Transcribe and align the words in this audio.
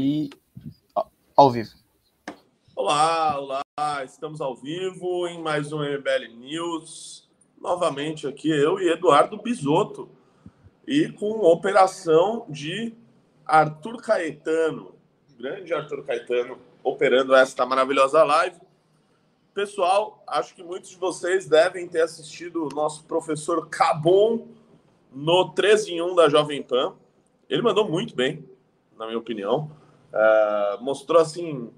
e 0.00 0.30
ao 1.36 1.50
vivo. 1.50 1.70
Olá, 2.74 3.38
olá, 3.38 4.02
estamos 4.02 4.40
ao 4.40 4.56
vivo 4.56 5.28
em 5.28 5.42
mais 5.42 5.74
um 5.74 5.80
MBL 5.80 6.34
News. 6.38 7.28
Novamente 7.60 8.26
aqui 8.26 8.48
eu 8.48 8.80
e 8.80 8.88
Eduardo 8.88 9.36
Bisotto 9.36 10.08
e 10.86 11.12
com 11.12 11.40
operação 11.40 12.46
de 12.48 12.94
Arthur 13.44 14.00
Caetano, 14.00 14.94
grande 15.38 15.74
Arthur 15.74 16.02
Caetano, 16.02 16.58
operando 16.82 17.34
esta 17.34 17.66
maravilhosa 17.66 18.24
live. 18.24 18.56
Pessoal, 19.52 20.24
acho 20.26 20.54
que 20.54 20.62
muitos 20.62 20.88
de 20.88 20.96
vocês 20.96 21.46
devem 21.46 21.86
ter 21.86 22.00
assistido 22.00 22.64
o 22.64 22.74
nosso 22.74 23.04
professor 23.04 23.68
Cabon 23.68 24.48
no 25.12 25.50
13 25.50 25.92
em 25.92 26.00
1 26.00 26.14
da 26.14 26.30
Jovem 26.30 26.62
Pan. 26.62 26.94
Ele 27.50 27.60
mandou 27.60 27.86
muito 27.86 28.16
bem, 28.16 28.48
na 28.96 29.04
minha 29.04 29.18
opinião. 29.18 29.78
Uh, 30.12 30.82
mostrou 30.82 31.20
assim 31.20 31.70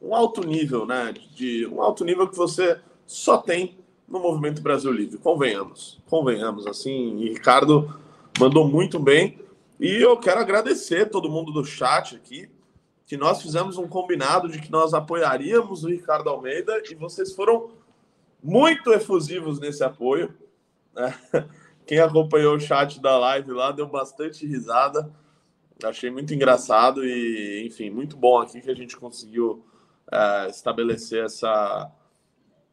um 0.00 0.14
alto 0.14 0.46
nível, 0.46 0.86
né? 0.86 1.14
De 1.34 1.66
um 1.66 1.82
alto 1.82 2.04
nível 2.04 2.28
que 2.28 2.36
você 2.36 2.80
só 3.06 3.38
tem 3.38 3.76
no 4.08 4.20
Movimento 4.20 4.62
Brasil 4.62 4.92
Livre. 4.92 5.18
Convenhamos, 5.18 6.00
convenhamos. 6.08 6.66
Assim, 6.66 7.18
e 7.18 7.30
Ricardo 7.30 7.98
mandou 8.38 8.66
muito 8.66 8.98
bem. 8.98 9.38
E 9.78 10.02
eu 10.02 10.16
quero 10.16 10.40
agradecer 10.40 11.10
todo 11.10 11.30
mundo 11.30 11.52
do 11.52 11.64
chat 11.64 12.16
aqui, 12.16 12.48
que 13.06 13.16
nós 13.16 13.42
fizemos 13.42 13.76
um 13.76 13.86
combinado 13.86 14.48
de 14.48 14.60
que 14.60 14.70
nós 14.70 14.94
apoiaríamos 14.94 15.84
o 15.84 15.88
Ricardo 15.88 16.30
Almeida 16.30 16.82
e 16.90 16.94
vocês 16.94 17.32
foram 17.34 17.70
muito 18.42 18.92
efusivos 18.92 19.60
nesse 19.60 19.84
apoio. 19.84 20.34
Né? 20.94 21.14
Quem 21.86 22.00
acompanhou 22.00 22.56
o 22.56 22.60
chat 22.60 23.00
da 23.00 23.16
live 23.16 23.52
lá 23.52 23.70
deu 23.70 23.86
bastante 23.86 24.46
risada. 24.46 25.10
Achei 25.84 26.10
muito 26.10 26.32
engraçado 26.32 27.04
e, 27.04 27.66
enfim, 27.66 27.90
muito 27.90 28.16
bom 28.16 28.40
aqui 28.40 28.60
que 28.60 28.70
a 28.70 28.74
gente 28.74 28.96
conseguiu 28.96 29.64
é, 30.10 30.48
estabelecer 30.48 31.24
essa, 31.24 31.92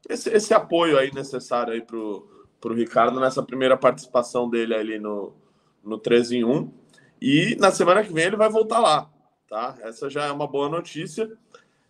esse, 0.08 0.30
esse, 0.30 0.54
apoio 0.54 0.98
aí 0.98 1.14
necessário 1.14 1.74
aí 1.74 1.82
para 1.82 1.98
o 1.98 2.74
Ricardo 2.74 3.20
nessa 3.20 3.44
primeira 3.44 3.76
participação 3.76 4.50
dele 4.50 4.74
ali 4.74 5.00
no, 5.00 5.34
no 5.84 5.98
13 5.98 6.38
em 6.38 6.44
1. 6.46 6.72
E 7.22 7.58
na 7.60 7.72
semana 7.72 8.04
que 8.04 8.14
vem 8.14 8.26
ele 8.26 8.38
vai 8.38 8.50
voltar 8.50 8.80
lá, 8.80 9.10
tá? 9.50 9.76
Essa 9.82 10.10
já 10.10 10.26
é 10.26 10.32
uma 10.32 10.48
boa 10.48 10.70
notícia. 10.70 11.30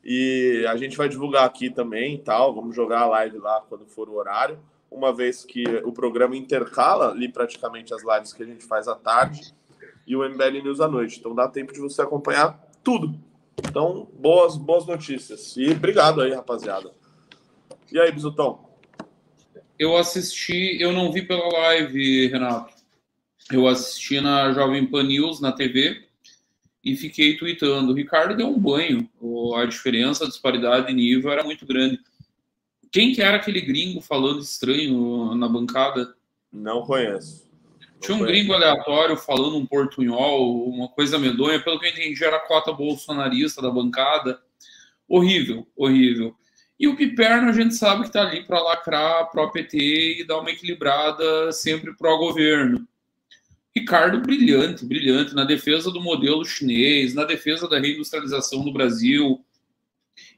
E 0.03 0.66
a 0.67 0.75
gente 0.75 0.97
vai 0.97 1.08
divulgar 1.08 1.45
aqui 1.45 1.69
também, 1.69 2.17
tal. 2.17 2.53
Vamos 2.53 2.75
jogar 2.75 3.02
a 3.02 3.08
live 3.08 3.38
lá 3.38 3.61
quando 3.69 3.86
for 3.86 4.09
o 4.09 4.16
horário, 4.16 4.59
uma 4.91 5.14
vez 5.14 5.45
que 5.45 5.64
o 5.86 5.94
programa 5.94 6.36
intercala 6.36 7.11
ali 7.11 7.31
praticamente 7.31 7.94
as 7.94 8.03
lives 8.03 8.34
que 8.34 8.44
a 8.44 8.45
gente 8.45 8.66
faz 8.66 8.88
à 8.88 8.95
tarde 8.95 9.53
e 10.06 10.16
o 10.16 10.28
MBL 10.28 10.64
News 10.64 10.82
à 10.82 10.88
noite. 10.88 11.20
Então 11.20 11.34
dá 11.34 11.48
tempo 11.48 11.73
de 11.73 11.80
você 11.80 12.02
acompanhar 12.02 12.59
tudo. 12.84 13.18
Então, 13.58 14.08
boas, 14.20 14.58
boas 14.58 14.86
notícias. 14.86 15.56
E 15.58 15.72
obrigado 15.72 16.22
aí, 16.22 16.34
rapaziada. 16.34 16.92
E 17.92 18.00
aí, 18.00 18.12
Bisutão? 18.12 18.68
Eu 19.78 19.96
assisti, 19.98 20.78
eu 20.80 20.92
não 20.92 21.12
vi 21.12 21.22
pela 21.22 21.48
live, 21.48 22.28
Renato. 22.28 22.74
Eu 23.52 23.68
assisti 23.68 24.22
na 24.22 24.52
Jovem 24.54 24.86
Pan 24.86 25.04
News, 25.04 25.40
na 25.40 25.52
TV, 25.52 26.08
e 26.84 26.96
fiquei 26.96 27.38
tweetando. 27.38 27.92
O 27.92 27.96
Ricardo 27.96 28.36
deu 28.36 28.48
um 28.48 28.59
banho. 28.59 29.09
A 29.56 29.66
diferença, 29.66 30.26
a 30.26 30.28
disparidade 30.28 30.88
de 30.88 30.94
nível 30.94 31.31
era 31.31 31.44
muito 31.44 31.66
grande. 31.66 32.00
Quem 32.92 33.14
que 33.14 33.22
era 33.22 33.38
aquele 33.38 33.62
gringo 33.62 34.02
falando 34.02 34.42
estranho 34.42 35.34
na 35.36 35.48
bancada? 35.48 36.16
Não 36.52 36.84
conheço. 36.84 37.42
Tinha 38.04 38.18
um 38.18 38.26
gringo 38.26 38.54
aleatório 38.54 39.16
falando 39.16 39.58
um 39.58 39.66
portunhol, 39.66 40.68
uma 40.68 40.90
coisa 40.90 41.18
medonha. 41.18 41.64
Pelo 41.64 41.80
que 41.80 41.86
eu 41.86 41.90
entendi, 41.90 42.23
era 42.23 42.36
a 42.36 42.48
cota 42.48 42.73
bolsonarista 42.73 43.62
da 43.62 43.72
bancada. 43.72 44.42
Horrível, 45.08 45.66
horrível. 45.76 46.36
E 46.78 46.88
o 46.88 46.98
Piperno 46.98 47.50
a 47.50 47.54
gente 47.54 47.76
sabe 47.76 48.02
que 48.02 48.08
está 48.08 48.24
ali 48.24 48.44
para 48.44 48.62
lacrar 48.62 49.31
pro 49.31 49.50
PT 49.52 50.20
e 50.20 50.28
dar 50.28 50.40
uma 50.40 50.52
equilibrada 50.52 51.52
sempre 51.53 51.96
pro 51.96 52.18
governo. 52.18 52.86
Ricardo, 53.75 54.19
brilhante, 54.19 54.86
brilhante 54.86 55.34
na 55.34 55.46
defesa 55.46 55.90
do 55.90 56.02
modelo 56.02 56.44
chinês, 56.44 57.13
na 57.13 57.24
defesa 57.24 57.68
da 57.69 57.80
reindustrialização 57.80 58.63
do 58.63 58.74
Brasil. 58.74 59.44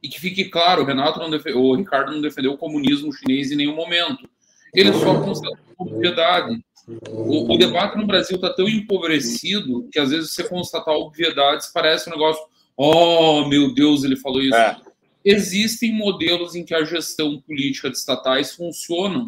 E 0.04 0.08
que 0.08 0.22
fique 0.22 0.46
claro, 0.46 0.84
o, 0.84 0.86
Renato 0.86 1.20
não 1.20 1.30
defe... 1.30 1.52
o 1.52 1.76
Ricardo 1.76 2.12
não 2.12 2.22
defendeu 2.22 2.54
o 2.54 2.58
comunismo 2.58 3.12
chinês 3.12 3.52
em 3.52 3.56
nenhum 3.56 3.76
momento. 3.76 4.30
Ele 4.74 4.94
só 4.94 5.20
constatou 5.22 5.58
obviedade. 5.78 6.64
O, 6.88 7.54
o, 7.54 7.58
debate 7.58 7.98
no 7.98 8.06
Brasil 8.06 8.36
está 8.36 8.54
tão 8.54 8.70
empobrecido 8.70 9.88
que 9.92 10.00
às 10.00 10.12
vezes 10.12 10.32
você 10.32 10.44
constatar 10.44 10.94
obviedades 10.94 11.72
parece 11.74 12.10
um 12.10 12.14
negócio. 12.14 12.44
Oh, 12.78 13.48
meu 13.48 13.74
Deus, 13.74 14.04
ele 14.04 14.16
falou 14.16 14.42
isso. 14.42 14.56
É. 14.56 14.78
Existem 15.24 15.94
modelos 15.94 16.54
em 16.54 16.64
que 16.64 16.76
a 16.76 16.84
gestão 16.84 17.42
política 17.42 17.90
de 17.90 17.98
estatais 17.98 18.54
funcionam, 18.54 19.26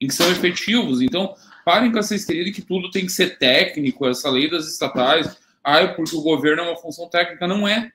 em 0.00 0.06
que 0.06 0.14
são 0.14 0.30
efetivos. 0.30 1.00
Então, 1.00 1.34
Parem 1.64 1.92
com 1.92 1.98
essa 1.98 2.14
histeria 2.14 2.44
de 2.44 2.52
que 2.52 2.62
tudo 2.62 2.90
tem 2.90 3.06
que 3.06 3.12
ser 3.12 3.38
técnico, 3.38 4.06
essa 4.06 4.30
lei 4.30 4.50
das 4.50 4.66
estatais. 4.66 5.38
Ah, 5.62 5.86
porque 5.88 6.16
o 6.16 6.22
governo 6.22 6.62
é 6.62 6.68
uma 6.68 6.76
função 6.76 7.08
técnica. 7.08 7.46
Não 7.46 7.68
é. 7.68 7.92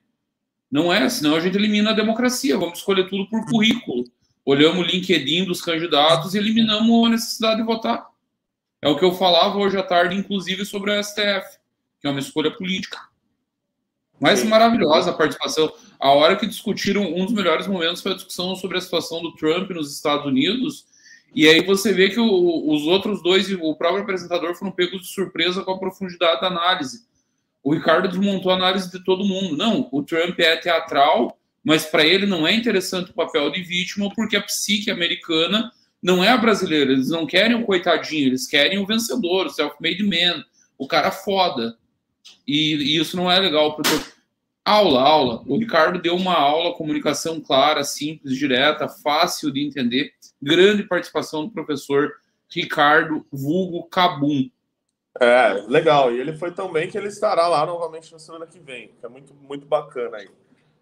Não 0.71 0.93
é, 0.93 1.09
senão 1.09 1.35
a 1.35 1.39
gente 1.39 1.57
elimina 1.57 1.91
a 1.91 1.93
democracia. 1.93 2.57
Vamos 2.57 2.79
escolher 2.79 3.09
tudo 3.09 3.27
por 3.27 3.45
currículo. 3.45 4.03
Olhamos 4.45 4.79
o 4.79 4.89
LinkedIn 4.89 5.45
dos 5.45 5.61
candidatos 5.61 6.33
e 6.33 6.37
eliminamos 6.37 7.07
a 7.07 7.09
necessidade 7.09 7.57
de 7.57 7.63
votar. 7.63 8.05
É 8.85 8.89
o 8.89 8.95
que 8.95 9.03
eu 9.03 9.13
falava 9.13 9.57
hoje 9.57 9.77
à 9.77 9.83
tarde, 9.83 10.15
inclusive, 10.15 10.63
sobre 10.63 10.91
o 10.91 11.03
STF, 11.03 11.57
que 11.99 12.07
é 12.07 12.09
uma 12.09 12.19
escolha 12.19 12.51
política. 12.51 12.99
Mas 14.19 14.43
maravilhosa 14.43 15.09
a 15.09 15.13
participação. 15.13 15.73
A 15.99 16.11
hora 16.11 16.35
que 16.35 16.45
discutiram, 16.45 17.01
um 17.01 17.25
dos 17.25 17.33
melhores 17.33 17.65
momentos 17.65 18.03
foi 18.03 18.11
a 18.11 18.15
discussão 18.15 18.55
sobre 18.55 18.77
a 18.77 18.81
situação 18.81 19.23
do 19.23 19.33
Trump 19.33 19.71
nos 19.71 19.91
Estados 19.91 20.25
Unidos 20.27 20.85
e 21.35 21.49
aí 21.49 21.65
você 21.65 21.91
vê 21.91 22.09
que 22.09 22.19
o, 22.19 22.73
os 22.73 22.83
outros 22.83 23.21
dois 23.21 23.49
e 23.49 23.55
o 23.55 23.75
próprio 23.75 24.03
apresentador 24.03 24.55
foram 24.55 24.71
pegos 24.71 25.01
de 25.01 25.07
surpresa 25.07 25.63
com 25.63 25.71
a 25.71 25.77
profundidade 25.77 26.39
da 26.39 26.47
análise. 26.47 27.05
O 27.61 27.73
Ricardo 27.73 28.07
desmontou 28.07 28.53
a 28.53 28.55
análise 28.55 28.89
de 28.89 29.03
todo 29.03 29.25
mundo. 29.25 29.57
Não, 29.57 29.89
o 29.91 30.01
Trump 30.01 30.39
é 30.39 30.55
teatral, 30.55 31.37
mas 31.61 31.85
para 31.85 32.05
ele 32.05 32.25
não 32.25 32.47
é 32.47 32.53
interessante 32.53 33.11
o 33.11 33.13
papel 33.13 33.51
de 33.51 33.61
vítima, 33.63 34.09
porque 34.15 34.37
a 34.37 34.41
psique 34.41 34.89
americana 34.89 35.71
não 36.05 36.23
é 36.23 36.29
a 36.29 36.37
brasileira. 36.37 36.91
Eles 36.91 37.09
não 37.09 37.25
querem 37.25 37.55
o 37.55 37.65
coitadinho, 37.65 38.27
eles 38.27 38.45
querem 38.45 38.77
o 38.77 38.85
vencedor, 38.85 39.47
o 39.47 39.49
self-made 39.49 40.03
man, 40.03 40.45
o 40.77 40.87
cara 40.87 41.09
foda. 41.09 41.75
E, 42.47 42.75
e 42.75 42.97
isso 42.97 43.17
não 43.17 43.29
é 43.29 43.39
legal. 43.39 43.75
Porque... 43.75 44.13
Aula, 44.63 45.01
aula. 45.01 45.43
O 45.47 45.57
Ricardo 45.57 45.99
deu 45.99 46.15
uma 46.15 46.35
aula, 46.35 46.75
comunicação 46.75 47.41
clara, 47.41 47.83
simples, 47.83 48.37
direta, 48.37 48.87
fácil 48.87 49.51
de 49.51 49.65
entender 49.65 50.11
grande 50.41 50.83
participação 50.83 51.45
do 51.45 51.51
professor 51.51 52.11
Ricardo 52.49 53.25
Vulgo 53.31 53.83
Cabum. 53.89 54.47
É, 55.19 55.53
legal. 55.67 56.13
E 56.13 56.19
ele 56.19 56.33
foi 56.33 56.51
tão 56.51 56.71
bem 56.71 56.87
que 56.87 56.97
ele 56.97 57.07
estará 57.07 57.47
lá 57.47 57.65
novamente 57.65 58.11
na 58.11 58.19
semana 58.19 58.45
que 58.45 58.59
vem, 58.59 58.91
é 59.01 59.07
muito, 59.07 59.33
muito 59.33 59.65
bacana 59.65 60.17
aí. 60.17 60.29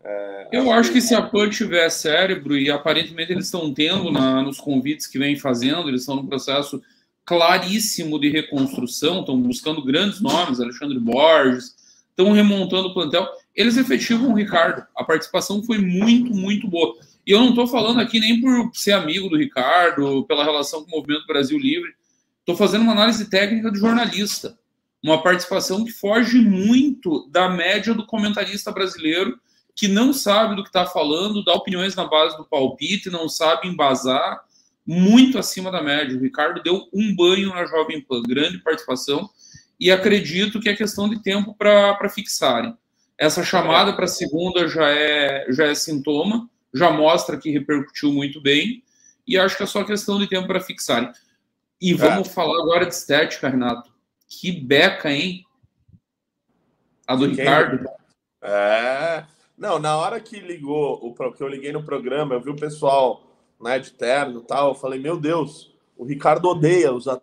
É, 0.03 0.47
Eu 0.51 0.71
acho 0.71 0.89
que, 0.89 0.95
que 0.95 1.01
se 1.01 1.15
a 1.15 1.21
PAN 1.21 1.49
tiver 1.49 1.89
cérebro, 1.89 2.57
e 2.57 2.69
aparentemente 2.69 3.31
eles 3.31 3.45
estão 3.45 3.73
tendo 3.73 4.11
na, 4.11 4.41
nos 4.41 4.59
convites 4.59 5.07
que 5.07 5.17
vem 5.17 5.35
fazendo, 5.37 5.87
eles 5.87 6.01
estão 6.01 6.15
no 6.15 6.27
processo 6.27 6.81
claríssimo 7.25 8.19
de 8.19 8.29
reconstrução, 8.29 9.21
estão 9.21 9.39
buscando 9.41 9.83
grandes 9.83 10.19
nomes, 10.19 10.59
Alexandre 10.59 10.99
Borges, 10.99 11.73
estão 12.09 12.31
remontando 12.31 12.89
o 12.89 12.93
plantel. 12.93 13.27
Eles 13.55 13.77
efetivam 13.77 14.31
o 14.31 14.35
Ricardo. 14.35 14.85
A 14.95 15.03
participação 15.03 15.63
foi 15.63 15.77
muito, 15.77 16.33
muito 16.33 16.67
boa. 16.67 16.95
E 17.25 17.31
eu 17.31 17.39
não 17.39 17.49
estou 17.49 17.65
falando 17.67 18.01
aqui 18.01 18.19
nem 18.19 18.41
por 18.41 18.71
ser 18.73 18.91
amigo 18.91 19.29
do 19.29 19.37
Ricardo, 19.37 20.23
pela 20.25 20.43
relação 20.43 20.83
com 20.83 20.91
o 20.91 20.99
Movimento 20.99 21.25
Brasil 21.25 21.57
Livre. 21.57 21.93
Estou 22.39 22.55
fazendo 22.55 22.81
uma 22.81 22.91
análise 22.91 23.29
técnica 23.29 23.71
de 23.71 23.79
jornalista. 23.79 24.57
Uma 25.01 25.21
participação 25.21 25.83
que 25.85 25.91
foge 25.91 26.39
muito 26.39 27.27
da 27.29 27.49
média 27.49 27.93
do 27.93 28.05
comentarista 28.05 28.71
brasileiro, 28.71 29.39
que 29.75 29.87
não 29.87 30.13
sabe 30.13 30.55
do 30.55 30.63
que 30.63 30.69
está 30.69 30.85
falando, 30.85 31.43
dá 31.43 31.53
opiniões 31.53 31.95
na 31.95 32.05
base 32.05 32.37
do 32.37 32.45
palpite, 32.45 33.09
não 33.09 33.27
sabe 33.27 33.67
embasar, 33.67 34.43
muito 34.85 35.39
acima 35.39 35.71
da 35.71 35.81
média. 35.81 36.17
O 36.17 36.21
Ricardo 36.21 36.61
deu 36.61 36.87
um 36.93 37.15
banho 37.15 37.49
na 37.49 37.65
Jovem 37.65 38.01
Pan, 38.01 38.21
grande 38.21 38.59
participação, 38.59 39.29
e 39.79 39.91
acredito 39.91 40.59
que 40.59 40.69
é 40.69 40.75
questão 40.75 41.09
de 41.09 41.21
tempo 41.21 41.55
para 41.55 42.09
fixarem. 42.09 42.77
Essa 43.17 43.43
chamada 43.43 43.93
para 43.93 44.07
segunda 44.07 44.67
já 44.67 44.89
é, 44.89 45.45
já 45.49 45.65
é 45.65 45.75
sintoma 45.75 46.49
já 46.73 46.91
mostra 46.91 47.37
que 47.37 47.51
repercutiu 47.51 48.11
muito 48.11 48.41
bem, 48.41 48.83
e 49.27 49.37
acho 49.37 49.55
que 49.55 49.63
é 49.63 49.67
só 49.67 49.83
questão 49.83 50.17
de 50.17 50.27
tempo 50.27 50.47
para 50.47 50.59
fixarem. 50.59 51.11
E 51.79 51.93
é. 51.93 51.95
vamos 51.95 52.27
é. 52.27 52.31
falar 52.31 52.59
agora 52.61 52.85
de 52.85 52.93
estética, 52.93 53.47
Renato. 53.47 53.91
Que 54.27 54.51
beca, 54.51 55.11
hein? 55.11 55.45
A 57.07 57.15
do 57.15 57.27
Quem? 57.27 57.35
Ricardo. 57.35 57.87
É. 58.41 59.25
Não, 59.57 59.79
na 59.79 59.95
hora 59.97 60.19
que 60.19 60.39
ligou, 60.39 60.99
o 61.01 61.31
que 61.31 61.43
eu 61.43 61.47
liguei 61.47 61.71
no 61.71 61.83
programa, 61.83 62.35
eu 62.35 62.41
vi 62.41 62.49
o 62.49 62.55
pessoal 62.55 63.23
né, 63.61 63.79
de 63.79 63.91
terno 63.91 64.41
e 64.41 64.43
tal, 64.43 64.69
eu 64.69 64.75
falei, 64.75 64.99
meu 64.99 65.17
Deus, 65.17 65.73
o 65.97 66.03
Ricardo 66.03 66.49
odeia 66.49 66.91
usar 66.91 67.21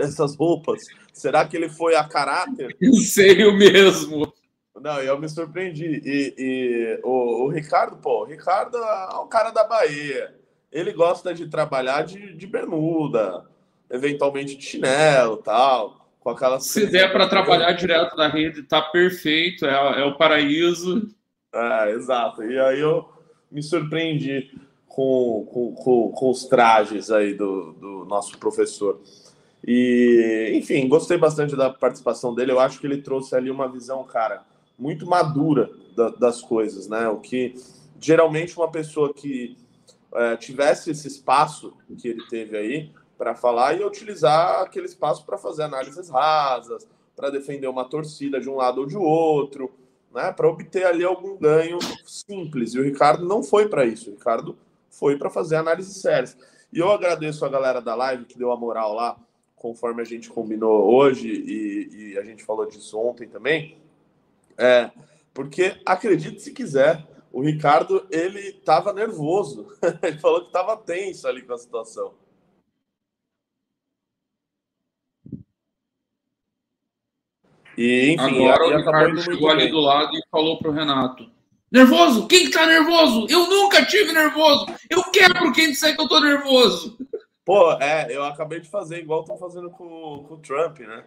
essas 0.00 0.34
roupas. 0.34 0.82
Será 1.12 1.46
que 1.46 1.56
ele 1.56 1.68
foi 1.68 1.94
a 1.94 2.04
caráter? 2.04 2.76
Eu 2.80 2.94
sei 2.94 3.44
o 3.46 3.56
mesmo. 3.56 4.32
Não, 4.78 5.00
eu 5.00 5.18
me 5.18 5.28
surpreendi. 5.28 6.02
E, 6.04 6.34
e 6.36 7.00
o, 7.02 7.44
o, 7.44 7.48
Ricardo, 7.48 7.96
pô, 7.96 8.22
o 8.22 8.24
Ricardo 8.24 8.76
é 8.76 9.18
um 9.20 9.26
cara 9.26 9.50
da 9.50 9.64
Bahia. 9.64 10.34
Ele 10.70 10.92
gosta 10.92 11.32
de 11.32 11.48
trabalhar 11.48 12.02
de, 12.02 12.34
de 12.34 12.46
bermuda, 12.46 13.46
eventualmente 13.90 14.54
de 14.54 14.64
chinelo 14.64 15.38
tal. 15.38 16.06
Com 16.20 16.30
aquelas 16.30 16.66
Se 16.66 16.86
der 16.86 17.10
para 17.10 17.28
trabalhar 17.28 17.72
direto 17.72 18.16
da 18.16 18.28
rede, 18.28 18.64
tá 18.64 18.82
perfeito, 18.82 19.64
é, 19.64 20.02
é 20.02 20.04
o 20.04 20.18
paraíso. 20.18 21.08
É, 21.56 21.90
exato. 21.92 22.42
E 22.42 22.58
aí 22.58 22.80
eu 22.80 23.08
me 23.50 23.62
surpreendi 23.62 24.50
com, 24.86 25.46
com, 25.50 25.74
com, 25.74 26.12
com 26.12 26.30
os 26.30 26.44
trajes 26.44 27.10
aí 27.10 27.32
do, 27.32 27.72
do 27.72 28.04
nosso 28.04 28.38
professor. 28.38 29.00
E, 29.66 30.52
enfim, 30.54 30.86
gostei 30.88 31.16
bastante 31.16 31.56
da 31.56 31.70
participação 31.70 32.34
dele. 32.34 32.52
Eu 32.52 32.60
acho 32.60 32.78
que 32.78 32.86
ele 32.86 33.02
trouxe 33.02 33.34
ali 33.34 33.50
uma 33.50 33.68
visão, 33.68 34.04
cara, 34.04 34.44
muito 34.78 35.06
madura 35.06 35.70
da, 35.96 36.10
das 36.10 36.42
coisas, 36.42 36.88
né? 36.88 37.08
O 37.08 37.18
que 37.18 37.54
geralmente 37.98 38.56
uma 38.56 38.70
pessoa 38.70 39.12
que 39.12 39.56
é, 40.14 40.36
tivesse 40.36 40.90
esse 40.90 41.08
espaço 41.08 41.72
que 41.98 42.08
ele 42.08 42.26
teve 42.28 42.56
aí 42.56 42.90
para 43.16 43.34
falar 43.34 43.74
e 43.74 43.84
utilizar 43.84 44.60
aquele 44.60 44.86
espaço 44.86 45.24
para 45.24 45.38
fazer 45.38 45.62
análises 45.62 46.10
rasas, 46.10 46.86
para 47.16 47.30
defender 47.30 47.66
uma 47.66 47.84
torcida 47.84 48.38
de 48.38 48.48
um 48.48 48.56
lado 48.56 48.82
ou 48.82 48.86
de 48.86 48.96
outro, 48.96 49.72
né? 50.16 50.32
Para 50.32 50.48
obter 50.48 50.86
ali 50.86 51.04
algum 51.04 51.36
ganho 51.36 51.78
simples. 52.06 52.74
E 52.74 52.80
o 52.80 52.82
Ricardo 52.82 53.26
não 53.26 53.42
foi 53.42 53.68
para 53.68 53.84
isso. 53.84 54.08
O 54.08 54.14
Ricardo 54.14 54.56
foi 54.88 55.18
para 55.18 55.28
fazer 55.28 55.56
análises 55.56 55.98
sérias. 55.98 56.36
E 56.72 56.78
eu 56.78 56.90
agradeço 56.90 57.44
a 57.44 57.48
galera 57.50 57.82
da 57.82 57.94
live 57.94 58.24
que 58.24 58.38
deu 58.38 58.50
a 58.50 58.56
moral 58.56 58.94
lá, 58.94 59.16
conforme 59.54 60.00
a 60.00 60.04
gente 60.04 60.30
combinou 60.30 60.90
hoje 60.90 61.28
e, 61.28 62.12
e 62.12 62.18
a 62.18 62.22
gente 62.22 62.42
falou 62.42 62.66
disso 62.66 62.98
ontem 62.98 63.28
também. 63.28 63.76
É, 64.56 64.90
porque 65.34 65.76
acredite 65.84 66.40
se 66.40 66.50
quiser, 66.50 67.06
o 67.30 67.42
Ricardo 67.42 68.06
ele 68.10 68.40
estava 68.40 68.94
nervoso. 68.94 69.66
ele 70.02 70.18
falou 70.18 70.40
que 70.40 70.46
estava 70.46 70.78
tenso 70.78 71.28
ali 71.28 71.42
com 71.42 71.52
a 71.52 71.58
situação. 71.58 72.14
E, 77.76 78.14
enfim, 78.14 78.46
Agora 78.46 78.66
o 78.66 78.76
Ricardo 78.76 79.22
chegou 79.22 79.50
ali 79.50 79.70
do 79.70 79.80
lado 79.80 80.16
e 80.16 80.22
falou 80.30 80.58
pro 80.58 80.72
Renato: 80.72 81.28
Nervoso? 81.70 82.26
Quem 82.26 82.46
que 82.46 82.52
tá 82.52 82.66
nervoso? 82.66 83.26
Eu 83.28 83.48
nunca 83.48 83.84
tive 83.84 84.12
nervoso. 84.12 84.66
Eu 84.88 85.02
quebro 85.10 85.52
quem 85.52 85.70
disser 85.70 85.94
que 85.94 86.00
eu 86.00 86.08
tô 86.08 86.20
nervoso. 86.20 86.96
Pô, 87.44 87.72
é, 87.74 88.08
eu 88.10 88.24
acabei 88.24 88.60
de 88.60 88.68
fazer 88.68 88.98
igual 88.98 89.20
estão 89.20 89.36
fazendo 89.36 89.70
com, 89.70 90.24
com 90.26 90.34
o 90.34 90.38
Trump, 90.38 90.80
né? 90.80 91.04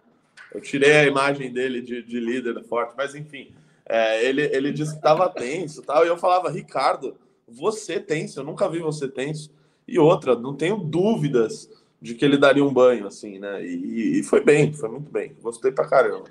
Eu 0.54 0.60
tirei 0.60 0.92
a 0.92 1.06
imagem 1.06 1.52
dele 1.52 1.80
de, 1.82 2.02
de 2.02 2.18
líder 2.18 2.62
forte, 2.64 2.94
mas 2.96 3.14
enfim, 3.14 3.52
é, 3.86 4.24
ele, 4.24 4.42
ele 4.42 4.72
disse 4.72 4.92
que 4.92 4.98
estava 4.98 5.28
tenso 5.28 5.82
tal, 5.82 6.04
e 6.04 6.08
eu 6.08 6.16
falava, 6.16 6.50
Ricardo, 6.50 7.16
você 7.46 8.00
tenso, 8.00 8.40
eu 8.40 8.44
nunca 8.44 8.68
vi 8.68 8.78
você 8.78 9.08
tenso. 9.08 9.50
E 9.86 9.98
outra, 9.98 10.36
não 10.36 10.54
tenho 10.54 10.76
dúvidas 10.76 11.68
de 12.00 12.14
que 12.14 12.24
ele 12.24 12.38
daria 12.38 12.64
um 12.64 12.72
banho, 12.72 13.06
assim, 13.06 13.38
né? 13.38 13.64
E, 13.64 14.20
e 14.20 14.22
foi 14.22 14.42
bem, 14.42 14.72
foi 14.72 14.88
muito 14.88 15.10
bem. 15.10 15.36
Gostei 15.40 15.70
pra 15.70 15.86
caramba. 15.86 16.24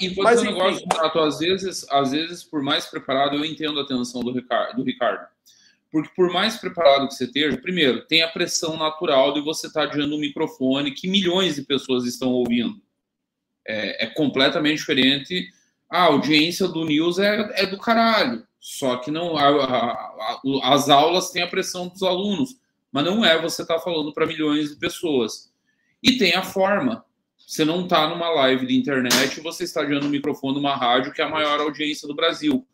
E 0.00 0.14
foi 0.14 0.24
Mas, 0.24 0.40
um 0.40 0.44
negócio, 0.44 0.86
Renato, 0.90 1.18
às 1.18 1.38
vezes, 1.38 1.86
às 1.90 2.12
vezes, 2.12 2.44
por 2.44 2.62
mais 2.62 2.86
preparado, 2.86 3.36
eu 3.36 3.44
entendo 3.44 3.80
a 3.80 3.86
tensão 3.86 4.22
do 4.22 4.32
Ricardo, 4.32 4.76
do 4.76 4.84
Ricardo. 4.84 5.26
Porque 5.90 6.10
por 6.14 6.32
mais 6.32 6.56
preparado 6.56 7.08
que 7.08 7.14
você 7.14 7.24
esteja, 7.24 7.56
primeiro, 7.56 8.06
tem 8.06 8.22
a 8.22 8.28
pressão 8.28 8.76
natural 8.76 9.32
de 9.34 9.40
você 9.40 9.66
estar 9.66 9.86
diante 9.86 10.14
um 10.14 10.18
microfone 10.18 10.92
que 10.92 11.08
milhões 11.08 11.56
de 11.56 11.62
pessoas 11.62 12.04
estão 12.04 12.32
ouvindo 12.32 12.80
é, 13.66 14.04
é 14.04 14.06
completamente 14.08 14.78
diferente. 14.78 15.48
A 15.88 16.04
audiência 16.04 16.68
do 16.68 16.84
News 16.84 17.18
é, 17.18 17.62
é 17.62 17.66
do 17.66 17.78
caralho. 17.78 18.46
Só 18.60 18.96
que 18.96 19.10
não 19.10 19.36
a, 19.36 19.48
a, 19.48 19.92
a, 19.92 20.74
as 20.74 20.88
aulas 20.88 21.30
têm 21.30 21.42
a 21.42 21.48
pressão 21.48 21.88
dos 21.88 22.02
alunos, 22.02 22.56
mas 22.96 23.04
não 23.04 23.22
é 23.22 23.38
você 23.38 23.60
estar 23.60 23.74
tá 23.74 23.80
falando 23.80 24.10
para 24.10 24.24
milhões 24.24 24.70
de 24.70 24.76
pessoas. 24.76 25.52
E 26.02 26.12
tem 26.12 26.32
a 26.32 26.42
forma. 26.42 27.04
Você 27.36 27.62
não 27.62 27.82
está 27.82 28.08
numa 28.08 28.30
live 28.30 28.66
de 28.66 28.74
internet, 28.74 29.38
você 29.42 29.64
está 29.64 29.84
diante 29.84 30.06
um 30.06 30.08
microfone 30.08 30.54
numa 30.54 30.74
rádio 30.74 31.12
que 31.12 31.20
é 31.20 31.24
a 31.26 31.28
maior 31.28 31.60
audiência 31.60 32.08
do 32.08 32.14
Brasil. 32.14 32.66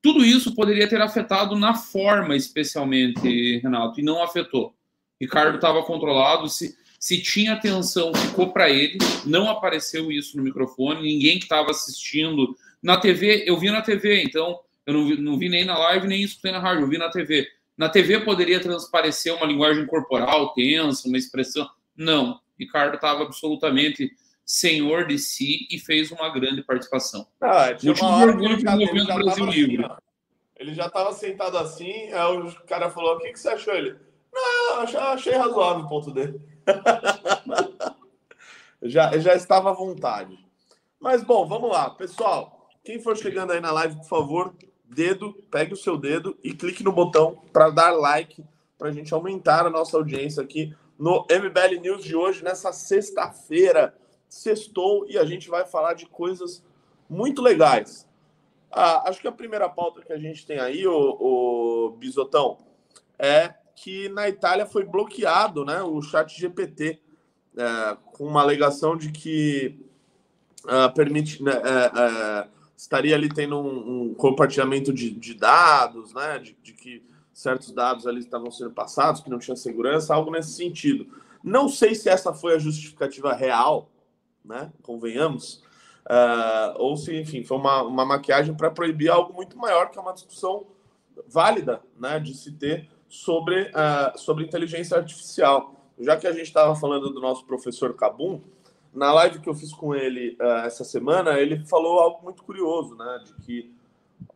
Tudo 0.00 0.24
isso 0.24 0.54
poderia 0.54 0.88
ter 0.88 1.02
afetado 1.02 1.56
na 1.56 1.74
forma, 1.74 2.36
especialmente, 2.36 3.58
Renato, 3.58 3.98
e 3.98 4.04
não 4.04 4.22
afetou. 4.22 4.72
Ricardo 5.20 5.56
estava 5.56 5.82
controlado. 5.82 6.48
Se, 6.48 6.78
se 7.00 7.20
tinha 7.20 7.54
atenção, 7.54 8.14
ficou 8.14 8.52
para 8.52 8.70
ele, 8.70 8.98
não 9.26 9.48
apareceu 9.48 10.12
isso 10.12 10.36
no 10.36 10.44
microfone, 10.44 11.02
ninguém 11.02 11.40
que 11.40 11.46
estava 11.46 11.72
assistindo. 11.72 12.56
Na 12.80 12.98
TV, 12.98 13.42
eu 13.48 13.58
vi 13.58 13.68
na 13.68 13.82
TV, 13.82 14.22
então 14.22 14.60
eu 14.86 14.94
não 14.94 15.08
vi, 15.08 15.20
não 15.20 15.36
vi 15.36 15.48
nem 15.48 15.64
na 15.64 15.76
live, 15.76 16.06
nem 16.06 16.22
escutei 16.22 16.52
na 16.52 16.60
rádio, 16.60 16.82
eu 16.84 16.88
vi 16.88 16.98
na 16.98 17.10
TV. 17.10 17.48
Na 17.80 17.88
TV 17.88 18.20
poderia 18.20 18.60
transparecer 18.60 19.34
uma 19.34 19.46
linguagem 19.46 19.86
corporal 19.86 20.52
tensa, 20.52 21.08
uma 21.08 21.16
expressão. 21.16 21.66
Não, 21.96 22.38
Ricardo 22.58 22.96
estava 22.96 23.22
absolutamente 23.22 24.14
senhor 24.44 25.06
de 25.06 25.18
si 25.18 25.66
e 25.70 25.78
fez 25.78 26.12
uma 26.12 26.28
grande 26.28 26.62
participação. 26.62 27.26
Ah, 27.40 27.72
tinha 27.72 27.94
uma 27.94 28.16
hora 28.16 28.36
que 28.36 28.44
ele, 28.44 28.60
já, 28.60 28.74
ele, 28.74 28.98
já 28.98 29.14
Brasil 29.14 29.46
Livre. 29.46 29.86
Assim, 29.86 29.94
ele 30.56 30.74
já 30.74 30.88
estava 30.88 31.10
sentado 31.14 31.56
assim, 31.56 32.12
aí 32.12 32.36
o 32.36 32.54
cara 32.66 32.90
falou: 32.90 33.16
o 33.16 33.18
que, 33.18 33.32
que 33.32 33.40
você 33.40 33.48
achou? 33.48 33.72
Ele, 33.72 33.96
não, 34.30 34.80
achei, 34.80 35.00
achei 35.00 35.32
razoável 35.32 35.86
o 35.86 35.88
ponto 35.88 36.10
dele. 36.10 36.38
já, 38.82 39.16
já 39.16 39.34
estava 39.34 39.70
à 39.70 39.72
vontade. 39.72 40.38
Mas, 41.00 41.24
bom, 41.24 41.48
vamos 41.48 41.70
lá. 41.70 41.88
Pessoal, 41.88 42.68
quem 42.84 43.00
for 43.00 43.16
chegando 43.16 43.52
aí 43.52 43.60
na 43.60 43.72
live, 43.72 43.96
por 43.96 44.06
favor, 44.06 44.54
dedo, 44.90 45.32
pegue 45.50 45.72
o 45.72 45.76
seu 45.76 45.96
dedo 45.96 46.36
e 46.42 46.52
clique 46.52 46.82
no 46.82 46.92
botão 46.92 47.42
para 47.52 47.70
dar 47.70 47.90
like, 47.92 48.44
para 48.76 48.88
a 48.88 48.92
gente 48.92 49.14
aumentar 49.14 49.64
a 49.64 49.70
nossa 49.70 49.96
audiência 49.96 50.42
aqui 50.42 50.74
no 50.98 51.26
MBL 51.30 51.80
News 51.80 52.04
de 52.04 52.16
hoje, 52.16 52.44
nessa 52.44 52.72
sexta-feira. 52.72 53.94
Sextou 54.28 55.06
e 55.08 55.16
a 55.16 55.24
gente 55.24 55.48
vai 55.48 55.64
falar 55.64 55.94
de 55.94 56.06
coisas 56.06 56.62
muito 57.08 57.40
legais. 57.40 58.06
Ah, 58.70 59.08
acho 59.08 59.20
que 59.20 59.28
a 59.28 59.32
primeira 59.32 59.68
pauta 59.68 60.02
que 60.02 60.12
a 60.12 60.18
gente 60.18 60.46
tem 60.46 60.58
aí, 60.58 60.86
o, 60.86 60.92
o 60.92 61.90
Bisotão, 61.98 62.58
é 63.18 63.54
que 63.74 64.08
na 64.10 64.28
Itália 64.28 64.66
foi 64.66 64.84
bloqueado 64.84 65.64
né, 65.64 65.82
o 65.82 66.00
chat 66.02 66.38
GPT, 66.38 67.00
é, 67.56 67.96
com 68.12 68.24
uma 68.24 68.42
alegação 68.42 68.96
de 68.96 69.10
que 69.10 69.80
uh, 70.64 70.92
permite, 70.94 71.42
né, 71.42 71.52
é, 71.52 71.98
é, 71.98 72.48
estaria 72.80 73.14
ali 73.14 73.28
tendo 73.28 73.58
um, 73.58 74.04
um 74.04 74.14
compartilhamento 74.14 74.90
de, 74.90 75.10
de, 75.10 75.34
dados, 75.34 76.14
né, 76.14 76.38
de, 76.38 76.56
de, 76.62 76.72
que 76.72 77.04
certos 77.30 77.70
dados 77.72 78.06
ali 78.06 78.20
estavam 78.20 78.50
sendo 78.50 78.70
passados, 78.70 79.20
que 79.20 79.28
não 79.28 79.38
tinha 79.38 79.54
segurança, 79.54 80.14
algo 80.14 80.30
nesse 80.30 80.52
sentido. 80.52 81.06
Não 81.44 81.68
sei 81.68 81.94
se 81.94 82.08
essa 82.08 82.32
foi 82.32 82.54
a 82.54 82.58
justificativa 82.58 83.34
real, 83.34 83.90
né, 84.42 84.72
convenhamos, 84.82 85.62
uh, 86.06 86.72
ou 86.76 86.96
se, 86.96 87.14
enfim, 87.14 87.44
foi 87.44 87.58
uma, 87.58 87.82
uma 87.82 88.04
maquiagem 88.06 88.54
para 88.54 88.70
proibir 88.70 89.10
algo 89.10 89.34
muito 89.34 89.58
maior, 89.58 89.90
que 89.90 89.98
é 89.98 90.00
uma 90.00 90.14
discussão 90.14 90.66
válida 91.28 91.82
né, 91.98 92.18
de 92.18 92.32
se 92.32 92.50
ter 92.52 92.88
sobre, 93.10 93.64
uh, 93.64 94.18
sobre 94.18 94.44
inteligência 94.44 94.96
artificial. 94.96 95.74
Já 95.98 96.16
que 96.16 96.26
a 96.26 96.32
gente 96.32 96.44
estava 96.44 96.74
falando 96.74 97.10
do 97.10 97.20
nosso 97.20 97.44
professor 97.44 97.92
Cabum, 97.92 98.40
na 98.92 99.12
live 99.12 99.40
que 99.40 99.48
eu 99.48 99.54
fiz 99.54 99.72
com 99.72 99.94
ele 99.94 100.36
uh, 100.40 100.66
essa 100.66 100.84
semana, 100.84 101.38
ele 101.38 101.64
falou 101.66 102.00
algo 102.00 102.22
muito 102.22 102.42
curioso, 102.42 102.96
né? 102.96 103.22
De 103.24 103.34
que, 103.44 103.72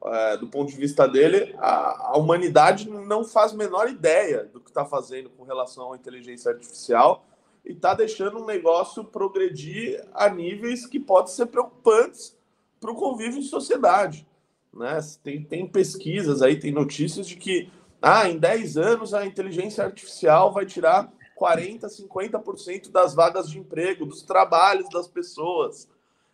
uh, 0.00 0.38
do 0.38 0.46
ponto 0.46 0.70
de 0.70 0.76
vista 0.76 1.08
dele, 1.08 1.54
a, 1.58 2.12
a 2.12 2.16
humanidade 2.16 2.88
não 2.88 3.24
faz 3.24 3.52
menor 3.52 3.88
ideia 3.88 4.44
do 4.44 4.60
que 4.60 4.70
está 4.70 4.84
fazendo 4.84 5.28
com 5.30 5.44
relação 5.44 5.92
à 5.92 5.96
inteligência 5.96 6.52
artificial 6.52 7.26
e 7.64 7.72
está 7.72 7.94
deixando 7.94 8.38
um 8.38 8.44
negócio 8.44 9.02
progredir 9.04 10.04
a 10.12 10.28
níveis 10.28 10.86
que 10.86 11.00
podem 11.00 11.32
ser 11.32 11.46
preocupantes 11.46 12.36
para 12.78 12.90
o 12.90 12.94
convívio 12.94 13.38
em 13.38 13.42
sociedade. 13.42 14.26
Né? 14.72 14.98
Tem, 15.22 15.42
tem 15.42 15.66
pesquisas 15.66 16.42
aí, 16.42 16.58
tem 16.58 16.72
notícias 16.72 17.26
de 17.26 17.36
que 17.36 17.70
ah, 18.02 18.28
em 18.28 18.38
10 18.38 18.76
anos 18.76 19.14
a 19.14 19.24
inteligência 19.24 19.82
artificial 19.82 20.52
vai 20.52 20.66
tirar 20.66 21.10
40, 21.34 21.86
50% 21.86 22.90
das 22.90 23.14
vagas 23.14 23.48
de 23.48 23.58
emprego, 23.58 24.06
dos 24.06 24.22
trabalhos 24.22 24.88
das 24.90 25.08
pessoas. 25.08 25.88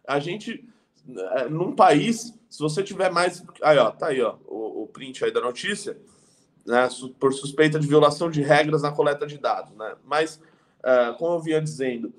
A 0.07 0.19
gente, 0.19 0.64
é, 1.09 1.49
num 1.49 1.75
país, 1.75 2.35
se 2.49 2.59
você 2.59 2.83
tiver 2.83 3.11
mais. 3.11 3.42
Aí, 3.62 3.78
ó, 3.78 3.90
tá 3.90 4.09
aí, 4.09 4.21
ó, 4.21 4.37
o, 4.47 4.83
o 4.83 4.87
print 4.87 5.25
aí 5.25 5.33
da 5.33 5.40
notícia, 5.40 5.99
né, 6.66 6.88
por 7.19 7.33
suspeita 7.33 7.78
de 7.78 7.87
violação 7.87 8.30
de 8.30 8.42
regras 8.42 8.83
na 8.83 8.92
coleta 8.92 9.26
de 9.26 9.38
dados, 9.38 9.75
né? 9.76 9.97
Mas, 10.04 10.40
é, 10.83 11.12
como 11.19 11.35
eu 11.35 11.40
vinha 11.40 11.61
dizendo, 11.61 12.12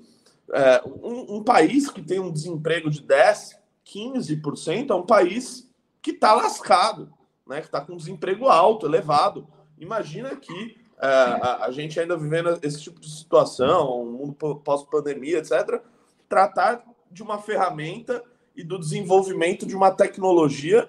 é, 0.52 0.82
um, 0.86 1.36
um 1.36 1.42
país 1.42 1.90
que 1.90 2.02
tem 2.02 2.18
um 2.18 2.32
desemprego 2.32 2.90
de 2.90 3.02
10, 3.02 3.58
15% 3.86 4.90
é 4.90 4.94
um 4.94 5.06
país 5.06 5.68
que 6.00 6.10
está 6.10 6.34
lascado 6.34 7.12
né, 7.46 7.60
que 7.60 7.66
está 7.66 7.80
com 7.80 7.96
desemprego 7.96 8.48
alto, 8.48 8.86
elevado. 8.86 9.46
Imagina 9.78 10.34
que 10.36 10.76
é, 11.02 11.06
a, 11.06 11.64
a, 11.64 11.70
gente 11.72 11.98
ainda 11.98 12.16
vivendo 12.16 12.58
esse 12.62 12.80
tipo 12.80 13.00
de 13.00 13.10
situação, 13.10 14.02
um 14.02 14.12
mundo 14.12 14.34
pós-pandemia, 14.34 15.38
etc., 15.38 15.82
tratar 16.28 16.84
de 17.10 17.22
uma 17.22 17.38
ferramenta 17.38 18.22
e 18.54 18.62
do 18.62 18.78
desenvolvimento 18.78 19.66
de 19.66 19.74
uma 19.74 19.90
tecnologia 19.90 20.88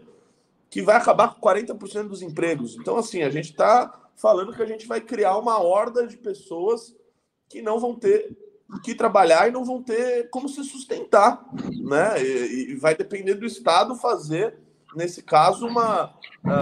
que 0.69 0.81
vai 0.81 0.97
acabar 0.97 1.33
com 1.33 1.41
40% 1.41 2.07
dos 2.07 2.21
empregos. 2.21 2.75
Então, 2.75 2.97
assim, 2.97 3.23
a 3.23 3.29
gente 3.29 3.51
está 3.51 4.01
falando 4.15 4.53
que 4.53 4.61
a 4.61 4.65
gente 4.65 4.87
vai 4.87 5.01
criar 5.01 5.37
uma 5.37 5.59
horda 5.59 6.05
de 6.05 6.17
pessoas 6.17 6.95
que 7.49 7.61
não 7.61 7.79
vão 7.79 7.95
ter 7.95 8.37
que 8.83 8.95
trabalhar 8.95 9.47
e 9.47 9.51
não 9.51 9.65
vão 9.65 9.81
ter 9.81 10.29
como 10.29 10.47
se 10.47 10.63
sustentar, 10.63 11.43
né? 11.81 12.23
E, 12.23 12.71
e 12.71 12.75
vai 12.75 12.95
depender 12.95 13.35
do 13.35 13.45
Estado 13.45 13.95
fazer, 13.95 14.57
nesse 14.95 15.21
caso, 15.21 15.67
uma, 15.67 16.13
ah, 16.43 16.61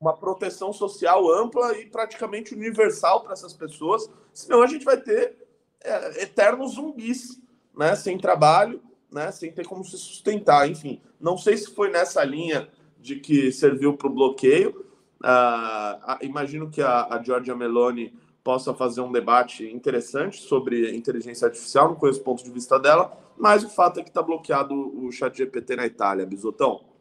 uma 0.00 0.16
proteção 0.16 0.72
social 0.72 1.30
ampla 1.30 1.76
e 1.78 1.86
praticamente 1.86 2.54
universal 2.54 3.22
para 3.22 3.32
essas 3.32 3.52
pessoas, 3.52 4.08
senão 4.32 4.62
a 4.62 4.66
gente 4.66 4.84
vai 4.84 4.96
ter 4.96 5.36
é, 5.84 6.22
eternos 6.22 6.74
zumbis, 6.74 7.40
né? 7.76 7.96
Sem 7.96 8.18
trabalho, 8.18 8.82
né? 9.10 9.30
Sem 9.32 9.52
ter 9.52 9.66
como 9.66 9.84
se 9.84 9.96
sustentar. 9.96 10.68
Enfim, 10.68 11.00
não 11.20 11.36
sei 11.36 11.56
se 11.56 11.74
foi 11.74 11.90
nessa 11.90 12.22
linha 12.24 12.68
de 12.98 13.16
que 13.16 13.50
serviu 13.50 13.96
para 13.96 14.08
o 14.08 14.14
bloqueio. 14.14 14.86
Uh, 15.20 16.18
imagino 16.20 16.68
que 16.68 16.82
a, 16.82 17.06
a 17.14 17.22
Giorgia 17.22 17.54
Meloni 17.54 18.12
possa 18.42 18.74
fazer 18.74 19.00
um 19.00 19.12
debate 19.12 19.64
interessante 19.64 20.40
sobre 20.40 20.94
inteligência 20.94 21.46
artificial, 21.46 21.88
não 21.88 21.94
conheço 21.94 22.20
o 22.20 22.24
ponto 22.24 22.42
de 22.42 22.50
vista 22.50 22.78
dela, 22.78 23.16
mas 23.38 23.62
o 23.64 23.68
fato 23.68 24.00
é 24.00 24.02
que 24.02 24.08
está 24.08 24.20
bloqueado 24.20 24.74
o 24.74 25.10
chat 25.12 25.36
GPT 25.36 25.76
na 25.76 25.86
Itália, 25.86 26.26
Bisotão. 26.26 26.91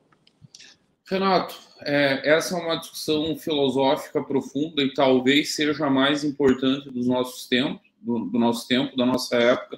Renato, 1.11 1.55
é, 1.81 2.29
essa 2.29 2.55
é 2.55 2.59
uma 2.59 2.77
discussão 2.77 3.35
filosófica 3.35 4.23
profunda 4.23 4.81
e 4.81 4.93
talvez 4.93 5.55
seja 5.55 5.85
a 5.85 5.89
mais 5.89 6.23
importante 6.23 6.89
dos 6.89 7.05
nossos 7.05 7.47
tempos, 7.47 7.81
do, 7.99 8.19
do 8.25 8.39
nosso 8.39 8.67
tempo, 8.67 8.95
da 8.95 9.05
nossa 9.05 9.35
época, 9.35 9.77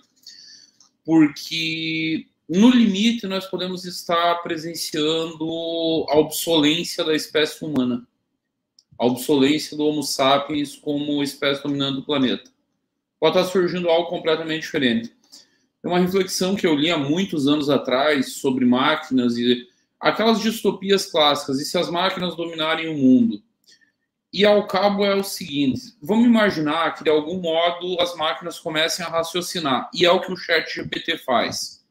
porque 1.03 2.27
no 2.47 2.69
limite 2.69 3.25
nós 3.25 3.45
podemos 3.47 3.83
estar 3.83 4.35
presenciando 4.43 6.05
a 6.09 6.17
obsolência 6.17 7.03
da 7.03 7.15
espécie 7.15 7.65
humana 7.65 8.05
a 8.97 9.05
obsolência 9.05 9.75
do 9.75 9.85
Homo 9.85 10.03
sapiens 10.03 10.75
como 10.75 11.23
espécie 11.23 11.61
dominante 11.61 11.95
do 11.95 12.05
planeta. 12.05 12.49
Pode 13.19 13.37
estar 13.37 13.51
surgindo 13.51 13.89
algo 13.89 14.09
completamente 14.09 14.61
diferente. 14.61 15.11
É 15.83 15.87
uma 15.87 15.99
reflexão 15.99 16.55
que 16.55 16.65
eu 16.65 16.75
li 16.75 16.89
há 16.89 16.97
muitos 16.97 17.47
anos 17.47 17.69
atrás 17.69 18.33
sobre 18.33 18.65
máquinas 18.65 19.37
e 19.37 19.67
aquelas 20.03 20.41
distopias 20.41 21.05
clássicas, 21.05 21.59
e 21.61 21.65
se 21.65 21.77
as 21.77 21.89
máquinas 21.89 22.35
dominarem 22.35 22.89
o 22.89 22.97
mundo? 22.97 23.41
E 24.31 24.45
ao 24.45 24.67
cabo 24.67 25.05
é 25.05 25.15
o 25.15 25.23
seguinte: 25.23 25.95
vamos 26.01 26.25
imaginar 26.25 26.93
que 26.93 27.03
de 27.03 27.09
algum 27.09 27.39
modo 27.39 27.99
as 28.01 28.15
máquinas 28.15 28.59
comecem 28.59 29.05
a 29.05 29.09
raciocinar, 29.09 29.89
e 29.93 30.05
é 30.05 30.11
o 30.11 30.19
que 30.19 30.31
o 30.31 30.35
Chat 30.35 30.75
GPT 30.75 31.19
faz. 31.19 31.81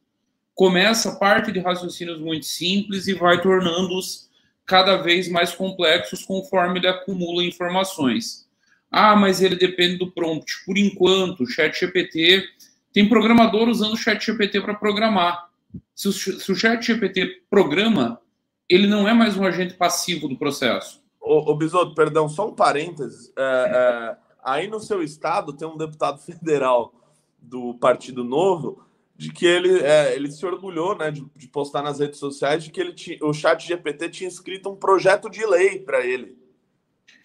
Começa 0.55 1.17
parte 1.17 1.51
de 1.51 1.61
raciocínios 1.61 2.21
muito 2.21 2.45
simples 2.45 3.07
e 3.07 3.15
vai 3.15 3.41
tornando-os 3.41 4.29
cada 4.67 4.97
vez 4.97 5.29
mais 5.29 5.55
complexos 5.55 6.25
conforme 6.25 6.79
ele 6.79 6.89
acumula 6.89 7.43
informações. 7.43 8.47
Ah, 8.91 9.17
mas 9.17 9.41
ele 9.41 9.57
depende 9.57 9.97
do 9.97 10.11
prompt. 10.11 10.65
Por 10.67 10.77
enquanto, 10.77 11.45
o 11.45 11.47
ChatGPT 11.47 12.45
tem 12.93 13.09
programador 13.09 13.69
usando 13.69 13.95
o 13.95 13.97
ChatGPT 13.97 14.61
para 14.61 14.75
programar. 14.75 15.49
Se 15.95 16.09
o, 16.09 16.13
se 16.13 16.51
o 16.51 16.55
ChatGPT 16.55 17.45
programa, 17.51 18.21
ele 18.69 18.87
não 18.87 19.07
é 19.07 19.13
mais 19.13 19.37
um 19.37 19.45
agente 19.45 19.75
passivo 19.75 20.29
do 20.29 20.37
processo. 20.37 21.03
Ô, 21.21 21.53
ô 21.53 21.57
Bisoto, 21.57 21.95
perdão, 21.95 22.29
só 22.29 22.49
um 22.49 22.55
parênteses. 22.55 23.33
É, 23.37 23.43
é, 23.43 24.17
aí 24.43 24.69
no 24.69 24.81
seu 24.81 25.03
estado 25.03 25.53
tem 25.53 25.69
um 25.69 25.77
deputado 25.77 26.19
federal 26.23 26.95
do 27.41 27.75
Partido 27.75 28.25
Novo 28.25 28.85
de 29.15 29.33
que 29.33 29.47
ele, 29.47 29.81
é, 29.81 30.15
ele 30.17 30.31
se 30.31 30.45
orgulhou 30.45 30.97
né, 30.97 31.11
de, 31.11 31.25
de, 31.37 31.47
postar 31.47 31.83
nas 31.83 32.01
redes 32.01 32.19
sociais 32.19 32.65
de 32.65 32.71
que 32.71 32.81
ele 32.81 32.93
tinha, 32.93 33.19
o 33.23 33.33
chat 33.33 33.65
GPT 33.65 34.09
tinha 34.09 34.29
escrito 34.29 34.69
um 34.69 34.77
projeto 34.77 35.31
de 35.31 35.45
lei 35.47 35.79
para 35.79 36.05
ele. 36.05 36.37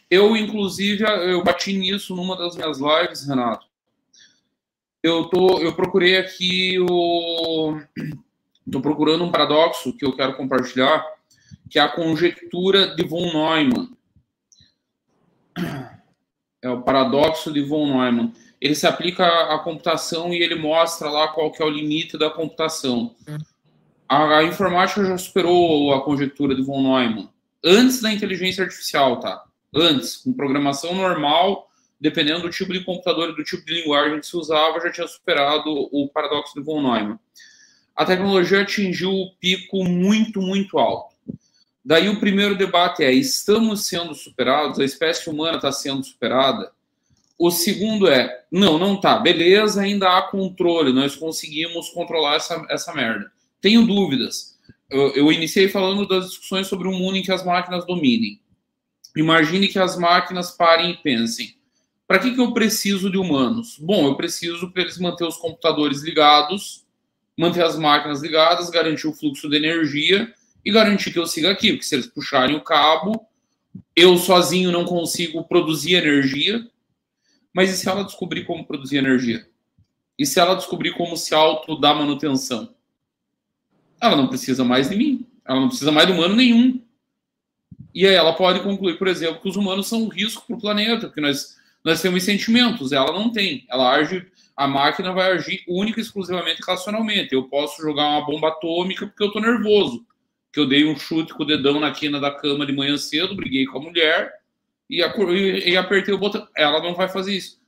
Eu, 0.10 0.36
inclusive, 0.38 1.04
eu 1.04 1.44
bati 1.44 1.76
nisso 1.76 2.16
numa 2.16 2.38
das 2.38 2.56
minhas 2.56 2.78
lives, 2.80 3.28
Renato. 3.28 3.66
Eu, 5.02 5.26
tô, 5.30 5.60
eu 5.60 5.76
procurei 5.76 6.18
aqui 6.18 6.78
o. 6.80 7.80
Estou 8.68 8.82
procurando 8.82 9.24
um 9.24 9.32
paradoxo 9.32 9.94
que 9.94 10.06
eu 10.06 10.16
quero 10.16 10.36
compartilhar, 10.36 11.04
que 11.68 11.80
é 11.80 11.82
a 11.82 11.90
conjectura 11.90 12.96
de 12.96 13.04
von 13.04 13.26
Neumann. 13.26 13.90
É 16.62 16.70
o 16.70 16.84
paradoxo 16.84 17.52
de 17.52 17.64
von 17.64 17.88
Neumann 17.88 18.34
ele 18.60 18.76
se 18.76 18.88
aplica 18.88 19.26
à 19.26 19.60
computação 19.60 20.34
e 20.34 20.42
ele 20.42 20.56
mostra 20.56 21.10
lá 21.10 21.28
qual 21.30 21.52
que 21.52 21.62
é 21.62 21.66
o 21.66 21.70
limite 21.70 22.18
da 22.18 22.30
computação. 22.30 23.16
A, 24.10 24.40
a 24.40 24.44
informática 24.44 25.06
já 25.06 25.18
superou 25.18 25.94
a 25.94 26.04
conjectura 26.04 26.56
de 26.56 26.64
von 26.64 26.82
Neumann 26.82 27.30
antes 27.64 28.02
da 28.02 28.12
inteligência 28.12 28.64
artificial, 28.64 29.20
tá? 29.20 29.44
Antes, 29.76 30.18
com 30.18 30.34
programação 30.34 30.96
normal, 30.96 31.70
dependendo 32.00 32.44
do 32.44 32.50
tipo 32.50 32.74
de 32.74 32.84
computador 32.84 33.30
e 33.30 33.36
do 33.36 33.44
tipo 33.44 33.66
de 33.66 33.82
linguagem 33.82 34.20
que 34.20 34.26
se 34.26 34.38
usava, 34.38 34.80
já 34.80 34.92
tinha 34.92 35.08
superado 35.08 35.70
o 35.92 36.10
paradoxo 36.10 36.54
de 36.56 36.62
von 36.62 36.82
Neumann. 36.82 37.20
A 37.98 38.06
tecnologia 38.06 38.62
atingiu 38.62 39.12
o 39.12 39.32
pico 39.39 39.84
muito, 39.84 40.39
muito 40.39 40.77
alto. 40.77 41.16
Daí 41.84 42.08
o 42.10 42.20
primeiro 42.20 42.56
debate 42.56 43.04
é: 43.04 43.12
estamos 43.12 43.88
sendo 43.88 44.13
superados? 44.13 44.80
A 44.80 44.86
espécie 44.86 45.27
humana 45.30 45.56
está 45.56 45.72
sendo 45.72 46.04
superada? 46.04 46.72
O 47.39 47.50
segundo 47.50 48.08
é, 48.08 48.46
não, 48.51 48.77
não 48.77 49.00
tá, 49.00 49.18
beleza, 49.18 49.82
ainda 49.82 50.18
há 50.18 50.22
controle, 50.24 50.92
nós 50.92 51.16
conseguimos 51.16 51.89
controlar 51.89 52.36
essa, 52.36 52.66
essa 52.70 52.94
merda. 52.94 53.32
Tenho 53.62 53.86
dúvidas. 53.86 54.58
Eu, 54.89 55.13
eu 55.16 55.32
iniciei 55.32 55.68
falando 55.68 56.08
das 56.08 56.30
discussões 56.30 56.68
sobre 56.68 56.88
um 56.88 56.98
mundo 56.98 57.18
em 57.18 57.22
que 57.24 57.32
as 57.32 57.44
máquinas 57.44 57.86
dominem. 57.86 58.39
Imagine 59.16 59.68
que 59.68 59.80
as 59.80 59.98
máquinas 59.98 60.51
parem 60.51 60.92
e 60.92 60.98
pensem: 60.98 61.56
para 62.08 62.20
que, 62.20 62.34
que 62.34 62.39
eu 62.39 62.54
preciso 62.54 63.10
de 63.10 63.18
humanos? 63.18 63.77
Bom, 63.80 64.08
eu 64.08 64.16
preciso 64.16 64.72
para 64.72 64.84
eles 64.84 65.00
manter 65.00 65.25
os 65.25 65.38
computadores 65.38 66.01
ligados, 66.01 66.87
manter 67.38 67.63
as 67.63 67.77
máquinas 67.77 68.22
ligadas, 68.22 68.70
garantir 68.70 69.08
o 69.08 69.13
fluxo 69.13 69.50
de 69.50 69.58
energia 69.58 70.34
e 70.65 70.72
garantir 70.72 71.12
que 71.12 71.20
eu 71.20 71.27
siga 71.27 71.51
aqui, 71.51 71.72
porque 71.72 71.86
se 71.86 71.96
eles 71.96 72.08
puxarem 72.08 72.56
o 72.56 72.62
cabo, 72.62 73.27
eu 73.96 74.17
sozinho 74.17 74.72
não 74.72 74.86
consigo 74.86 75.44
produzir 75.44 75.94
energia, 75.94 76.67
mas 77.53 77.72
e 77.72 77.77
se 77.77 77.88
ela 77.88 78.03
descobrir 78.03 78.46
como 78.46 78.65
produzir 78.65 78.98
energia? 78.98 79.48
E 80.17 80.25
se 80.25 80.39
ela 80.39 80.56
descobrir 80.56 80.94
como 80.94 81.15
se 81.15 81.34
auto 81.36 81.79
dar 81.79 81.94
manutenção? 81.94 82.74
Ela 84.01 84.15
não 84.15 84.27
precisa 84.27 84.63
mais 84.63 84.89
de 84.89 84.96
mim. 84.96 85.27
Ela 85.46 85.60
não 85.60 85.67
precisa 85.67 85.91
mais 85.91 86.08
de 86.08 86.13
humano 86.13 86.36
nenhum. 86.36 86.82
E 87.94 88.06
aí 88.06 88.13
ela 88.13 88.34
pode 88.34 88.60
concluir, 88.62 88.98
por 88.98 89.08
exemplo, 89.08 89.41
que 89.41 89.50
os 89.50 89.56
humanos 89.56 89.88
são 89.88 90.03
um 90.03 90.08
risco 90.08 90.46
para 90.46 90.56
o 90.56 90.60
planeta, 90.60 91.08
porque 91.08 91.22
nós, 91.22 91.58
nós 91.84 92.01
temos 92.01 92.24
sentimentos, 92.24 92.91
ela 92.91 93.12
não 93.12 93.32
tem. 93.32 93.65
Ela 93.70 93.96
age, 93.96 94.25
a 94.58 94.68
máquina 94.68 95.14
vai 95.14 95.34
agir 95.34 95.64
única 95.68 96.00
e 96.00 96.04
exclusivamente 96.04 96.64
racionalmente. 96.66 97.32
Eu 97.32 97.44
posso 97.44 97.80
jogar 97.80 98.10
uma 98.10 98.26
bomba 98.26 98.48
atômica 98.48 99.06
porque 99.06 99.22
eu 99.22 99.28
estou 99.28 99.40
nervoso, 99.42 100.04
que 100.52 100.60
eu 100.60 100.68
dei 100.68 100.84
um 100.84 100.98
chute 100.98 101.32
com 101.32 101.44
o 101.44 101.46
dedão 101.46 101.80
na 101.80 101.92
quina 101.92 102.20
da 102.20 102.32
cama 102.32 102.66
de 102.66 102.74
manhã 102.74 102.98
cedo, 102.98 103.36
briguei 103.36 103.68
com 103.68 103.78
a 103.78 103.82
mulher, 103.82 104.34
e, 104.90 104.98
e 104.98 105.78
apertei 105.78 106.12
o 106.12 106.18
botão. 106.18 106.48
Ela 106.58 106.82
não 106.82 106.96
vai 106.96 107.08
fazer 107.08 107.36
isso. 107.36 107.62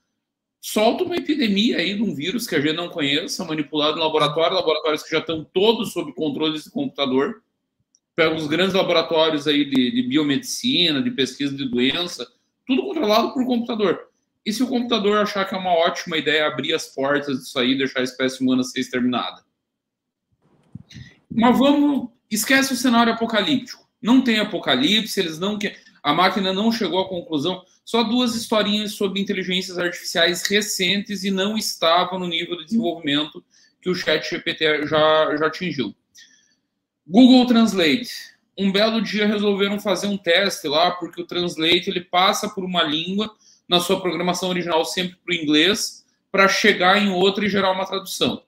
Solta 0.60 1.04
uma 1.04 1.16
epidemia 1.16 1.78
aí 1.78 1.94
de 1.94 2.02
um 2.02 2.16
vírus 2.16 2.48
que 2.48 2.56
a 2.56 2.60
gente 2.60 2.76
não 2.76 2.90
conheça, 2.90 3.46
manipulado 3.46 3.98
em 3.98 4.02
laboratório, 4.02 4.56
laboratórios 4.56 5.04
que 5.04 5.12
já 5.12 5.20
estão 5.20 5.46
todos 5.54 5.94
sob 5.94 6.12
controle 6.14 6.54
desse 6.54 6.72
computador. 6.72 7.44
Pega 8.16 8.36
os 8.36 8.48
grandes 8.48 8.74
laboratórios 8.74 9.48
aí 9.48 9.64
de, 9.64 9.92
de 9.92 10.04
biomedicina, 10.04 11.04
de 11.04 11.12
pesquisa 11.12 11.56
de 11.56 11.70
doença, 11.70 12.28
tudo 12.66 12.82
controlado 12.82 13.32
por 13.32 13.46
computador. 13.46 14.09
E 14.46 14.54
se 14.54 14.64
o 14.64 14.68
computador 14.68 15.18
achar 15.18 15.46
que 15.46 15.54
é 15.54 15.58
uma 15.58 15.74
ótima 15.74 16.18
ideia 16.18 16.48
abrir 16.48 16.74
as 16.74 16.88
portas 16.88 17.40
disso 17.40 17.60
aí, 17.60 17.78
deixar 17.78 18.00
a 18.00 18.04
espécie 18.04 18.42
humana 18.42 18.64
ser 18.64 18.80
exterminada? 18.80 19.44
Mas 21.30 21.58
vamos. 21.58 22.10
Esquece 22.32 22.74
o 22.74 22.78
cenário 22.78 23.14
apocalíptico. 23.14 23.88
Não 24.02 24.22
tem 24.24 24.40
apocalipse, 24.40 25.20
eles 25.20 25.40
não 25.40 25.58
querem 25.58 25.78
a 26.04 26.14
máquina 26.14 26.54
não 26.54 26.72
chegou 26.72 27.00
à 27.00 27.08
conclusão. 27.08 27.64
Só 27.84 28.04
duas 28.04 28.36
historinhas 28.36 28.94
sobre 28.94 29.22
inteligências 29.22 29.78
artificiais 29.78 30.44
recentes 30.48 31.24
e 31.24 31.32
não 31.32 31.58
estava 31.58 32.18
no 32.18 32.28
nível 32.28 32.58
de 32.58 32.66
desenvolvimento 32.66 33.44
que 33.82 33.90
o 33.90 33.96
Chat 33.96 34.30
GPT 34.30 34.88
já, 34.88 35.36
já 35.38 35.48
atingiu. 35.48 35.96
Google 37.08 37.46
Translate. 37.48 38.12
Um 38.58 38.72
belo 38.72 39.02
dia 39.02 39.26
resolveram 39.26 39.80
fazer 39.80 40.08
um 40.08 40.18
teste 40.18 40.68
lá, 40.68 40.92
porque 40.92 41.22
o 41.22 41.26
Translate 41.26 41.90
ele 41.90 42.02
passa 42.02 42.50
por 42.50 42.64
uma 42.64 42.84
língua 42.84 43.34
na 43.70 43.80
sua 43.80 44.02
programação 44.02 44.50
original 44.50 44.84
sempre 44.84 45.16
para 45.24 45.32
o 45.32 45.38
inglês, 45.38 46.04
para 46.32 46.48
chegar 46.48 46.98
em 46.98 47.12
outra 47.12 47.46
e 47.46 47.50
gerar 47.50 47.72
uma 47.72 47.86
tradução. 47.86 48.44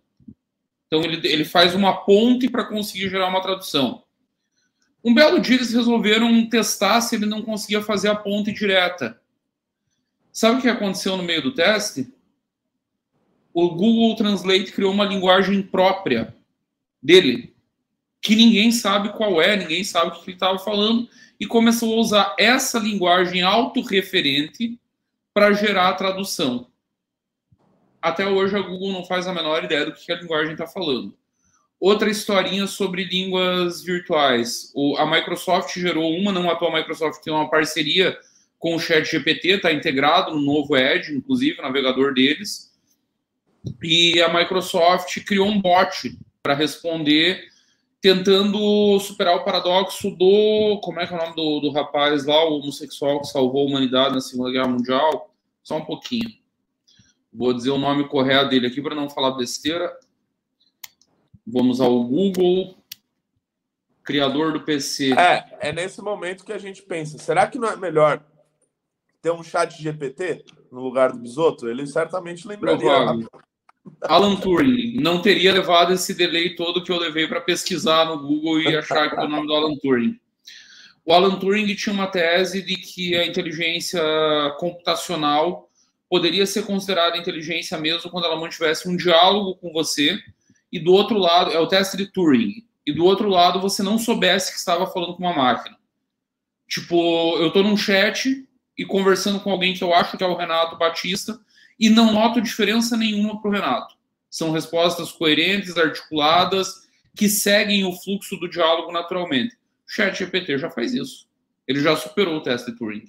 Então 0.87 1.03
ele, 1.03 1.25
ele 1.27 1.45
faz 1.45 1.75
uma 1.75 2.03
ponte 2.03 2.49
para 2.49 2.65
conseguir 2.65 3.07
gerar 3.07 3.27
uma 3.27 3.41
tradução. 3.41 4.03
Um 5.03 5.13
belo 5.13 5.39
dia 5.39 5.55
eles 5.55 5.73
resolveram 5.73 6.47
testar 6.49 6.99
se 7.01 7.15
ele 7.15 7.25
não 7.27 7.41
conseguia 7.41 7.81
fazer 7.81 8.09
a 8.09 8.15
ponte 8.15 8.51
direta. 8.51 9.21
Sabe 10.31 10.59
o 10.59 10.61
que 10.61 10.67
aconteceu 10.67 11.15
no 11.15 11.23
meio 11.23 11.41
do 11.41 11.53
teste? 11.53 12.11
O 13.53 13.69
Google 13.69 14.15
Translate 14.15 14.71
criou 14.71 14.91
uma 14.91 15.05
linguagem 15.05 15.61
própria 15.61 16.35
dele. 17.01 17.53
que 18.21 18.35
ninguém 18.35 18.71
sabe 18.71 19.13
qual 19.13 19.41
é, 19.41 19.57
ninguém 19.57 19.83
sabe 19.83 20.11
o 20.11 20.11
que 20.11 20.29
ele 20.29 20.35
estava 20.35 20.59
falando, 20.59 21.09
e 21.39 21.47
começou 21.47 21.95
a 21.95 21.99
usar 21.99 22.35
essa 22.37 22.77
linguagem 22.77 23.41
autorreferente 23.41 24.79
para 25.33 25.53
gerar 25.53 25.89
a 25.89 25.93
tradução. 25.93 26.67
Até 28.01 28.25
hoje 28.27 28.55
a 28.55 28.61
Google 28.61 28.91
não 28.91 29.05
faz 29.05 29.27
a 29.27 29.33
menor 29.33 29.63
ideia 29.63 29.85
do 29.85 29.93
que 29.93 30.11
a 30.11 30.15
linguagem 30.15 30.53
está 30.53 30.67
falando. 30.67 31.15
Outra 31.79 32.09
historinha 32.09 32.67
sobre 32.67 33.03
línguas 33.03 33.81
virtuais. 33.83 34.71
O, 34.75 34.97
a 34.97 35.05
Microsoft 35.09 35.73
gerou 35.79 36.11
uma, 36.15 36.31
não 36.31 36.49
a 36.49 36.55
tua 36.55 36.71
Microsoft 36.71 37.23
tem 37.23 37.33
uma 37.33 37.49
parceria 37.49 38.17
com 38.59 38.75
o 38.75 38.79
Chat 38.79 39.09
GPT, 39.09 39.53
está 39.53 39.71
integrado 39.73 40.35
no 40.35 40.41
novo 40.41 40.77
Edge, 40.77 41.15
inclusive, 41.15 41.59
o 41.59 41.63
navegador 41.63 42.13
deles. 42.13 42.71
E 43.81 44.21
a 44.21 44.31
Microsoft 44.31 45.19
criou 45.25 45.47
um 45.47 45.59
bot 45.59 46.15
para 46.43 46.53
responder, 46.53 47.50
tentando 48.01 48.99
superar 48.99 49.35
o 49.35 49.43
paradoxo 49.43 50.09
do. 50.09 50.79
Como 50.83 50.99
é 50.99 51.07
que 51.07 51.13
é 51.13 51.17
o 51.17 51.19
nome 51.19 51.35
do, 51.35 51.59
do 51.59 51.71
rapaz 51.71 52.25
lá, 52.25 52.43
o 52.43 52.59
homossexual 52.59 53.21
que 53.21 53.27
salvou 53.27 53.61
a 53.61 53.69
humanidade 53.69 54.15
na 54.15 54.21
Segunda 54.21 54.51
Guerra 54.51 54.67
Mundial? 54.67 55.33
Só 55.63 55.77
um 55.77 55.85
pouquinho. 55.85 56.29
Vou 57.31 57.53
dizer 57.53 57.69
o 57.69 57.77
nome 57.77 58.07
correto 58.09 58.49
dele 58.49 58.67
aqui 58.67 58.81
para 58.81 58.95
não 58.95 59.09
falar 59.09 59.31
besteira. 59.31 59.95
Vamos 61.45 61.79
ao 61.79 62.03
Google, 62.03 62.75
criador 64.03 64.51
do 64.51 64.61
PC. 64.61 65.13
É, 65.13 65.69
é 65.69 65.71
nesse 65.71 66.01
momento 66.01 66.43
que 66.43 66.53
a 66.53 66.57
gente 66.57 66.81
pensa: 66.81 67.19
será 67.19 67.47
que 67.47 67.59
não 67.59 67.69
é 67.69 67.75
melhor 67.75 68.23
ter 69.21 69.31
um 69.31 69.43
chat 69.43 69.81
GPT 69.81 70.43
no 70.71 70.81
lugar 70.81 71.11
do 71.11 71.19
Bisoto? 71.19 71.69
Ele 71.69 71.85
certamente 71.85 72.47
lembraria. 72.47 73.27
Alan 74.03 74.35
Turing 74.37 74.95
não 74.99 75.21
teria 75.21 75.53
levado 75.53 75.93
esse 75.93 76.13
delay 76.13 76.55
todo 76.55 76.83
que 76.83 76.91
eu 76.91 76.97
levei 76.97 77.27
para 77.27 77.41
pesquisar 77.41 78.05
no 78.05 78.17
Google 78.19 78.61
e 78.61 78.75
achar 78.75 79.09
que 79.09 79.15
é 79.15 79.23
o 79.23 79.29
nome 79.29 79.47
do 79.47 79.53
Alan 79.53 79.75
Turing. 79.77 80.19
O 81.05 81.13
Alan 81.13 81.37
Turing 81.37 81.73
tinha 81.75 81.93
uma 81.93 82.07
tese 82.07 82.61
de 82.61 82.75
que 82.75 83.15
a 83.15 83.25
inteligência 83.25 84.01
computacional 84.59 85.69
poderia 86.09 86.45
ser 86.45 86.65
considerada 86.65 87.17
inteligência 87.17 87.77
mesmo 87.77 88.09
quando 88.09 88.25
ela 88.25 88.39
mantivesse 88.39 88.89
um 88.89 88.97
diálogo 88.97 89.55
com 89.55 89.71
você 89.71 90.19
e 90.71 90.79
do 90.79 90.93
outro 90.93 91.17
lado, 91.17 91.51
é 91.51 91.59
o 91.59 91.67
teste 91.67 91.97
de 91.97 92.05
Turing, 92.05 92.65
e 92.85 92.93
do 92.93 93.03
outro 93.03 93.27
lado 93.27 93.59
você 93.59 93.83
não 93.83 93.97
soubesse 93.97 94.51
que 94.51 94.57
estava 94.57 94.87
falando 94.87 95.15
com 95.15 95.23
uma 95.23 95.35
máquina. 95.35 95.77
Tipo, 96.67 97.37
eu 97.37 97.47
estou 97.47 97.63
num 97.63 97.75
chat 97.75 98.47
e 98.77 98.85
conversando 98.85 99.39
com 99.41 99.51
alguém 99.51 99.73
que 99.73 99.83
eu 99.83 99.93
acho 99.93 100.17
que 100.17 100.23
é 100.23 100.27
o 100.27 100.35
Renato 100.35 100.77
Batista 100.77 101.37
e 101.81 101.89
não 101.89 102.13
noto 102.13 102.39
diferença 102.39 102.95
nenhuma 102.95 103.41
para 103.41 103.49
o 103.49 103.53
Renato. 103.53 103.95
São 104.29 104.51
respostas 104.51 105.11
coerentes, 105.11 105.75
articuladas, 105.75 106.87
que 107.15 107.27
seguem 107.27 107.83
o 107.83 107.91
fluxo 107.91 108.37
do 108.37 108.47
diálogo 108.47 108.91
naturalmente. 108.91 109.55
O 109.55 109.91
chat 109.91 110.17
GPT 110.17 110.57
já 110.57 110.69
faz 110.69 110.93
isso. 110.93 111.27
Ele 111.67 111.81
já 111.81 111.95
superou 111.95 112.37
o 112.37 112.41
teste 112.41 112.71
de 112.71 112.77
Turing. 112.77 113.03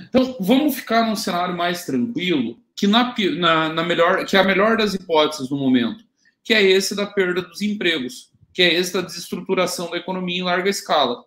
Então, 0.00 0.36
vamos 0.38 0.76
ficar 0.76 1.08
num 1.08 1.16
cenário 1.16 1.56
mais 1.56 1.84
tranquilo, 1.84 2.60
que, 2.76 2.86
na, 2.86 3.14
na, 3.36 3.68
na 3.72 3.82
melhor, 3.82 4.24
que 4.26 4.36
é 4.36 4.40
a 4.40 4.44
melhor 4.44 4.76
das 4.76 4.94
hipóteses 4.94 5.50
no 5.50 5.56
momento 5.56 6.04
que 6.42 6.52
é 6.52 6.62
esse 6.62 6.94
da 6.94 7.06
perda 7.06 7.42
dos 7.42 7.62
empregos, 7.62 8.30
que 8.52 8.62
é 8.62 8.74
esse 8.74 8.92
da 8.92 9.00
desestruturação 9.00 9.90
da 9.90 9.96
economia 9.96 10.38
em 10.38 10.42
larga 10.42 10.68
escala. 10.68 11.24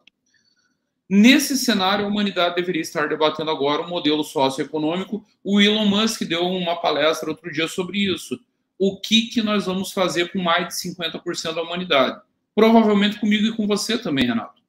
Nesse 1.10 1.56
cenário, 1.58 2.06
a 2.06 2.08
humanidade 2.08 2.56
deveria 2.56 2.82
estar 2.82 3.08
debatendo 3.08 3.52
agora 3.52 3.84
um 3.84 3.90
modelo 3.90 4.24
socioeconômico. 4.24 5.24
O 5.44 5.62
Elon 5.62 5.86
Musk 5.86 6.24
deu 6.24 6.42
uma 6.42 6.76
palestra 6.78 7.30
outro 7.30 7.52
dia 7.52 7.68
sobre 7.68 8.00
isso. 8.00 8.40
O 8.78 9.00
que, 9.00 9.28
que 9.28 9.42
nós 9.42 9.66
vamos 9.66 9.92
fazer 9.92 10.32
com 10.32 10.40
mais 10.40 10.68
de 10.68 10.74
50% 10.74 11.54
da 11.54 11.62
humanidade? 11.62 12.20
Provavelmente 12.56 13.20
comigo 13.20 13.46
e 13.46 13.56
com 13.56 13.68
você 13.68 13.98
também, 13.98 14.26
Renato. 14.26 14.62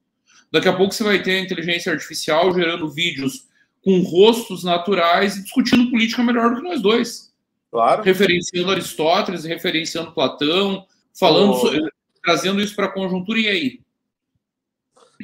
Daqui 0.51 0.67
a 0.67 0.75
pouco 0.75 0.93
você 0.93 1.03
vai 1.03 1.21
ter 1.21 1.37
a 1.37 1.41
inteligência 1.41 1.91
artificial 1.91 2.53
gerando 2.53 2.89
vídeos 2.89 3.47
com 3.83 3.99
rostos 4.01 4.63
naturais 4.63 5.35
e 5.35 5.43
discutindo 5.43 5.89
política 5.89 6.23
melhor 6.23 6.51
do 6.51 6.57
que 6.57 6.67
nós 6.67 6.81
dois. 6.81 7.33
Claro. 7.71 8.03
Referenciando 8.03 8.71
Aristóteles, 8.71 9.43
referenciando 9.43 10.11
Platão, 10.11 10.85
falando, 11.17 11.53
oh. 11.53 11.89
trazendo 12.23 12.61
isso 12.61 12.75
para 12.75 12.85
a 12.85 12.91
conjuntura, 12.91 13.39
e 13.39 13.47
aí? 13.47 13.79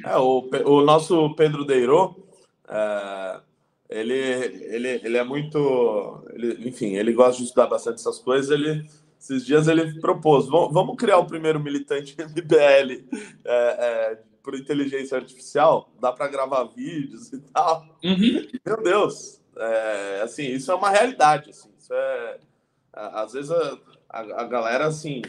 É, 0.06 0.18
o, 0.18 0.50
o 0.66 0.82
nosso 0.82 1.36
Pedro 1.36 1.66
Deirô, 1.66 2.16
é, 2.68 3.40
ele, 3.90 4.14
ele, 4.14 4.88
ele 5.04 5.18
é 5.18 5.24
muito. 5.24 6.24
Ele, 6.34 6.68
enfim, 6.68 6.96
ele 6.96 7.14
gosta 7.14 7.38
de 7.38 7.44
estudar 7.44 7.68
bastante 7.68 8.00
essas 8.00 8.20
coisas. 8.20 8.50
Ele, 8.50 8.86
esses 9.20 9.46
dias 9.46 9.68
ele 9.68 10.00
propôs: 10.00 10.48
vamos 10.48 10.96
criar 10.98 11.20
o 11.20 11.28
primeiro 11.28 11.60
militante 11.60 12.16
MBL 12.20 13.06
é, 13.46 13.46
é, 13.46 14.20
por 14.42 14.56
inteligência 14.56 15.18
artificial? 15.18 15.92
Dá 16.00 16.12
para 16.12 16.28
gravar 16.28 16.64
vídeos 16.64 17.32
e 17.32 17.40
tal. 17.40 17.86
Uhum. 18.04 18.48
Meu 18.66 18.82
Deus, 18.82 19.42
é, 19.56 20.22
assim, 20.24 20.48
isso 20.48 20.72
é 20.72 20.76
uma 20.76 20.90
realidade. 20.90 21.52
Assim. 21.52 21.70
Isso 21.78 21.94
é. 21.94 22.40
Às 22.92 23.34
vezes 23.34 23.52
a, 23.52 23.80
a, 24.10 24.20
a 24.42 24.44
galera, 24.46 24.88
assim, 24.88 25.22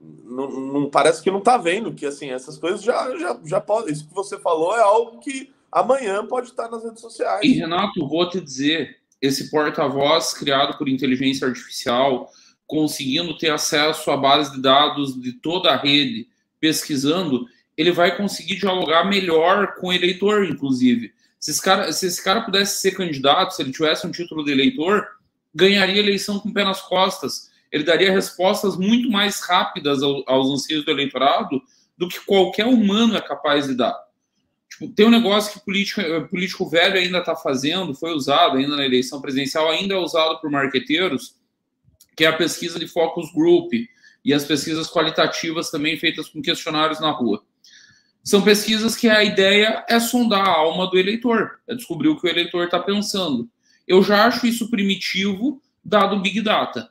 não, 0.00 0.48
não, 0.50 0.90
parece 0.90 1.22
que 1.22 1.30
não 1.30 1.40
tá 1.40 1.56
vendo 1.56 1.92
que, 1.92 2.06
assim, 2.06 2.30
essas 2.30 2.56
coisas 2.56 2.82
já, 2.82 3.16
já, 3.16 3.38
já 3.44 3.60
podem. 3.60 3.92
Isso 3.92 4.06
que 4.06 4.14
você 4.14 4.38
falou 4.38 4.76
é 4.76 4.80
algo 4.80 5.18
que 5.18 5.52
amanhã 5.72 6.24
pode 6.24 6.48
estar 6.48 6.68
nas 6.70 6.84
redes 6.84 7.00
sociais. 7.00 7.44
E, 7.44 7.54
Renato, 7.54 8.06
vou 8.06 8.28
te 8.28 8.40
dizer: 8.40 8.98
esse 9.20 9.50
porta-voz 9.50 10.32
criado 10.34 10.78
por 10.78 10.88
inteligência 10.88 11.46
artificial, 11.46 12.30
conseguindo 12.66 13.36
ter 13.36 13.50
acesso 13.50 14.10
à 14.10 14.16
base 14.16 14.52
de 14.52 14.62
dados 14.62 15.20
de 15.20 15.32
toda 15.32 15.70
a 15.70 15.76
rede, 15.76 16.28
pesquisando, 16.60 17.46
ele 17.76 17.90
vai 17.90 18.16
conseguir 18.16 18.56
dialogar 18.56 19.04
melhor 19.04 19.74
com 19.76 19.88
o 19.88 19.92
eleitor, 19.92 20.44
inclusive. 20.44 21.12
Se 21.40 21.50
esse 21.52 21.62
cara, 21.62 21.92
se 21.92 22.06
esse 22.06 22.22
cara 22.22 22.42
pudesse 22.42 22.80
ser 22.80 22.92
candidato, 22.92 23.54
se 23.54 23.62
ele 23.62 23.72
tivesse 23.72 24.06
um 24.06 24.10
título 24.10 24.44
de 24.44 24.52
eleitor, 24.52 25.06
ganharia 25.54 25.98
eleição 26.00 26.38
com 26.38 26.48
o 26.48 26.52
pé 26.52 26.64
nas 26.64 26.80
costas. 26.80 27.50
Ele 27.70 27.84
daria 27.84 28.12
respostas 28.12 28.76
muito 28.76 29.10
mais 29.10 29.40
rápidas 29.40 30.02
aos 30.02 30.50
anseios 30.50 30.84
do 30.84 30.90
eleitorado 30.90 31.60
do 31.96 32.08
que 32.08 32.20
qualquer 32.20 32.66
humano 32.66 33.16
é 33.16 33.20
capaz 33.20 33.66
de 33.66 33.74
dar. 33.74 33.96
Tipo, 34.70 34.88
tem 34.88 35.06
um 35.06 35.10
negócio 35.10 35.52
que 35.52 35.64
político, 35.64 36.00
eh, 36.00 36.20
político 36.20 36.68
velho 36.68 36.98
ainda 36.98 37.18
está 37.18 37.34
fazendo, 37.34 37.94
foi 37.94 38.12
usado 38.12 38.58
ainda 38.58 38.76
na 38.76 38.84
eleição 38.84 39.20
presidencial, 39.20 39.68
ainda 39.68 39.94
é 39.94 39.98
usado 39.98 40.40
por 40.40 40.50
marqueteiros, 40.50 41.34
que 42.16 42.24
é 42.24 42.28
a 42.28 42.36
pesquisa 42.36 42.78
de 42.78 42.86
focus 42.86 43.32
group 43.32 43.72
e 44.24 44.34
as 44.34 44.44
pesquisas 44.44 44.88
qualitativas 44.88 45.70
também 45.70 45.98
feitas 45.98 46.28
com 46.28 46.42
questionários 46.42 47.00
na 47.00 47.10
rua. 47.10 47.42
São 48.22 48.42
pesquisas 48.42 48.94
que 48.94 49.08
a 49.08 49.24
ideia 49.24 49.84
é 49.88 49.98
sondar 49.98 50.46
a 50.46 50.50
alma 50.50 50.88
do 50.90 50.98
eleitor, 50.98 51.60
é 51.66 51.74
descobrir 51.74 52.08
o 52.08 52.20
que 52.20 52.26
o 52.26 52.30
eleitor 52.30 52.64
está 52.64 52.78
pensando. 52.78 53.48
Eu 53.86 54.02
já 54.02 54.26
acho 54.26 54.46
isso 54.46 54.68
primitivo, 54.68 55.62
dado 55.82 56.16
o 56.16 56.20
Big 56.20 56.42
Data, 56.42 56.90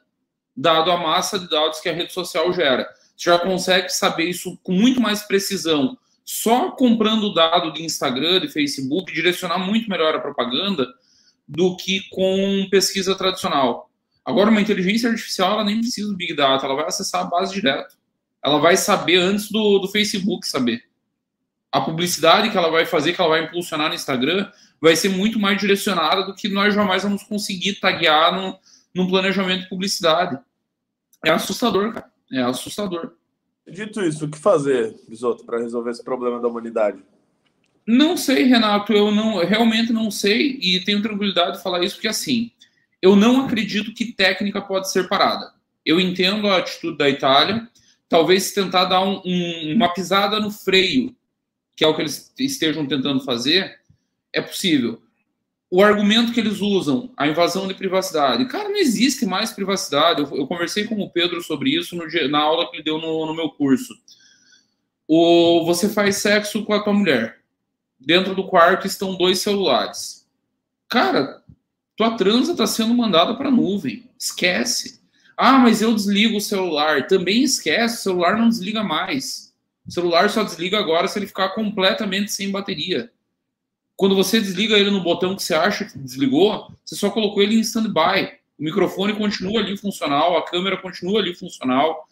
dado 0.57 0.91
a 0.91 0.97
massa 0.97 1.37
de 1.37 1.47
dados 1.47 1.79
que 1.79 1.87
a 1.87 1.93
rede 1.93 2.11
social 2.11 2.51
gera. 2.51 2.89
Você 3.15 3.29
já 3.29 3.37
consegue 3.39 3.89
saber 3.89 4.25
isso 4.25 4.57
com 4.63 4.71
muito 4.71 4.99
mais 4.99 5.21
precisão, 5.21 5.97
só 6.25 6.71
comprando 6.71 7.33
dado 7.33 7.71
de 7.71 7.83
Instagram, 7.83 8.41
de 8.41 8.49
Facebook, 8.49 9.13
direcionar 9.13 9.59
muito 9.59 9.89
melhor 9.89 10.15
a 10.15 10.19
propaganda 10.19 10.87
do 11.47 11.77
que 11.77 12.01
com 12.09 12.67
pesquisa 12.69 13.15
tradicional. 13.15 13.89
Agora, 14.25 14.49
uma 14.49 14.59
inteligência 14.59 15.09
artificial, 15.09 15.53
ela 15.53 15.63
nem 15.63 15.79
precisa 15.79 16.09
do 16.09 16.17
Big 16.17 16.33
Data, 16.35 16.65
ela 16.65 16.75
vai 16.75 16.85
acessar 16.85 17.21
a 17.21 17.29
base 17.29 17.53
direto. 17.53 17.95
Ela 18.43 18.59
vai 18.59 18.75
saber 18.75 19.17
antes 19.17 19.49
do, 19.49 19.79
do 19.79 19.87
Facebook 19.87 20.45
saber. 20.45 20.83
A 21.71 21.79
publicidade 21.79 22.49
que 22.49 22.57
ela 22.57 22.69
vai 22.69 22.85
fazer, 22.85 23.13
que 23.13 23.21
ela 23.21 23.29
vai 23.29 23.45
impulsionar 23.45 23.89
no 23.89 23.95
Instagram, 23.95 24.51
vai 24.81 24.95
ser 24.95 25.09
muito 25.09 25.39
mais 25.39 25.57
direcionada 25.57 26.23
do 26.23 26.35
que 26.35 26.49
nós 26.49 26.73
jamais 26.73 27.03
vamos 27.03 27.23
conseguir 27.23 27.75
taguear 27.75 28.33
no, 28.93 29.07
planejamento 29.07 29.63
de 29.63 29.69
publicidade. 29.69 30.37
É 31.25 31.29
assustador, 31.29 31.93
cara. 31.93 32.11
É 32.31 32.41
assustador. 32.41 33.13
Dito 33.67 34.01
isso, 34.01 34.25
o 34.25 34.29
que 34.29 34.37
fazer, 34.37 34.95
Bisoto, 35.07 35.45
para 35.45 35.59
resolver 35.59 35.91
esse 35.91 36.03
problema 36.03 36.39
da 36.39 36.47
humanidade? 36.47 37.03
Não 37.85 38.17
sei, 38.17 38.43
Renato. 38.43 38.93
Eu 38.93 39.11
não, 39.11 39.37
realmente 39.45 39.91
não 39.91 40.09
sei 40.11 40.57
e 40.61 40.83
tenho 40.83 41.01
tranquilidade 41.01 41.57
de 41.57 41.63
falar 41.63 41.83
isso 41.83 41.95
porque 41.95 42.07
assim, 42.07 42.51
eu 43.01 43.15
não 43.15 43.45
acredito 43.45 43.93
que 43.93 44.13
técnica 44.13 44.61
pode 44.61 44.91
ser 44.91 45.07
parada. 45.07 45.53
Eu 45.85 45.99
entendo 45.99 46.47
a 46.47 46.57
atitude 46.57 46.97
da 46.97 47.09
Itália, 47.09 47.67
talvez 48.09 48.51
tentar 48.51 48.85
dar 48.85 49.01
um, 49.01 49.21
um, 49.25 49.73
uma 49.75 49.93
pisada 49.93 50.39
no 50.39 50.51
freio, 50.51 51.15
que 51.75 51.83
é 51.83 51.87
o 51.87 51.95
que 51.95 52.01
eles 52.01 52.33
estejam 52.39 52.85
tentando 52.85 53.23
fazer, 53.23 53.79
é 54.33 54.41
possível. 54.41 55.01
O 55.69 55.83
argumento 55.83 56.31
que 56.31 56.39
eles 56.39 56.61
usam, 56.61 57.11
a 57.17 57.27
invasão 57.27 57.67
de 57.67 57.73
privacidade. 57.73 58.45
Cara, 58.45 58.69
não 58.69 58.77
existe 58.77 59.25
mais 59.25 59.51
privacidade. 59.51 60.21
Eu, 60.21 60.37
eu 60.37 60.47
conversei 60.47 60.85
com 60.85 60.95
o 60.95 61.09
Pedro 61.09 61.41
sobre 61.41 61.71
isso 61.71 61.95
no, 61.95 62.05
na 62.29 62.39
aula 62.39 62.69
que 62.69 62.77
ele 62.77 62.83
deu 62.83 62.97
no, 62.97 63.25
no 63.25 63.35
meu 63.35 63.49
curso. 63.49 63.93
O, 65.07 65.65
você 65.65 65.89
faz 65.89 66.17
sexo 66.17 66.63
com 66.63 66.73
a 66.73 66.81
tua 66.81 66.93
mulher. 66.93 67.39
Dentro 67.99 68.33
do 68.33 68.47
quarto 68.47 68.87
estão 68.87 69.17
dois 69.17 69.39
celulares. 69.39 70.25
Cara, 70.87 71.43
tua 71.97 72.15
transa 72.15 72.53
está 72.53 72.65
sendo 72.65 72.93
mandada 72.93 73.35
para 73.35 73.49
a 73.49 73.51
nuvem. 73.51 74.09
Esquece. 74.17 75.01
Ah, 75.35 75.57
mas 75.57 75.81
eu 75.81 75.93
desligo 75.93 76.37
o 76.37 76.41
celular. 76.41 77.07
Também 77.07 77.43
esquece, 77.43 77.97
o 77.97 78.01
celular 78.01 78.37
não 78.37 78.49
desliga 78.49 78.83
mais. 78.83 79.53
O 79.85 79.91
celular 79.91 80.29
só 80.29 80.43
desliga 80.43 80.79
agora 80.79 81.07
se 81.07 81.19
ele 81.19 81.27
ficar 81.27 81.49
completamente 81.49 82.31
sem 82.31 82.51
bateria. 82.51 83.11
Quando 83.97 84.15
você 84.15 84.39
desliga 84.39 84.77
ele 84.77 84.91
no 84.91 85.01
botão 85.01 85.35
que 85.35 85.41
você 85.41 85.55
acha 85.55 85.83
que 85.83 85.97
desligou, 85.97 86.71
você 86.85 86.95
só 86.95 87.09
colocou 87.09 87.41
ele 87.41 87.55
em 87.55 87.61
stand-by. 87.61 88.31
O 88.59 88.63
microfone 88.63 89.13
continua 89.13 89.59
ali 89.59 89.75
funcional, 89.75 90.37
a 90.37 90.45
câmera 90.45 90.77
continua 90.77 91.19
ali 91.19 91.33
funcional. 91.33 92.07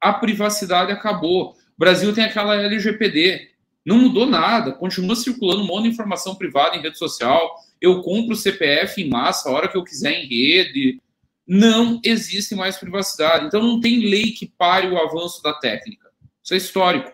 A 0.00 0.12
privacidade 0.12 0.90
acabou. 0.90 1.52
O 1.52 1.56
Brasil 1.78 2.12
tem 2.12 2.24
aquela 2.24 2.56
LGPD. 2.56 3.52
Não 3.86 3.98
mudou 3.98 4.26
nada, 4.26 4.72
continua 4.72 5.14
circulando 5.14 5.62
um 5.62 5.66
monte 5.66 5.84
de 5.84 5.90
informação 5.90 6.34
privada 6.34 6.76
em 6.76 6.82
rede 6.82 6.98
social. 6.98 7.54
Eu 7.80 8.02
compro 8.02 8.34
CPF 8.34 9.00
em 9.00 9.08
massa 9.08 9.48
a 9.48 9.52
hora 9.52 9.68
que 9.68 9.76
eu 9.76 9.84
quiser 9.84 10.12
em 10.12 10.26
rede. 10.26 11.00
Não 11.46 12.00
existe 12.02 12.56
mais 12.56 12.76
privacidade. 12.76 13.46
Então 13.46 13.62
não 13.62 13.80
tem 13.80 14.00
lei 14.00 14.32
que 14.32 14.46
pare 14.46 14.88
o 14.88 14.98
avanço 14.98 15.40
da 15.40 15.54
técnica. 15.54 16.10
Isso 16.42 16.54
é 16.54 16.56
histórico. 16.56 17.12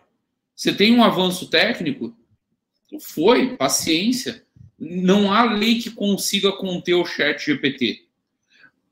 Você 0.56 0.72
tem 0.72 0.96
um 0.96 1.04
avanço 1.04 1.50
técnico, 1.50 2.16
foi, 3.00 3.56
paciência. 3.56 4.44
Não 4.78 5.32
há 5.32 5.44
lei 5.44 5.78
que 5.78 5.90
consiga 5.90 6.52
conter 6.52 6.94
o 6.94 7.04
chat 7.04 7.44
GPT. 7.44 8.04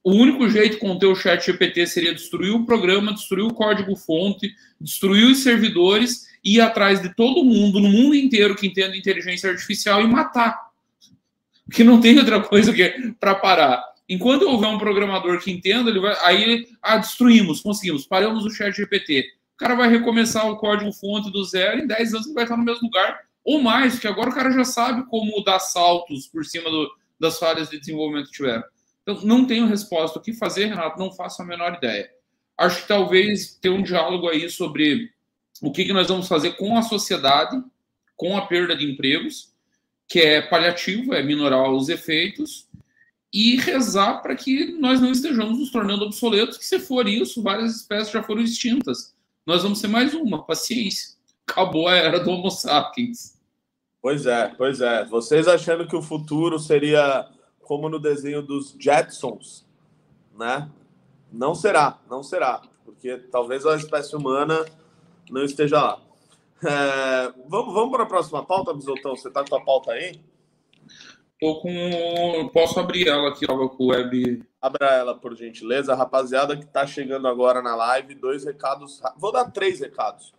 O 0.05 0.12
único 0.12 0.48
jeito 0.48 0.72
de 0.72 0.78
conter 0.78 1.07
o 1.07 1.14
chat 1.14 1.44
GPT 1.44 1.87
seria 1.87 2.14
destruir 2.14 2.52
o 2.52 2.64
programa, 2.64 3.12
destruir 3.12 3.44
o 3.44 3.55
código-fonte, 3.55 4.52
destruir 4.81 5.26
os 5.26 5.42
servidores, 5.42 6.26
ir 6.44 6.61
atrás 6.61 7.00
de 7.00 7.14
todo 7.14 7.44
mundo, 7.44 7.78
no 7.78 7.88
mundo 7.88 8.14
inteiro, 8.16 8.57
que 8.57 8.66
entenda 8.66 8.96
inteligência 8.96 9.50
artificial 9.50 10.02
e 10.02 10.09
matar. 10.09 10.59
Porque 11.64 11.85
não 11.85 12.00
tem 12.00 12.18
outra 12.18 12.40
coisa 12.40 12.72
que 12.72 13.14
para 13.20 13.35
parar. 13.37 13.83
Enquanto 14.09 14.42
houver 14.42 14.68
um 14.68 14.78
programador 14.78 15.40
que 15.40 15.52
entenda, 15.52 15.88
ele 15.88 16.00
vai. 16.00 16.16
Aí, 16.22 16.68
ah, 16.83 16.96
destruímos, 16.96 17.61
conseguimos, 17.61 18.05
paramos 18.05 18.44
o 18.44 18.50
chat 18.50 18.74
GPT. 18.74 19.24
O 19.55 19.57
cara 19.57 19.76
vai 19.76 19.88
recomeçar 19.88 20.50
o 20.50 20.57
código-fonte 20.57 21.31
do 21.31 21.44
zero, 21.44 21.78
em 21.78 21.87
10 21.87 22.14
anos 22.14 22.26
ele 22.26 22.35
vai 22.35 22.44
estar 22.44 22.57
no 22.57 22.64
mesmo 22.64 22.83
lugar 22.83 23.20
ou 23.44 23.61
mais, 23.61 23.94
porque 23.94 24.09
agora 24.09 24.31
o 24.31 24.35
cara 24.35 24.50
já 24.52 24.64
sabe 24.64 25.05
como 25.09 25.42
dar 25.42 25.59
saltos 25.59 26.26
por 26.28 26.44
cima 26.44 26.70
do, 26.70 26.90
das 27.18 27.38
falhas 27.38 27.68
de 27.68 27.78
desenvolvimento 27.78 28.26
que 28.26 28.37
tiveram. 28.37 28.64
Então, 29.02 29.20
não 29.22 29.46
tenho 29.46 29.66
resposta. 29.66 30.18
O 30.18 30.22
que 30.22 30.33
fazer, 30.33 30.66
Renato? 30.66 30.98
Não 30.98 31.12
faço 31.12 31.42
a 31.42 31.44
menor 31.44 31.74
ideia. 31.74 32.09
Acho 32.57 32.83
que 32.83 32.88
talvez 32.88 33.59
ter 33.61 33.70
um 33.70 33.83
diálogo 33.83 34.28
aí 34.28 34.48
sobre 34.48 35.11
o 35.61 35.72
que, 35.72 35.85
que 35.85 35.92
nós 35.92 36.09
vamos 36.09 36.28
fazer 36.28 36.57
com 36.57 36.76
a 36.76 36.83
sociedade, 36.83 37.61
com 38.16 38.37
a 38.37 38.46
perda 38.46 38.76
de 38.76 38.88
empregos, 38.90 39.52
que 40.09 40.20
é 40.20 40.42
paliativo, 40.42 41.14
é 41.14 41.22
minorar 41.22 41.70
os 41.70 41.88
efeitos, 41.88 42.68
e 43.33 43.57
rezar 43.57 44.20
para 44.20 44.37
que 44.37 44.72
nós 44.72 45.00
não 45.00 45.11
estejamos 45.11 45.59
nos 45.59 45.70
tornando 45.70 46.05
obsoletos, 46.05 46.59
que 46.59 46.66
se 46.66 46.78
for 46.78 47.09
isso, 47.09 47.42
várias 47.42 47.74
espécies 47.74 48.12
já 48.12 48.22
foram 48.22 48.42
extintas. 48.42 49.14
Nós 49.46 49.62
vamos 49.62 49.81
ser 49.81 49.88
mais 49.88 50.12
uma, 50.12 50.44
paciência 50.44 51.16
acabou 51.52 51.86
a 51.86 51.94
era 51.94 52.18
do 52.18 52.30
Homo 52.30 52.50
sapiens. 52.50 53.38
Pois 54.00 54.26
é, 54.26 54.48
pois 54.56 54.80
é. 54.80 55.04
Vocês 55.04 55.46
achando 55.46 55.86
que 55.86 55.94
o 55.94 56.02
futuro 56.02 56.58
seria 56.58 57.28
como 57.60 57.88
no 57.88 58.00
desenho 58.00 58.42
dos 58.42 58.74
Jetsons, 58.78 59.64
né? 60.36 60.68
Não 61.30 61.54
será, 61.54 61.98
não 62.10 62.22
será, 62.22 62.62
porque 62.84 63.16
talvez 63.30 63.64
a 63.64 63.76
espécie 63.76 64.16
humana 64.16 64.64
não 65.30 65.44
esteja 65.44 65.80
lá. 65.80 66.00
É, 66.64 67.32
vamos, 67.48 67.72
vamos 67.74 67.90
para 67.90 68.02
a 68.04 68.06
próxima 68.06 68.44
pauta, 68.44 68.74
Bisotão? 68.74 69.16
Você 69.16 69.28
está 69.28 69.44
com 69.44 69.56
a 69.56 69.64
pauta 69.64 69.92
aí? 69.92 70.20
Tô 71.40 71.60
com. 71.60 72.50
Posso 72.52 72.78
abrir 72.78 73.08
ela 73.08 73.28
aqui 73.28 73.46
logo 73.46 73.70
com 73.70 73.84
o 73.84 73.86
web. 73.88 74.44
Abra 74.60 74.86
ela, 74.86 75.14
por 75.14 75.34
gentileza. 75.34 75.94
Rapaziada 75.94 76.56
que 76.56 76.64
está 76.64 76.86
chegando 76.86 77.26
agora 77.26 77.60
na 77.60 77.74
live, 77.74 78.14
dois 78.14 78.44
recados. 78.44 79.00
Vou 79.16 79.32
dar 79.32 79.50
três 79.50 79.80
recados. 79.80 80.32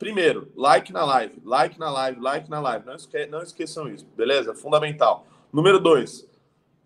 Primeiro, 0.00 0.50
like 0.56 0.90
na 0.94 1.04
live, 1.04 1.34
like 1.44 1.78
na 1.78 1.90
live, 1.90 2.18
like 2.18 2.48
na 2.48 2.58
live. 2.58 2.86
Não, 2.86 2.94
esque 2.94 3.26
não 3.26 3.42
esqueçam 3.42 3.86
isso, 3.86 4.06
beleza? 4.16 4.54
Fundamental. 4.54 5.26
Número 5.52 5.78
dois, 5.78 6.26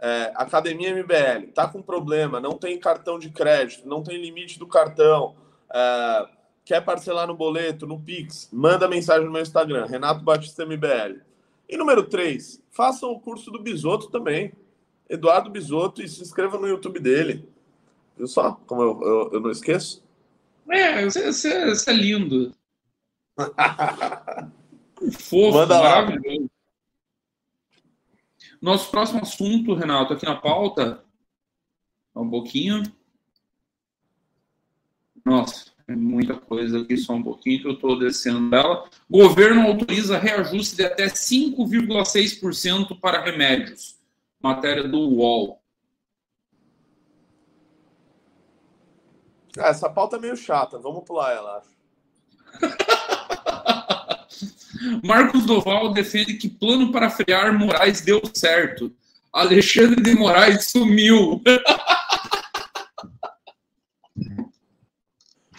é, 0.00 0.32
Academia 0.34 0.92
MBL. 0.92 1.52
Tá 1.54 1.68
com 1.68 1.80
problema, 1.80 2.40
não 2.40 2.58
tem 2.58 2.76
cartão 2.76 3.16
de 3.16 3.30
crédito, 3.30 3.86
não 3.86 4.02
tem 4.02 4.20
limite 4.20 4.58
do 4.58 4.66
cartão. 4.66 5.36
É, 5.72 6.26
quer 6.64 6.80
parcelar 6.80 7.28
no 7.28 7.36
boleto, 7.36 7.86
no 7.86 8.00
Pix, 8.00 8.48
manda 8.52 8.88
mensagem 8.88 9.26
no 9.26 9.32
meu 9.32 9.42
Instagram, 9.42 9.86
Renato 9.86 10.24
Batista 10.24 10.66
MBL. 10.66 11.20
E 11.68 11.76
número 11.76 12.02
três, 12.02 12.60
façam 12.72 13.12
o 13.12 13.20
curso 13.20 13.48
do 13.48 13.62
Bisoto 13.62 14.10
também. 14.10 14.52
Eduardo 15.08 15.50
Bisoto 15.50 16.02
e 16.02 16.08
se 16.08 16.20
inscreva 16.20 16.58
no 16.58 16.66
YouTube 16.66 16.98
dele. 16.98 17.48
Viu 18.16 18.26
só 18.26 18.58
como 18.66 18.82
eu, 18.82 19.00
eu, 19.02 19.30
eu 19.34 19.40
não 19.40 19.52
esqueço? 19.52 20.02
É, 20.68 21.04
você 21.04 21.90
é 21.90 21.92
lindo. 21.92 22.52
Fofo, 25.12 25.52
Manda 25.52 25.78
maravilhoso. 25.78 26.42
Lá. 26.42 26.48
Nosso 28.60 28.90
próximo 28.90 29.20
assunto, 29.20 29.74
Renato, 29.74 30.14
aqui 30.14 30.24
na 30.24 30.36
pauta. 30.36 31.04
Um 32.14 32.30
pouquinho. 32.30 32.82
Nossa, 35.24 35.72
é 35.88 35.94
muita 35.94 36.34
coisa 36.38 36.80
aqui, 36.80 36.96
só 36.96 37.14
um 37.14 37.22
pouquinho 37.22 37.60
que 37.60 37.68
eu 37.68 37.72
estou 37.72 37.98
descendo 37.98 38.48
dela. 38.50 38.88
Governo 39.10 39.62
autoriza 39.62 40.18
reajuste 40.18 40.76
de 40.76 40.84
até 40.84 41.06
5,6% 41.06 42.98
para 43.00 43.22
remédios. 43.22 43.98
Matéria 44.40 44.86
do 44.86 44.98
UOL. 44.98 45.60
Essa 49.56 49.88
pauta 49.88 50.16
é 50.16 50.20
meio 50.20 50.36
chata, 50.36 50.78
vamos 50.78 51.04
pular 51.04 51.32
ela, 51.32 51.58
acho. 51.58 51.74
Marcos 55.04 55.44
Doval 55.44 55.92
defende 55.92 56.34
que 56.34 56.48
plano 56.48 56.92
para 56.92 57.10
frear 57.10 57.58
Moraes 57.58 58.00
deu 58.00 58.22
certo. 58.32 58.92
Alexandre 59.32 60.00
de 60.02 60.14
Moraes 60.14 60.70
sumiu. 60.70 61.42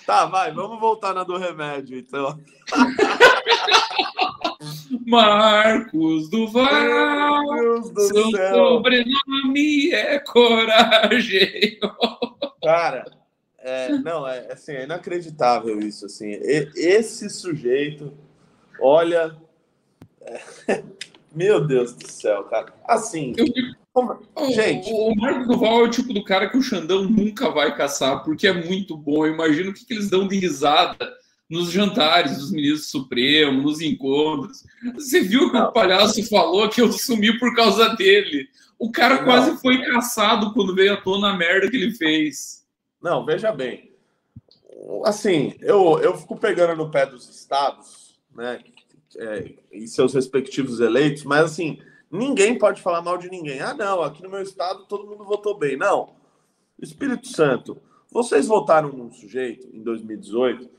Tá, 0.06 0.28
vai, 0.28 0.52
vamos 0.52 0.80
voltar 0.80 1.16
na 1.16 1.24
do 1.24 1.36
remédio, 1.36 1.98
então. 1.98 2.40
Marcos 5.06 6.30
Duval, 6.30 7.82
do 7.92 8.02
seu 8.02 8.30
céu. 8.30 8.56
sobrenome 8.56 9.92
é 9.92 10.20
coragem. 10.20 11.80
Cara, 12.64 13.06
é, 13.58 13.90
não, 13.98 14.28
é, 14.28 14.52
assim, 14.52 14.74
é 14.74 14.84
inacreditável 14.84 15.80
isso, 15.80 16.06
assim. 16.06 16.34
E, 16.34 16.70
esse 16.76 17.28
sujeito 17.28 18.14
Olha. 18.80 19.36
É... 20.22 20.84
Meu 21.36 21.60
Deus 21.66 21.94
do 21.94 22.10
céu, 22.10 22.46
cara. 22.46 22.74
Assim. 22.86 23.34
Como... 23.92 24.18
Gente. 24.54 24.90
O, 24.90 25.12
o 25.12 25.16
Marco 25.16 25.48
Duval 25.48 25.82
é 25.82 25.84
o 25.84 25.90
tipo 25.90 26.14
do 26.14 26.24
cara 26.24 26.50
que 26.50 26.58
o 26.58 26.62
Xandão 26.62 27.04
nunca 27.04 27.50
vai 27.50 27.76
caçar, 27.76 28.24
porque 28.24 28.48
é 28.48 28.54
muito 28.54 28.96
bom. 28.96 29.26
Eu 29.26 29.34
imagino 29.34 29.72
o 29.72 29.74
que, 29.74 29.86
que 29.86 29.94
eles 29.94 30.10
dão 30.10 30.28
de 30.28 30.38
risada 30.38 31.14
nos 31.50 31.72
jantares 31.72 32.38
dos 32.38 32.52
ministros 32.52 32.90
supremos, 32.90 33.64
nos 33.64 33.82
encontros. 33.82 34.64
Você 34.94 35.22
viu 35.22 35.52
que 35.52 35.58
Não. 35.58 35.68
o 35.68 35.72
palhaço 35.74 36.28
falou 36.30 36.70
que 36.70 36.82
eu 36.82 36.92
sumi 36.92 37.38
por 37.38 37.54
causa 37.54 37.90
dele. 37.96 38.48
O 38.80 38.92
cara 38.92 39.18
Não. 39.18 39.26
quase 39.26 39.58
foi 39.62 39.82
caçado 39.84 40.54
quando 40.54 40.74
veio 40.74 40.94
à 40.94 40.98
tona 40.98 41.32
a 41.32 41.38
merda 41.38 41.70
que 41.70 41.76
ele 41.76 41.92
fez. 41.92 42.66
Não, 43.02 43.26
veja 43.26 43.52
bem. 43.52 43.92
Assim, 45.04 45.54
eu, 45.60 46.00
eu 46.02 46.18
fico 46.18 46.38
pegando 46.38 46.76
no 46.76 46.90
pé 46.90 47.06
dos 47.06 47.30
estados 47.30 48.05
né, 48.36 48.62
é, 49.18 49.54
e 49.72 49.88
seus 49.88 50.14
respectivos 50.14 50.80
eleitos, 50.80 51.24
mas 51.24 51.46
assim, 51.46 51.80
ninguém 52.12 52.58
pode 52.58 52.82
falar 52.82 53.02
mal 53.02 53.18
de 53.18 53.30
ninguém. 53.30 53.62
Ah, 53.62 53.74
não, 53.74 54.02
aqui 54.02 54.22
no 54.22 54.30
meu 54.30 54.42
estado 54.42 54.86
todo 54.86 55.08
mundo 55.08 55.24
votou 55.24 55.58
bem. 55.58 55.78
Não. 55.78 56.16
Espírito 56.80 57.28
Santo, 57.28 57.78
vocês 58.12 58.48
votaram 58.48 58.90
num 58.92 59.12
sujeito 59.12 59.68
em 59.74 59.82
2018 59.82 60.70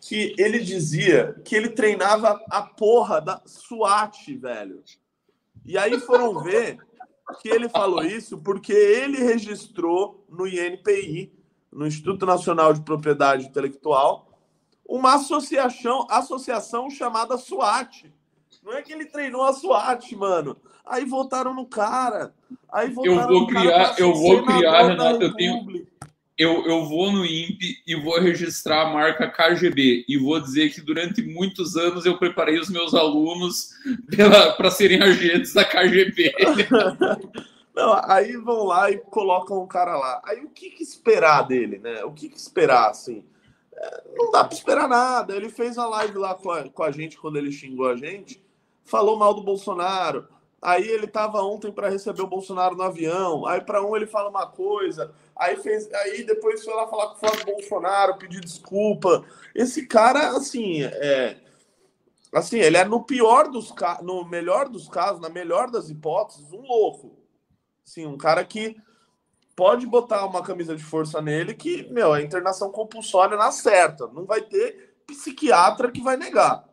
que 0.00 0.34
ele 0.38 0.60
dizia 0.60 1.36
que 1.44 1.54
ele 1.54 1.68
treinava 1.70 2.40
a 2.48 2.62
porra 2.62 3.20
da 3.20 3.42
SWAT, 3.44 4.34
velho. 4.36 4.82
E 5.64 5.76
aí 5.76 6.00
foram 6.00 6.42
ver 6.42 6.78
que 7.42 7.48
ele 7.48 7.68
falou 7.68 8.02
isso 8.02 8.38
porque 8.38 8.72
ele 8.72 9.18
registrou 9.18 10.24
no 10.28 10.46
INPI, 10.46 11.32
no 11.70 11.86
Instituto 11.86 12.24
Nacional 12.24 12.72
de 12.72 12.80
Propriedade 12.80 13.46
Intelectual, 13.46 14.29
uma 14.90 15.14
associação, 15.14 16.04
associação 16.10 16.90
chamada 16.90 17.38
SWAT. 17.38 18.12
Não 18.64 18.72
é 18.72 18.82
que 18.82 18.92
ele 18.92 19.06
treinou 19.06 19.44
a 19.44 19.52
SWAT, 19.52 20.16
mano. 20.16 20.56
Aí 20.84 21.04
votaram 21.04 21.54
no 21.54 21.64
cara. 21.64 22.34
Aí 22.70 22.90
votaram 22.90 23.22
eu 23.22 23.28
vou 23.28 23.46
criar, 23.46 23.94
eu 24.00 24.12
vou 24.12 24.44
criar, 24.44 24.88
Renato, 24.88 25.22
eu 25.22 25.34
tenho 25.34 25.86
eu, 26.36 26.66
eu 26.66 26.86
vou 26.86 27.12
no 27.12 27.24
INPE 27.24 27.82
e 27.86 27.94
vou 27.94 28.18
registrar 28.18 28.86
a 28.86 28.90
marca 28.90 29.30
KGB 29.30 30.06
e 30.08 30.16
vou 30.16 30.40
dizer 30.40 30.72
que 30.72 30.80
durante 30.80 31.22
muitos 31.22 31.76
anos 31.76 32.06
eu 32.06 32.16
preparei 32.18 32.58
os 32.58 32.70
meus 32.70 32.94
alunos 32.94 33.68
para 34.56 34.70
serem 34.70 35.02
agentes 35.02 35.52
da 35.52 35.64
KGB. 35.66 36.32
Não, 37.76 37.92
aí 38.10 38.36
vão 38.38 38.64
lá 38.64 38.90
e 38.90 38.96
colocam 38.98 39.58
o 39.58 39.66
cara 39.66 39.96
lá. 39.96 40.22
Aí 40.24 40.40
o 40.40 40.48
que, 40.48 40.70
que 40.70 40.82
esperar 40.82 41.42
dele, 41.42 41.78
né? 41.78 42.02
O 42.04 42.12
que, 42.12 42.28
que 42.28 42.38
esperar, 42.38 42.88
assim? 42.88 43.22
Não 44.14 44.30
dá 44.30 44.44
para 44.44 44.54
esperar 44.54 44.88
nada. 44.88 45.34
Ele 45.34 45.48
fez 45.48 45.78
a 45.78 45.86
live 45.86 46.18
lá 46.18 46.34
com 46.34 46.50
a, 46.50 46.68
com 46.68 46.82
a 46.82 46.90
gente 46.90 47.18
quando 47.18 47.36
ele 47.36 47.52
xingou 47.52 47.88
a 47.88 47.96
gente, 47.96 48.42
falou 48.84 49.16
mal 49.16 49.34
do 49.34 49.42
Bolsonaro. 49.42 50.28
Aí 50.62 50.86
ele 50.86 51.06
estava 51.06 51.40
ontem 51.42 51.72
para 51.72 51.88
receber 51.88 52.20
o 52.20 52.26
Bolsonaro 52.26 52.76
no 52.76 52.82
avião. 52.82 53.46
Aí 53.46 53.60
para 53.62 53.82
um 53.82 53.96
ele 53.96 54.06
fala 54.06 54.28
uma 54.28 54.46
coisa, 54.46 55.14
aí 55.34 55.56
fez, 55.56 55.90
aí 55.94 56.22
depois 56.22 56.62
foi 56.62 56.74
lá 56.74 56.86
falar 56.86 57.08
com 57.08 57.14
o 57.14 57.18
Flávio 57.18 57.46
Bolsonaro, 57.46 58.18
pedir 58.18 58.40
desculpa. 58.40 59.24
Esse 59.54 59.86
cara, 59.86 60.36
assim, 60.36 60.82
é, 60.82 61.38
assim, 62.32 62.58
ele 62.58 62.76
é 62.76 62.84
no 62.84 63.02
pior 63.02 63.48
dos 63.48 63.74
no 64.02 64.28
melhor 64.28 64.68
dos 64.68 64.86
casos, 64.86 65.20
na 65.20 65.30
melhor 65.30 65.70
das 65.70 65.88
hipóteses, 65.88 66.52
um 66.52 66.60
louco. 66.60 67.16
Sim, 67.82 68.06
um 68.06 68.18
cara 68.18 68.44
que 68.44 68.76
pode 69.60 69.86
botar 69.86 70.24
uma 70.24 70.42
camisa 70.42 70.74
de 70.74 70.82
força 70.82 71.20
nele 71.20 71.52
que, 71.52 71.86
meu, 71.92 72.14
a 72.14 72.22
internação 72.22 72.70
compulsória 72.70 73.36
na 73.36 73.52
certa. 73.52 74.06
Não 74.06 74.24
vai 74.24 74.40
ter 74.40 74.94
psiquiatra 75.06 75.90
que 75.90 76.00
vai 76.00 76.16
negar. 76.16 76.64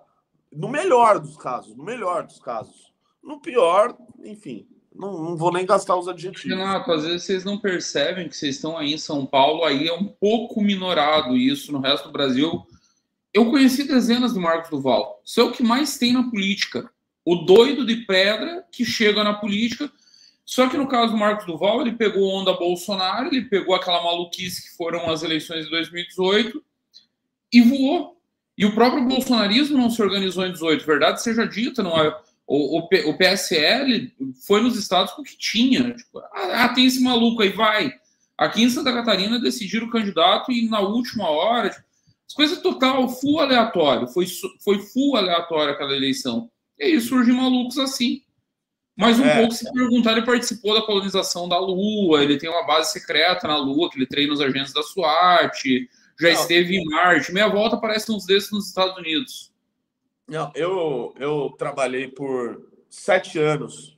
No 0.49 0.69
melhor 0.69 1.19
dos 1.19 1.35
casos, 1.35 1.75
no 1.75 1.83
melhor 1.83 2.23
dos 2.23 2.39
casos. 2.39 2.93
No 3.21 3.41
pior, 3.41 3.93
enfim, 4.23 4.65
não, 4.95 5.21
não, 5.21 5.35
vou 5.35 5.51
nem 5.51 5.65
gastar 5.65 5.97
os 5.97 6.07
adjetivos. 6.07 6.57
Renato, 6.57 6.89
às 6.93 7.03
vezes 7.03 7.23
vocês 7.23 7.43
não 7.43 7.59
percebem 7.59 8.29
que 8.29 8.37
vocês 8.37 8.55
estão 8.55 8.77
aí 8.77 8.93
em 8.93 8.97
São 8.97 9.25
Paulo, 9.25 9.65
aí 9.65 9.85
é 9.85 9.93
um 9.93 10.07
pouco 10.07 10.61
minorado 10.61 11.35
isso. 11.35 11.73
No 11.73 11.81
resto 11.81 12.05
do 12.05 12.13
Brasil, 12.13 12.65
eu 13.33 13.51
conheci 13.51 13.83
dezenas 13.83 14.33
do 14.33 14.39
Marcos 14.39 14.69
Duval. 14.69 15.21
Isso 15.25 15.41
é 15.41 15.43
o 15.43 15.51
que 15.51 15.61
mais 15.61 15.97
tem 15.97 16.13
na 16.13 16.23
política. 16.23 16.89
O 17.25 17.35
doido 17.35 17.85
de 17.85 17.97
pedra 18.05 18.65
que 18.71 18.85
chega 18.85 19.25
na 19.25 19.33
política 19.33 19.91
só 20.47 20.69
que 20.69 20.77
no 20.77 20.87
caso 20.87 21.11
do 21.11 21.17
Marcos 21.17 21.45
Duval, 21.45 21.81
ele 21.81 21.91
pegou 21.91 22.33
onda 22.33 22.53
Bolsonaro, 22.53 23.27
ele 23.27 23.43
pegou 23.43 23.75
aquela 23.75 24.01
maluquice 24.01 24.63
que 24.63 24.77
foram 24.77 25.09
as 25.09 25.21
eleições 25.21 25.65
de 25.65 25.71
2018 25.71 26.63
e 27.51 27.61
voou. 27.61 28.17
E 28.57 28.65
o 28.65 28.73
próprio 28.73 29.03
bolsonarismo 29.03 29.77
não 29.77 29.89
se 29.89 30.01
organizou 30.01 30.45
em 30.45 30.51
18, 30.53 30.85
verdade 30.85 31.21
seja 31.21 31.45
dita, 31.45 31.83
não 31.83 32.01
é? 32.01 32.17
O, 32.47 32.79
o, 32.79 33.09
o 33.09 33.17
PSL 33.17 34.09
foi 34.47 34.61
nos 34.61 34.79
estados 34.79 35.11
com 35.11 35.21
o 35.21 35.25
que 35.25 35.37
tinha. 35.37 35.93
Tipo, 35.93 36.19
ah, 36.19 36.63
ah, 36.63 36.69
tem 36.69 36.85
esse 36.85 37.03
maluco 37.03 37.41
aí, 37.41 37.49
vai. 37.49 37.91
Aqui 38.37 38.63
em 38.63 38.69
Santa 38.69 38.93
Catarina 38.93 39.37
decidiram 39.41 39.87
o 39.87 39.91
candidato 39.91 40.49
e 40.49 40.69
na 40.69 40.79
última 40.79 41.29
hora, 41.29 41.69
tipo, 41.69 41.83
as 42.25 42.33
coisas 42.33 42.61
total, 42.61 43.09
full 43.09 43.41
aleatório. 43.41 44.07
Foi, 44.07 44.25
foi 44.63 44.79
full 44.79 45.17
aleatório 45.17 45.73
aquela 45.73 45.93
eleição. 45.93 46.49
E 46.79 46.85
aí 46.85 47.01
surgem 47.01 47.35
malucos 47.35 47.77
assim. 47.77 48.21
Mas 48.97 49.19
um 49.19 49.25
é. 49.25 49.37
pouco 49.37 49.53
se 49.53 49.71
perguntar, 49.71 50.13
ele 50.13 50.25
participou 50.25 50.73
da 50.73 50.81
colonização 50.81 51.47
da 51.47 51.59
Lua, 51.59 52.23
ele 52.23 52.37
tem 52.37 52.49
uma 52.49 52.65
base 52.65 52.91
secreta 52.91 53.47
na 53.47 53.55
Lua, 53.55 53.91
que 53.91 53.97
ele 53.97 54.07
treina 54.07 54.33
os 54.33 54.41
agentes 54.41 54.73
da 54.73 54.81
SWAT, 54.81 55.87
já 56.19 56.33
Não. 56.33 56.41
esteve 56.41 56.75
em 56.75 56.83
Marte. 56.85 57.31
Meia 57.31 57.47
volta 57.47 57.77
parece 57.77 58.11
uns 58.11 58.25
desses 58.25 58.51
nos 58.51 58.67
Estados 58.67 58.97
Unidos. 58.97 59.53
Não, 60.27 60.51
eu, 60.55 61.13
eu 61.19 61.55
trabalhei 61.59 62.07
por 62.07 62.59
sete 62.89 63.37
anos, 63.37 63.95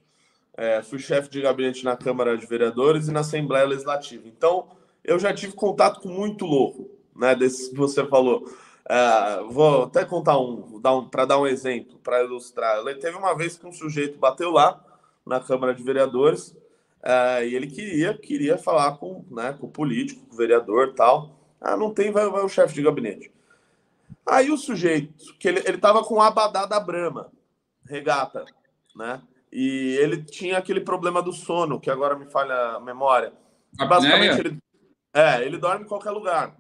é, 0.57 0.83
fui 0.83 0.99
chefe 0.99 1.29
de 1.29 1.41
gabinete 1.41 1.85
na 1.85 1.95
Câmara 1.95 2.37
de 2.37 2.45
Vereadores 2.45 3.07
e 3.07 3.11
na 3.11 3.21
Assembleia 3.21 3.65
Legislativa. 3.65 4.27
Então, 4.27 4.67
eu 5.01 5.17
já 5.17 5.33
tive 5.33 5.53
contato 5.53 6.01
com 6.01 6.09
muito 6.09 6.45
louco, 6.45 6.89
né, 7.15 7.33
desses 7.33 7.69
que 7.69 7.75
você 7.75 8.05
falou. 8.05 8.43
É, 8.87 9.43
vou 9.49 9.83
até 9.83 10.03
contar 10.03 10.37
um, 10.37 10.81
um 10.83 11.09
para 11.09 11.23
dar 11.23 11.39
um 11.39 11.47
exemplo, 11.47 11.97
para 12.03 12.21
ilustrar. 12.21 12.83
Teve 12.99 13.15
uma 13.15 13.33
vez 13.33 13.55
que 13.55 13.65
um 13.65 13.71
sujeito 13.71 14.19
bateu 14.19 14.51
lá, 14.51 14.83
na 15.29 15.39
Câmara 15.39 15.73
de 15.73 15.83
Vereadores 15.83 16.49
uh, 17.03 17.43
e 17.43 17.55
ele 17.55 17.67
queria 17.67 18.17
queria 18.17 18.57
falar 18.57 18.97
com, 18.97 19.23
né, 19.29 19.55
com 19.59 19.67
o 19.67 19.71
político, 19.71 20.25
com 20.25 20.33
o 20.33 20.37
vereador 20.37 20.93
tal. 20.93 21.37
Ah, 21.61 21.77
não 21.77 21.93
tem, 21.93 22.11
vai, 22.11 22.27
vai 22.29 22.43
o 22.43 22.49
chefe 22.49 22.73
de 22.73 22.81
gabinete. 22.81 23.31
Aí 24.25 24.49
o 24.49 24.57
sujeito, 24.57 25.13
que 25.37 25.47
ele, 25.47 25.61
ele 25.65 25.77
tava 25.77 26.03
com 26.03 26.21
a 26.21 26.27
abadá 26.27 26.65
da 26.65 26.79
Brama, 26.79 27.31
regata, 27.85 28.45
né? 28.95 29.21
E 29.51 29.97
ele 29.99 30.23
tinha 30.23 30.57
aquele 30.57 30.79
problema 30.79 31.21
do 31.21 31.33
sono, 31.33 31.79
que 31.79 31.89
agora 31.89 32.15
me 32.15 32.25
falha 32.25 32.75
a 32.75 32.79
memória. 32.79 33.33
A 33.77 33.85
Basicamente, 33.85 34.39
ele, 34.39 34.57
é, 35.13 35.43
ele 35.43 35.57
dorme 35.57 35.85
em 35.85 35.87
qualquer 35.87 36.11
lugar. 36.11 36.55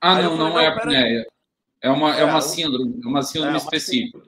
Ah, 0.00 0.16
Aí 0.16 0.22
não, 0.22 0.36
falei, 0.36 0.52
não 0.52 0.60
é 0.60 0.66
apneia. 0.68 1.26
É 1.82 1.90
uma, 1.90 2.16
é, 2.16 2.20
é 2.20 2.24
uma 2.24 2.40
síndrome, 2.40 3.00
é 3.04 3.06
uma 3.06 3.22
síndrome 3.22 3.54
é, 3.54 3.58
específica. 3.58 4.22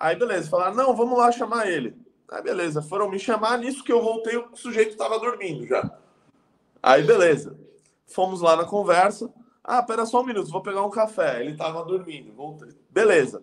Aí, 0.00 0.16
beleza, 0.16 0.50
falaram, 0.50 0.74
não, 0.74 0.96
vamos 0.96 1.16
lá 1.16 1.30
chamar 1.30 1.70
ele. 1.70 1.94
Aí 2.32 2.42
beleza, 2.42 2.80
foram 2.80 3.10
me 3.10 3.18
chamar, 3.18 3.58
nisso 3.58 3.84
que 3.84 3.92
eu 3.92 4.00
voltei, 4.00 4.34
o 4.38 4.56
sujeito 4.56 4.92
estava 4.92 5.18
dormindo 5.18 5.66
já. 5.66 5.98
Aí 6.82 7.02
beleza, 7.02 7.58
fomos 8.06 8.40
lá 8.40 8.56
na 8.56 8.64
conversa. 8.64 9.30
Ah, 9.62 9.82
pera 9.82 10.06
só 10.06 10.22
um 10.22 10.24
minuto, 10.24 10.50
vou 10.50 10.62
pegar 10.62 10.82
um 10.82 10.90
café. 10.90 11.40
Ele 11.40 11.52
estava 11.52 11.84
dormindo, 11.84 12.32
voltei. 12.32 12.70
Beleza. 12.88 13.42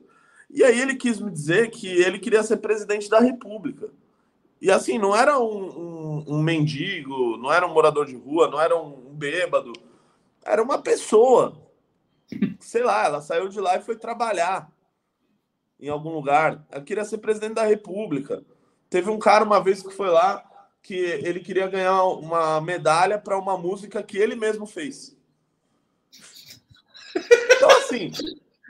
E 0.50 0.64
aí 0.64 0.82
ele 0.82 0.96
quis 0.96 1.20
me 1.20 1.30
dizer 1.30 1.70
que 1.70 1.88
ele 1.88 2.18
queria 2.18 2.42
ser 2.42 2.58
presidente 2.58 3.08
da 3.08 3.20
República. 3.20 3.92
E 4.60 4.72
assim, 4.72 4.98
não 4.98 5.16
era 5.16 5.40
um, 5.40 5.46
um, 5.46 6.26
um 6.28 6.42
mendigo, 6.42 7.38
não 7.38 7.54
era 7.54 7.68
um 7.68 7.74
morador 7.74 8.08
de 8.08 8.16
rua, 8.16 8.50
não 8.50 8.60
era 8.60 8.76
um 8.76 9.14
bêbado. 9.14 9.72
Era 10.44 10.64
uma 10.64 10.82
pessoa. 10.82 11.56
Sei 12.60 12.82
lá, 12.82 13.06
ela 13.06 13.22
saiu 13.22 13.50
de 13.50 13.62
lá 13.62 13.78
e 13.78 13.82
foi 13.82 13.96
trabalhar 13.96 14.68
em 15.80 15.90
algum 15.90 16.10
lugar. 16.10 16.66
Ela 16.72 16.84
queria 16.84 17.06
ser 17.06 17.20
presidente 17.20 17.54
da 17.54 17.64
República. 17.64 18.44
Teve 18.90 19.10
um 19.10 19.20
cara 19.20 19.46
uma 19.46 19.64
vez 19.64 19.84
que 19.84 19.94
foi 19.94 20.10
lá 20.10 20.44
que 20.82 20.96
ele 20.96 21.40
queria 21.40 21.68
ganhar 21.68 22.04
uma 22.04 22.60
medalha 22.60 23.20
para 23.20 23.38
uma 23.38 23.58
música 23.58 24.02
que 24.02 24.18
ele 24.18 24.36
mesmo 24.36 24.66
fez. 24.66 25.16
Então, 27.16 27.70
assim. 27.72 28.12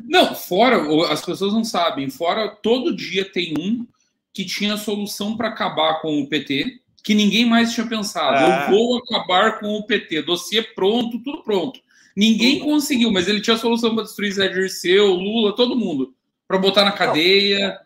Não, 0.01 0.33
fora, 0.33 0.77
as 1.11 1.23
pessoas 1.23 1.53
não 1.53 1.63
sabem, 1.63 2.09
fora 2.09 2.49
todo 2.49 2.95
dia 2.95 3.29
tem 3.29 3.53
um 3.57 3.85
que 4.33 4.45
tinha 4.45 4.77
solução 4.77 5.35
para 5.35 5.49
acabar 5.49 6.01
com 6.01 6.21
o 6.21 6.27
PT, 6.27 6.79
que 7.03 7.13
ninguém 7.13 7.45
mais 7.45 7.73
tinha 7.73 7.85
pensado. 7.87 8.37
É. 8.37 8.65
Eu 8.65 8.71
vou 8.71 8.97
acabar 8.97 9.59
com 9.59 9.75
o 9.75 9.85
PT, 9.85 10.21
dossiê 10.21 10.61
pronto, 10.61 11.19
tudo 11.19 11.43
pronto. 11.43 11.79
Ninguém 12.15 12.59
conseguiu, 12.59 13.11
mas 13.11 13.27
ele 13.27 13.41
tinha 13.41 13.57
solução 13.57 13.93
para 13.93 14.03
destruir 14.03 14.31
Zé 14.31 14.47
Dirceu, 14.47 15.07
Lula, 15.07 15.55
todo 15.55 15.75
mundo, 15.75 16.13
para 16.47 16.57
botar 16.57 16.83
na 16.83 16.91
cadeia. 16.91 17.79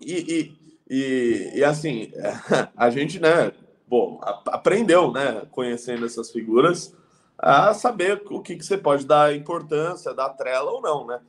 E, 0.00 0.12
e, 0.12 0.52
e, 0.90 1.52
e 1.54 1.64
assim, 1.64 2.10
a 2.76 2.90
gente, 2.90 3.20
né, 3.20 3.52
bom, 3.86 4.20
aprendeu, 4.46 5.12
né, 5.12 5.46
conhecendo 5.52 6.04
essas 6.04 6.32
figuras, 6.32 6.92
a 7.38 7.72
saber 7.72 8.20
o 8.28 8.42
que, 8.42 8.56
que 8.56 8.64
você 8.64 8.76
pode 8.76 9.06
dar 9.06 9.34
importância, 9.34 10.12
dar 10.12 10.30
trela 10.30 10.72
ou 10.72 10.82
não, 10.82 11.06
né? 11.06 11.20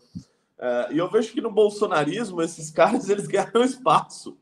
É, 0.57 0.93
e 0.93 0.97
eu 0.97 1.09
vejo 1.09 1.31
que 1.31 1.41
no 1.41 1.51
bolsonarismo, 1.51 2.41
esses 2.41 2.69
caras, 2.73 3.07
eles 3.07 3.27
ganham 3.27 3.63
espaço. 3.63 4.35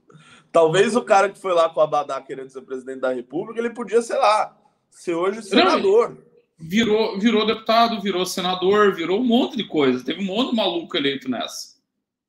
Talvez 0.52 0.96
o 0.96 1.04
cara 1.04 1.30
que 1.30 1.38
foi 1.38 1.54
lá 1.54 1.70
com 1.70 1.82
a 1.82 1.88
Badá 1.88 2.22
querendo 2.22 2.50
ser 2.50 2.62
presidente 2.62 3.02
da 3.02 3.14
República, 3.14 3.60
ele 3.60 3.70
podia, 3.70 4.02
sei 4.02 4.18
lá, 4.18 4.58
ser 4.90 5.14
hoje 5.14 5.44
senador. 5.44 6.18
virou, 6.58 7.20
virou 7.20 7.46
deputado, 7.46 8.02
virou 8.02 8.26
senador, 8.26 8.96
virou 8.96 9.20
um 9.20 9.24
monte 9.24 9.56
de 9.58 9.68
coisa. 9.68 10.04
Teve 10.04 10.24
um 10.24 10.26
monte 10.26 10.52
de 10.52 10.56
maluco 10.56 10.98
eleito 10.98 11.30
nessa. 11.30 11.78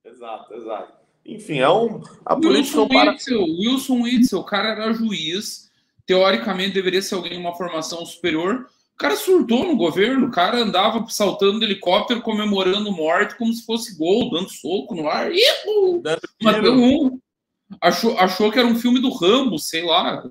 Exato, 0.05 0.53
exato. 0.55 1.00
Enfim, 1.25 1.59
é 1.59 1.69
um. 1.69 2.03
A 2.25 2.35
Wilson 2.35 2.89
para... 2.89 3.13
Witzel, 3.13 3.43
Wilson 3.43 4.03
Witzel, 4.03 4.39
o 4.41 4.45
cara 4.45 4.71
era 4.71 4.93
juiz, 4.93 5.71
teoricamente 6.07 6.75
deveria 6.75 7.03
ser 7.03 7.15
alguém 7.15 7.33
de 7.33 7.39
uma 7.39 7.55
formação 7.55 8.05
superior. 8.05 8.67
O 8.95 8.99
cara 8.99 9.17
surtou 9.17 9.67
no 9.67 9.77
governo, 9.77 10.27
o 10.27 10.31
cara 10.31 10.59
andava 10.59 11.07
saltando 11.09 11.59
de 11.59 11.65
helicóptero, 11.65 12.21
comemorando 12.21 12.93
morte 12.93 13.37
como 13.37 13.53
se 13.53 13.65
fosse 13.65 13.97
gol, 13.97 14.31
dando 14.31 14.51
soco 14.51 14.95
no 14.95 15.09
ar. 15.09 15.31
Ihu! 15.33 16.03
Matou 16.43 16.75
um. 16.75 17.21
Achou, 17.81 18.19
achou 18.19 18.51
que 18.51 18.59
era 18.59 18.67
um 18.67 18.75
filme 18.75 19.01
do 19.01 19.11
Rambo, 19.11 19.59
sei 19.59 19.85
lá. 19.85 20.23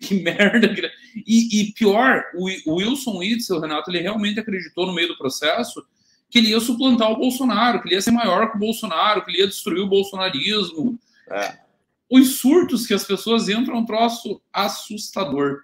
Que 0.00 0.14
merda. 0.14 0.74
E, 1.26 1.60
e 1.60 1.72
pior, 1.72 2.22
o, 2.34 2.74
Wilson 2.74 3.18
Witzel, 3.18 3.60
Renato, 3.60 3.90
ele 3.90 4.00
realmente 4.00 4.40
acreditou 4.40 4.86
no 4.86 4.94
meio 4.94 5.08
do 5.08 5.16
processo 5.16 5.82
que 6.30 6.38
ele 6.38 6.50
ia 6.50 6.60
suplantar 6.60 7.10
o 7.10 7.16
Bolsonaro, 7.16 7.80
que 7.80 7.88
ele 7.88 7.94
ia 7.94 8.02
ser 8.02 8.10
maior 8.10 8.50
que 8.50 8.56
o 8.56 8.60
Bolsonaro, 8.60 9.24
que 9.24 9.30
ele 9.30 9.40
ia 9.40 9.46
destruir 9.46 9.80
o 9.80 9.88
bolsonarismo. 9.88 10.98
É. 11.30 11.58
Os 12.10 12.38
surtos 12.38 12.86
que 12.86 12.94
as 12.94 13.04
pessoas 13.04 13.48
entram 13.48 13.76
é 13.76 13.78
um 13.78 13.86
troço 13.86 14.40
assustador. 14.52 15.62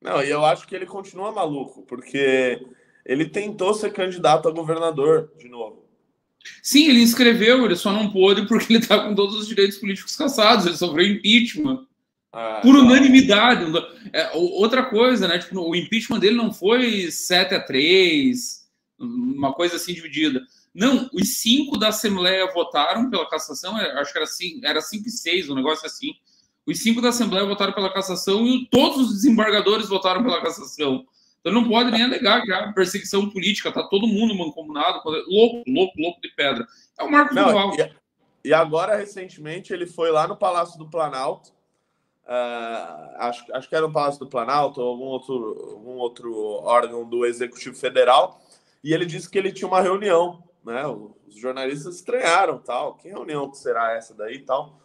Não, 0.00 0.22
e 0.22 0.30
eu 0.30 0.44
acho 0.44 0.66
que 0.66 0.74
ele 0.74 0.86
continua 0.86 1.32
maluco, 1.32 1.82
porque 1.82 2.60
ele 3.04 3.26
tentou 3.26 3.72
ser 3.74 3.92
candidato 3.92 4.48
a 4.48 4.52
governador 4.52 5.32
de 5.38 5.48
novo. 5.48 5.82
Sim, 6.62 6.88
ele 6.88 7.02
escreveu, 7.02 7.64
ele 7.64 7.76
só 7.76 7.92
não 7.92 8.10
pôde 8.10 8.46
porque 8.46 8.72
ele 8.72 8.80
está 8.80 8.98
com 8.98 9.14
todos 9.14 9.36
os 9.36 9.46
direitos 9.46 9.78
políticos 9.78 10.16
cassados, 10.16 10.66
ele 10.66 10.76
sofreu 10.76 11.06
impeachment. 11.06 11.86
Ah, 12.32 12.60
por 12.62 12.74
unanimidade. 12.74 13.64
É, 14.12 14.30
outra 14.34 14.84
coisa, 14.84 15.28
né? 15.28 15.38
Tipo, 15.38 15.60
o 15.60 15.76
impeachment 15.76 16.18
dele 16.18 16.36
não 16.36 16.52
foi 16.52 17.10
7 17.10 17.54
a 17.54 17.60
3 17.60 18.61
uma 19.04 19.52
coisa 19.52 19.76
assim 19.76 19.92
dividida. 19.92 20.40
Não, 20.74 21.08
os 21.12 21.38
cinco 21.38 21.78
da 21.78 21.88
Assembleia 21.88 22.50
votaram 22.52 23.10
pela 23.10 23.28
cassação, 23.28 23.78
é, 23.78 24.00
acho 24.00 24.12
que 24.12 24.18
era 24.18 24.26
cinco, 24.26 24.66
era 24.66 24.80
cinco 24.80 25.08
e 25.08 25.10
seis, 25.10 25.48
um 25.50 25.54
negócio 25.54 25.86
assim. 25.86 26.12
Os 26.66 26.78
cinco 26.78 27.00
da 27.00 27.08
Assembleia 27.08 27.44
votaram 27.44 27.72
pela 27.72 27.92
cassação 27.92 28.46
e 28.46 28.66
todos 28.70 28.98
os 28.98 29.14
desembargadores 29.14 29.88
votaram 29.88 30.22
pela 30.22 30.40
cassação. 30.40 31.04
Então 31.40 31.52
não 31.52 31.68
pode 31.68 31.90
nem 31.90 32.04
alegar 32.04 32.40
que 32.42 32.52
há 32.52 32.72
perseguição 32.72 33.28
política, 33.28 33.72
tá 33.72 33.82
todo 33.82 34.06
mundo 34.06 34.34
mancomunado, 34.34 35.00
louco, 35.04 35.62
louco, 35.66 36.00
louco 36.00 36.20
de 36.20 36.28
pedra. 36.34 36.64
É 36.98 37.02
o 37.02 37.10
Marcos 37.10 37.34
não, 37.34 37.46
Duval. 37.48 37.74
E, 37.74 38.48
e, 38.48 38.54
agora, 38.54 38.96
recentemente, 38.96 39.72
ele 39.72 39.86
foi 39.86 40.12
lá 40.12 40.28
no 40.28 40.36
Palácio 40.36 40.78
do 40.78 40.88
Planalto, 40.88 41.50
uh, 42.24 43.16
acho, 43.16 43.44
acho 43.52 43.68
que 43.68 43.74
era 43.74 43.86
no 43.86 43.92
Palácio 43.92 44.20
do 44.20 44.28
Planalto, 44.28 44.80
ou 44.80 44.88
algum 44.88 45.04
outro, 45.04 45.70
algum 45.72 45.96
outro 45.96 46.32
órgão 46.62 47.08
do 47.08 47.26
Executivo 47.26 47.76
Federal, 47.76 48.40
e 48.82 48.92
ele 48.92 49.06
disse 49.06 49.30
que 49.30 49.38
ele 49.38 49.52
tinha 49.52 49.68
uma 49.68 49.80
reunião, 49.80 50.42
né? 50.64 50.84
Os 50.86 51.36
jornalistas 51.36 51.96
estranharam, 51.96 52.58
tal, 52.58 52.94
que 52.94 53.08
reunião 53.08 53.50
que 53.50 53.58
será 53.58 53.92
essa 53.92 54.14
daí 54.14 54.40
tal. 54.40 54.80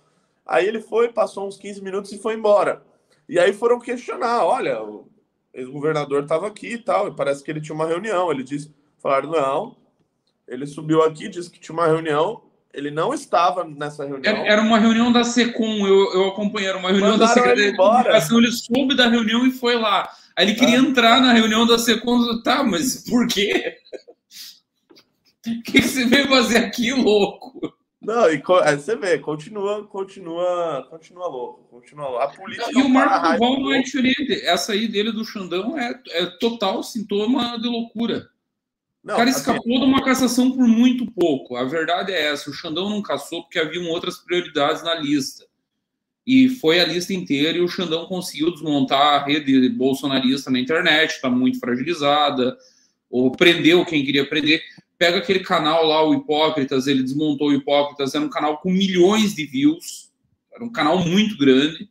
Aí 0.46 0.66
ele 0.66 0.80
foi, 0.80 1.12
passou 1.12 1.48
uns 1.48 1.58
15 1.58 1.84
minutos 1.84 2.12
e 2.12 2.18
foi 2.18 2.36
embora. 2.36 2.84
E 3.28 3.38
aí 3.38 3.52
foram 3.52 3.80
questionar, 3.80 4.46
olha, 4.46 4.82
o 4.82 5.10
ex-governador 5.54 6.24
estava 6.24 6.48
aqui 6.48 6.74
e 6.74 6.78
tal, 6.78 7.08
e 7.08 7.16
parece 7.16 7.44
que 7.44 7.52
ele 7.52 7.60
tinha 7.60 7.76
uma 7.76 7.88
reunião. 7.88 8.32
Ele 8.32 8.44
disse, 8.44 8.74
falaram, 9.00 9.30
não, 9.32 9.76
ele 10.48 10.66
subiu 10.66 11.04
aqui, 11.04 11.28
disse 11.28 11.52
que 11.52 11.60
tinha 11.60 11.74
uma 11.74 11.88
reunião, 11.88 12.44
ele 12.74 12.92
não 12.92 13.14
estava 13.14 13.64
nessa 13.66 14.06
reunião. 14.06 14.34
Era 14.46 14.62
uma 14.62 14.78
reunião 14.78 15.12
da 15.12 15.24
SECOM, 15.24 15.86
eu, 15.86 16.14
eu 16.14 16.28
acompanhei, 16.28 16.70
era 16.70 16.78
uma 16.78 16.90
reunião 16.90 17.12
Mandaram 17.12 17.28
da 17.28 17.34
Secretaria 17.34 17.72
de 17.72 17.78
Comunicação, 17.78 18.38
ele 18.38 18.52
soube 18.52 18.96
da 18.96 19.10
reunião 19.10 19.46
e 19.46 19.52
foi 19.52 19.76
lá. 19.76 20.10
Aí 20.38 20.46
ele 20.46 20.56
queria 20.56 20.80
ah. 20.80 20.84
entrar 20.84 21.20
na 21.20 21.34
reunião 21.34 21.66
da 21.66 21.80
SECOM, 21.80 22.44
tá, 22.44 22.64
mas 22.64 23.04
por 23.10 23.28
quê? 23.28 23.76
O 25.48 25.50
que, 25.64 25.82
que 25.82 25.82
você 25.82 26.06
veio 26.06 26.28
fazer 26.28 26.58
aqui, 26.58 26.94
louco? 26.94 27.76
Não, 28.00 28.30
e 28.32 28.42
você 28.78 28.96
vê, 28.96 29.18
continua, 29.18 29.86
continua, 29.88 30.88
continua 30.90 31.28
louco, 31.28 31.64
continua 31.64 32.08
louco. 32.08 32.24
A 32.24 32.28
política. 32.30 32.72
E 32.72 32.76
o 32.76 32.88
Marco 32.88 33.32
Duval 33.32 33.60
não 33.60 33.74
é 33.74 33.82
diferente. 33.82 34.46
Essa 34.46 34.74
aí 34.74 34.88
dele 34.88 35.12
do 35.12 35.26
Xandão 35.26 35.78
é, 35.78 36.00
é 36.12 36.26
total 36.38 36.84
sintoma 36.84 37.60
de 37.60 37.68
loucura. 37.68 38.30
Não, 39.04 39.16
o 39.16 39.18
cara 39.18 39.30
assim, 39.32 39.40
escapou 39.40 39.76
assim... 39.76 39.80
de 39.80 39.86
uma 39.86 40.06
cassação 40.06 40.52
por 40.52 40.68
muito 40.68 41.12
pouco. 41.12 41.56
A 41.56 41.64
verdade 41.64 42.14
é 42.14 42.28
essa: 42.28 42.52
o 42.52 42.54
Xandão 42.54 42.90
não 42.90 43.02
caçou 43.02 43.42
porque 43.42 43.58
haviam 43.58 43.90
outras 43.90 44.20
prioridades 44.20 44.84
na 44.84 44.94
lista. 44.94 45.47
E 46.28 46.50
foi 46.50 46.82
a 46.82 46.86
lista 46.86 47.14
inteira 47.14 47.58
e 47.58 47.62
o 47.62 47.68
Xandão 47.70 48.06
conseguiu 48.06 48.52
desmontar 48.52 49.22
a 49.22 49.26
rede 49.26 49.70
bolsonarista 49.70 50.52
na 50.52 50.60
internet, 50.60 51.12
está 51.12 51.30
muito 51.30 51.58
fragilizada, 51.58 52.56
ou 53.10 53.32
prendeu 53.32 53.86
quem 53.86 54.04
queria 54.04 54.28
prender 54.28 54.62
pega 54.98 55.18
aquele 55.18 55.40
canal 55.40 55.86
lá, 55.86 56.04
o 56.04 56.14
Hipócritas, 56.14 56.88
ele 56.88 57.04
desmontou 57.04 57.50
o 57.50 57.54
Hipócritas, 57.54 58.16
era 58.16 58.24
um 58.24 58.30
canal 58.30 58.58
com 58.58 58.72
milhões 58.72 59.36
de 59.36 59.46
views, 59.46 60.12
era 60.54 60.64
um 60.64 60.72
canal 60.72 61.00
muito 61.00 61.38
grande. 61.38 61.90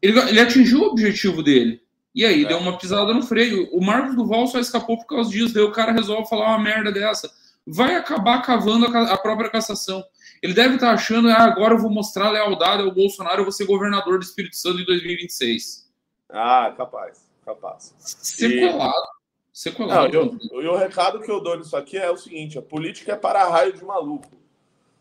Ele, 0.00 0.18
ele 0.20 0.40
atingiu 0.40 0.82
o 0.82 0.86
objetivo 0.86 1.42
dele. 1.42 1.82
E 2.14 2.24
aí 2.24 2.44
é. 2.44 2.48
deu 2.48 2.58
uma 2.58 2.78
pisada 2.78 3.12
no 3.12 3.22
freio. 3.22 3.68
O 3.72 3.84
Marcos 3.84 4.14
Duval 4.14 4.46
só 4.46 4.60
escapou 4.60 4.96
por 4.96 5.06
causa 5.06 5.30
disso. 5.30 5.52
Daí 5.52 5.62
o 5.62 5.72
cara 5.72 5.92
resolve 5.92 6.28
falar 6.28 6.50
uma 6.50 6.62
merda 6.62 6.92
dessa. 6.92 7.30
Vai 7.66 7.96
acabar 7.96 8.42
cavando 8.42 8.86
a, 8.86 9.12
a 9.12 9.18
própria 9.18 9.50
cassação. 9.50 10.02
Ele 10.42 10.54
deve 10.54 10.74
estar 10.74 10.92
achando, 10.92 11.28
ah, 11.28 11.44
agora 11.44 11.74
eu 11.74 11.78
vou 11.78 11.90
mostrar 11.90 12.30
lealdade 12.30 12.82
ao 12.82 12.92
Bolsonaro, 12.92 13.40
eu 13.40 13.44
vou 13.44 13.52
ser 13.52 13.66
governador 13.66 14.18
do 14.18 14.24
Espírito 14.24 14.56
Santo 14.56 14.80
em 14.80 14.84
2026. 14.84 15.88
Ah, 16.28 16.72
capaz, 16.76 17.28
capaz. 17.44 17.94
Sequelado. 17.98 18.94
E... 18.94 19.18
Sequelado. 19.52 20.12
Não, 20.12 20.30
eu, 20.52 20.62
e 20.62 20.68
o 20.68 20.76
recado 20.76 21.20
que 21.20 21.30
eu 21.30 21.40
dou 21.40 21.56
nisso 21.56 21.76
aqui 21.76 21.96
é 21.96 22.10
o 22.10 22.16
seguinte: 22.16 22.58
a 22.58 22.62
política 22.62 23.12
é 23.12 23.16
para 23.16 23.48
raio 23.48 23.72
de 23.72 23.84
maluco. 23.84 24.30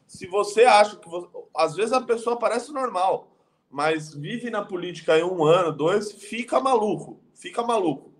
Se 0.07 0.25
você 0.25 0.63
acha 0.63 0.95
que. 0.95 1.07
Você, 1.07 1.27
às 1.55 1.75
vezes 1.75 1.93
a 1.93 2.01
pessoa 2.01 2.39
parece 2.39 2.71
normal, 2.71 3.35
mas 3.69 4.13
vive 4.13 4.49
na 4.49 4.63
política 4.63 5.13
aí 5.13 5.23
um 5.23 5.43
ano, 5.43 5.71
dois, 5.71 6.11
fica 6.11 6.59
maluco. 6.59 7.19
Fica 7.35 7.61
maluco. 7.61 8.11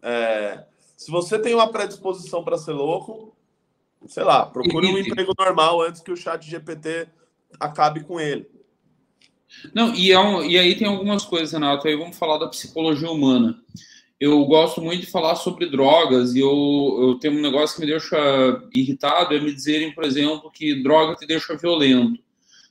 É, 0.00 0.64
se 0.96 1.10
você 1.10 1.38
tem 1.38 1.54
uma 1.54 1.70
predisposição 1.70 2.42
para 2.42 2.56
ser 2.56 2.72
louco, 2.72 3.35
sei 4.08 4.24
lá, 4.24 4.46
procure 4.46 4.86
um 4.86 4.98
emprego 4.98 5.32
normal 5.38 5.82
antes 5.82 6.00
que 6.00 6.12
o 6.12 6.16
chat 6.16 6.48
GPT 6.48 7.08
acabe 7.58 8.04
com 8.04 8.20
ele. 8.20 8.48
Não, 9.74 9.94
e, 9.94 10.12
é 10.12 10.18
um, 10.18 10.44
e 10.44 10.58
aí 10.58 10.74
tem 10.74 10.86
algumas 10.86 11.24
coisas, 11.24 11.52
Renato. 11.52 11.86
Aí 11.86 11.96
vamos 11.96 12.18
falar 12.18 12.38
da 12.38 12.48
psicologia 12.48 13.10
humana 13.10 13.56
eu 14.18 14.44
gosto 14.46 14.80
muito 14.80 15.02
de 15.02 15.10
falar 15.10 15.36
sobre 15.36 15.68
drogas 15.68 16.34
e 16.34 16.40
eu, 16.40 16.98
eu 17.00 17.14
tenho 17.18 17.38
um 17.38 17.42
negócio 17.42 17.76
que 17.76 17.82
me 17.82 17.90
deixa 17.90 18.16
irritado 18.74 19.34
é 19.34 19.40
me 19.40 19.52
dizerem, 19.52 19.92
por 19.92 20.04
exemplo, 20.04 20.50
que 20.50 20.82
droga 20.82 21.14
te 21.14 21.26
deixa 21.26 21.56
violento. 21.56 22.18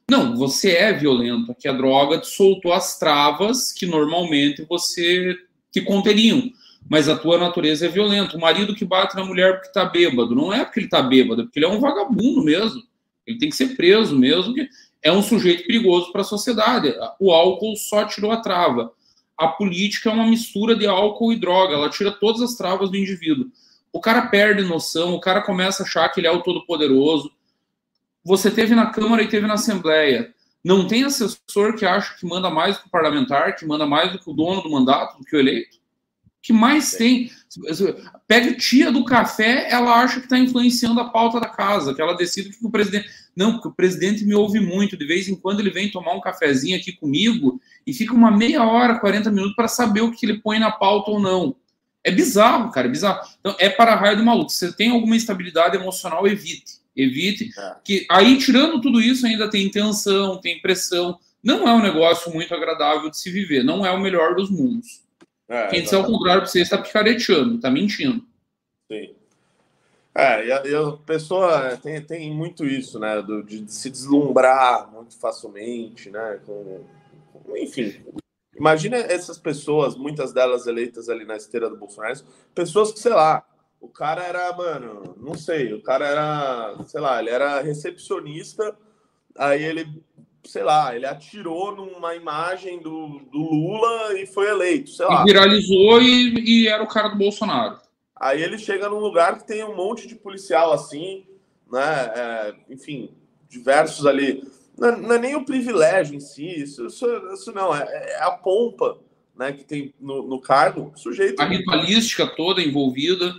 Não, 0.09 0.35
você 0.35 0.71
é 0.71 0.93
violento, 0.93 1.51
é 1.51 1.55
que 1.55 1.67
a 1.67 1.73
droga 1.73 2.19
te 2.19 2.27
soltou 2.27 2.73
as 2.73 2.97
travas 2.97 3.71
que 3.71 3.85
normalmente 3.85 4.63
você 4.63 5.35
te 5.71 5.81
conteriam, 5.81 6.49
mas 6.89 7.09
a 7.09 7.15
tua 7.15 7.37
natureza 7.37 7.85
é 7.85 7.89
violenta. 7.89 8.37
O 8.37 8.39
marido 8.39 8.75
que 8.75 8.85
bate 8.85 9.15
na 9.15 9.25
mulher 9.25 9.55
porque 9.55 9.71
tá 9.71 9.85
bêbado, 9.85 10.35
não 10.35 10.53
é 10.53 10.63
porque 10.63 10.79
ele 10.79 10.89
tá 10.89 11.01
bêbado, 11.01 11.41
é 11.41 11.43
porque 11.45 11.59
ele 11.59 11.65
é 11.65 11.69
um 11.69 11.79
vagabundo 11.79 12.43
mesmo. 12.43 12.81
Ele 13.25 13.37
tem 13.37 13.49
que 13.49 13.55
ser 13.55 13.75
preso 13.75 14.17
mesmo, 14.17 14.53
que 14.53 14.69
é 15.01 15.11
um 15.11 15.21
sujeito 15.21 15.65
perigoso 15.65 16.11
para 16.11 16.21
a 16.21 16.25
sociedade. 16.25 16.93
O 17.19 17.31
álcool 17.31 17.75
só 17.75 18.05
tirou 18.05 18.31
a 18.31 18.37
trava 18.37 18.91
a 19.37 19.47
política 19.47 20.09
é 20.09 20.13
uma 20.13 20.25
mistura 20.25 20.75
de 20.75 20.87
álcool 20.87 21.33
e 21.33 21.39
droga, 21.39 21.73
ela 21.73 21.89
tira 21.89 22.11
todas 22.11 22.41
as 22.41 22.55
travas 22.55 22.89
do 22.89 22.97
indivíduo. 22.97 23.51
O 23.91 23.99
cara 23.99 24.27
perde 24.27 24.63
noção, 24.63 25.13
o 25.13 25.19
cara 25.19 25.41
começa 25.41 25.83
a 25.83 25.85
achar 25.85 26.09
que 26.09 26.19
ele 26.19 26.27
é 26.27 26.31
o 26.31 26.41
todo-poderoso. 26.41 27.31
Você 28.23 28.49
teve 28.49 28.75
na 28.75 28.87
Câmara 28.87 29.21
e 29.21 29.27
teve 29.27 29.45
na 29.45 29.53
Assembleia. 29.53 30.33
Não 30.63 30.87
tem 30.87 31.03
assessor 31.03 31.75
que 31.77 31.85
acha 31.85 32.17
que 32.17 32.25
manda 32.25 32.49
mais 32.49 32.75
do 32.75 32.83
que 32.83 32.87
o 32.87 32.91
parlamentar, 32.91 33.55
que 33.55 33.65
manda 33.65 33.85
mais 33.85 34.11
do 34.11 34.19
que 34.19 34.29
o 34.29 34.33
dono 34.33 34.61
do 34.61 34.71
mandato, 34.71 35.17
do 35.17 35.23
que 35.23 35.35
o 35.35 35.39
eleito? 35.39 35.74
Que 36.45 36.53
mais 36.53 36.91
tem? 36.91 37.31
Pega 38.27 38.53
tia 38.53 38.91
do 38.91 39.03
café, 39.03 39.67
ela 39.67 39.99
acha 39.99 40.19
que 40.19 40.27
está 40.27 40.37
influenciando 40.37 40.99
a 40.99 41.09
pauta 41.09 41.39
da 41.39 41.49
casa, 41.49 41.91
que 41.91 41.99
ela 41.99 42.13
decide 42.13 42.51
que 42.51 42.63
o 42.63 42.69
presidente. 42.69 43.09
Não, 43.35 43.53
porque 43.53 43.69
o 43.69 43.73
presidente 43.73 44.23
me 44.23 44.35
ouve 44.35 44.59
muito. 44.59 44.95
De 44.95 45.07
vez 45.07 45.27
em 45.27 45.35
quando 45.35 45.59
ele 45.59 45.71
vem 45.71 45.89
tomar 45.89 46.13
um 46.13 46.21
cafezinho 46.21 46.77
aqui 46.77 46.91
comigo 46.91 47.59
e 47.85 47.91
fica 47.91 48.13
uma 48.13 48.29
meia 48.29 48.63
hora, 48.63 48.99
40 48.99 49.31
minutos 49.31 49.55
para 49.55 49.67
saber 49.67 50.01
o 50.01 50.11
que 50.11 50.23
ele 50.23 50.37
põe 50.37 50.59
na 50.59 50.69
pauta 50.69 51.09
ou 51.09 51.19
não. 51.19 51.55
É 52.03 52.11
bizarro, 52.11 52.71
cara, 52.71 52.85
é 52.85 52.91
bizarro. 52.91 53.27
Então, 53.39 53.55
é 53.57 53.67
para 53.67 53.95
raio 53.95 54.17
do 54.17 54.23
maluco. 54.23 54.51
Se 54.51 54.67
você 54.67 54.71
tem 54.71 54.91
alguma 54.91 55.15
instabilidade 55.15 55.75
emocional, 55.75 56.27
evite. 56.27 56.75
Evite. 56.95 57.49
É. 57.57 57.75
Que 57.83 58.05
aí, 58.07 58.37
tirando 58.37 58.79
tudo 58.79 59.01
isso, 59.01 59.25
ainda 59.25 59.49
tem 59.49 59.67
tensão, 59.71 60.39
tem 60.39 60.61
pressão. 60.61 61.17
Não 61.43 61.67
é 61.67 61.73
um 61.73 61.81
negócio 61.81 62.31
muito 62.31 62.53
agradável 62.53 63.09
de 63.09 63.19
se 63.19 63.31
viver. 63.31 63.63
Não 63.63 63.83
é 63.83 63.89
o 63.89 63.99
melhor 63.99 64.35
dos 64.35 64.51
mundos. 64.51 65.04
É, 65.47 65.67
Quem 65.67 65.83
disser 65.83 65.99
o 65.99 66.05
contrário 66.05 66.41
para 66.41 66.49
você 66.49 66.61
está 66.61 66.77
picareteando, 66.77 67.55
está 67.55 67.69
mentindo. 67.69 68.25
Sim. 68.91 69.13
É, 70.13 70.45
e 70.47 70.51
a, 70.51 70.65
e 70.65 70.75
a, 70.75 70.91
pessoa 71.05 71.77
tem, 71.77 72.01
tem 72.01 72.33
muito 72.33 72.65
isso, 72.65 72.97
né? 72.99 73.21
Do, 73.21 73.43
de, 73.43 73.69
se 73.71 73.89
deslumbrar 73.89 74.89
muito 74.91 75.17
facilmente, 75.19 76.09
né? 76.09 76.39
Com, 76.45 76.85
com, 77.33 77.57
enfim. 77.57 77.93
Imagina 78.57 78.95
essas 78.95 79.37
pessoas, 79.37 79.95
muitas 79.95 80.31
delas 80.31 80.65
eleitas 80.65 81.09
ali 81.09 81.25
na 81.25 81.35
esteira 81.35 81.69
do 81.69 81.75
Bolsonaro, 81.75 82.21
pessoas 82.53 82.93
que, 82.93 82.99
sei 82.99 83.11
lá, 83.11 83.45
o 83.81 83.89
cara 83.89 84.23
era, 84.23 84.55
mano, 84.55 85.15
não 85.17 85.35
sei, 85.35 85.73
o 85.73 85.81
cara 85.81 86.07
era, 86.07 86.75
sei 86.87 87.01
lá, 87.01 87.19
ele 87.19 87.29
era 87.29 87.61
recepcionista, 87.61 88.75
aí 89.37 89.61
ele 89.61 90.01
sei 90.45 90.63
lá, 90.63 90.95
ele 90.95 91.05
atirou 91.05 91.75
numa 91.75 92.15
imagem 92.15 92.79
do, 92.79 93.19
do 93.31 93.39
Lula 93.39 94.19
e 94.19 94.25
foi 94.25 94.47
eleito, 94.47 94.91
sei 94.91 95.05
lá. 95.05 95.21
E 95.21 95.25
viralizou 95.25 96.01
e, 96.01 96.63
e, 96.63 96.67
era 96.67 96.83
o 96.83 96.87
cara 96.87 97.09
do 97.09 97.17
Bolsonaro. 97.17 97.79
Aí 98.15 98.41
ele 98.41 98.57
chega 98.57 98.89
num 98.89 98.99
lugar 98.99 99.37
que 99.37 99.47
tem 99.47 99.63
um 99.63 99.75
monte 99.75 100.07
de 100.07 100.15
policial 100.15 100.71
assim, 100.71 101.25
né? 101.71 102.11
É, 102.15 102.55
enfim, 102.69 103.11
diversos 103.49 104.05
ali. 104.05 104.43
Não, 104.77 104.89
é, 104.89 104.97
não, 104.97 105.13
é 105.13 105.19
nem 105.19 105.35
o 105.35 105.45
privilégio 105.45 106.15
em 106.15 106.19
si, 106.19 106.45
isso, 106.45 106.85
isso, 106.87 107.05
isso 107.33 107.51
não, 107.51 107.75
é, 107.75 107.83
é, 107.83 108.23
a 108.23 108.31
pompa 108.31 108.97
né, 109.35 109.51
que 109.51 109.63
tem 109.63 109.93
no, 109.99 110.27
no 110.27 110.39
cargo, 110.39 110.91
o 110.95 110.97
sujeito. 110.97 111.41
A 111.41 111.45
ritualística 111.45 112.27
toda 112.35 112.61
envolvida. 112.61 113.33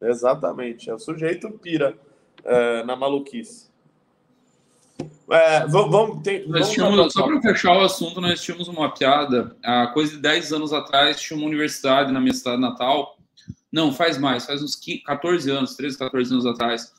Exatamente, 0.00 0.90
é 0.90 0.94
o 0.94 0.98
sujeito 0.98 1.50
pira 1.50 1.96
é, 2.44 2.82
na 2.84 2.94
maluquice. 2.94 3.65
É, 5.28 5.66
vamos, 5.66 6.22
tem, 6.22 6.46
nós 6.46 6.68
só 7.12 7.26
para 7.26 7.40
fechar 7.40 7.76
o 7.76 7.80
assunto, 7.80 8.20
nós 8.20 8.40
tínhamos 8.40 8.68
uma 8.68 8.92
piada. 8.92 9.56
Há 9.64 9.88
coisa 9.88 10.12
de 10.12 10.22
10 10.22 10.52
anos 10.52 10.72
atrás, 10.72 11.20
tinha 11.20 11.36
uma 11.36 11.46
universidade 11.46 12.12
na 12.12 12.20
minha 12.20 12.32
cidade 12.32 12.60
natal. 12.60 13.18
Não, 13.72 13.92
faz 13.92 14.18
mais, 14.18 14.46
faz 14.46 14.62
uns 14.62 14.76
15, 14.76 15.02
14 15.02 15.50
anos, 15.50 15.74
13, 15.74 15.98
14 15.98 16.32
anos 16.32 16.46
atrás. 16.46 16.92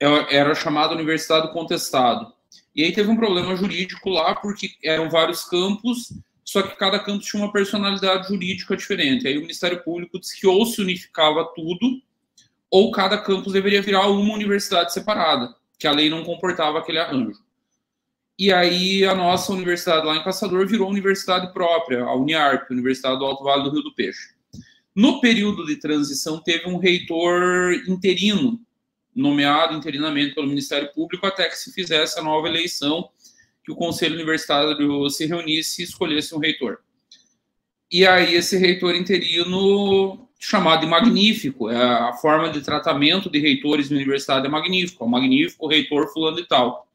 É, 0.00 0.36
era 0.36 0.54
chamada 0.54 0.94
Universidade 0.94 1.46
do 1.46 1.52
Contestado. 1.52 2.32
E 2.74 2.82
aí 2.82 2.92
teve 2.92 3.10
um 3.10 3.16
problema 3.16 3.54
jurídico 3.54 4.08
lá, 4.08 4.34
porque 4.34 4.70
eram 4.82 5.10
vários 5.10 5.44
campos, 5.44 6.14
só 6.42 6.62
que 6.62 6.76
cada 6.76 6.98
campus 6.98 7.26
tinha 7.26 7.42
uma 7.42 7.52
personalidade 7.52 8.28
jurídica 8.28 8.74
diferente. 8.74 9.28
Aí 9.28 9.36
o 9.36 9.42
Ministério 9.42 9.82
Público 9.84 10.18
disse 10.18 10.40
que 10.40 10.46
ou 10.46 10.64
se 10.64 10.80
unificava 10.80 11.44
tudo, 11.54 12.00
ou 12.70 12.90
cada 12.90 13.18
campus 13.18 13.52
deveria 13.52 13.82
virar 13.82 14.08
uma 14.08 14.34
universidade 14.34 14.94
separada 14.94 15.54
que 15.84 15.88
a 15.88 15.92
lei 15.92 16.08
não 16.08 16.24
comportava 16.24 16.78
aquele 16.78 16.98
arranjo. 16.98 17.44
E 18.38 18.50
aí 18.50 19.04
a 19.04 19.14
nossa 19.14 19.52
universidade 19.52 20.06
lá 20.06 20.16
em 20.16 20.24
Caçador 20.24 20.66
virou 20.66 20.88
universidade 20.88 21.52
própria, 21.52 22.02
a 22.04 22.16
Uniarp, 22.16 22.70
Universidade 22.70 23.18
do 23.18 23.24
Alto 23.26 23.44
Vale 23.44 23.64
do 23.64 23.70
Rio 23.70 23.82
do 23.82 23.94
Peixe. 23.94 24.30
No 24.96 25.20
período 25.20 25.66
de 25.66 25.76
transição, 25.76 26.40
teve 26.40 26.66
um 26.70 26.78
reitor 26.78 27.74
interino, 27.86 28.58
nomeado 29.14 29.74
interinamente 29.74 30.34
pelo 30.34 30.46
Ministério 30.46 30.90
Público, 30.94 31.26
até 31.26 31.50
que 31.50 31.58
se 31.58 31.70
fizesse 31.70 32.18
a 32.18 32.22
nova 32.22 32.48
eleição, 32.48 33.10
que 33.62 33.70
o 33.70 33.76
Conselho 33.76 34.14
Universitário 34.14 35.10
se 35.10 35.26
reunisse 35.26 35.82
e 35.82 35.84
escolhesse 35.84 36.34
um 36.34 36.38
reitor. 36.38 36.78
E 37.92 38.06
aí, 38.06 38.34
esse 38.34 38.56
reitor 38.56 38.94
interino, 38.94 40.26
chamado 40.46 40.80
de 40.80 40.86
magnífico, 40.86 41.70
é 41.70 41.76
a 41.76 42.12
forma 42.12 42.50
de 42.50 42.60
tratamento 42.60 43.30
de 43.30 43.38
reitores 43.38 43.88
de 43.88 43.94
universidade 43.94 44.46
é 44.46 44.50
magnífico, 44.50 45.02
é 45.02 45.06
o 45.06 45.10
magnífico 45.10 45.66
reitor 45.66 46.12
fulano 46.12 46.38
e 46.38 46.46
tal. 46.46 46.86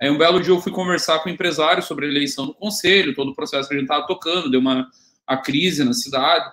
Aí, 0.00 0.08
um 0.08 0.16
belo 0.16 0.40
dia, 0.40 0.54
eu 0.54 0.60
fui 0.60 0.72
conversar 0.72 1.18
com 1.18 1.28
o 1.28 1.32
empresário 1.32 1.82
sobre 1.82 2.06
a 2.06 2.08
eleição 2.08 2.46
do 2.46 2.54
conselho, 2.54 3.14
todo 3.14 3.30
o 3.30 3.34
processo 3.34 3.68
que 3.68 3.74
a 3.74 3.78
gente 3.78 3.90
estava 3.90 4.06
tocando, 4.06 4.50
deu 4.50 4.60
uma 4.60 4.88
a 5.26 5.36
crise 5.36 5.84
na 5.84 5.92
cidade. 5.92 6.50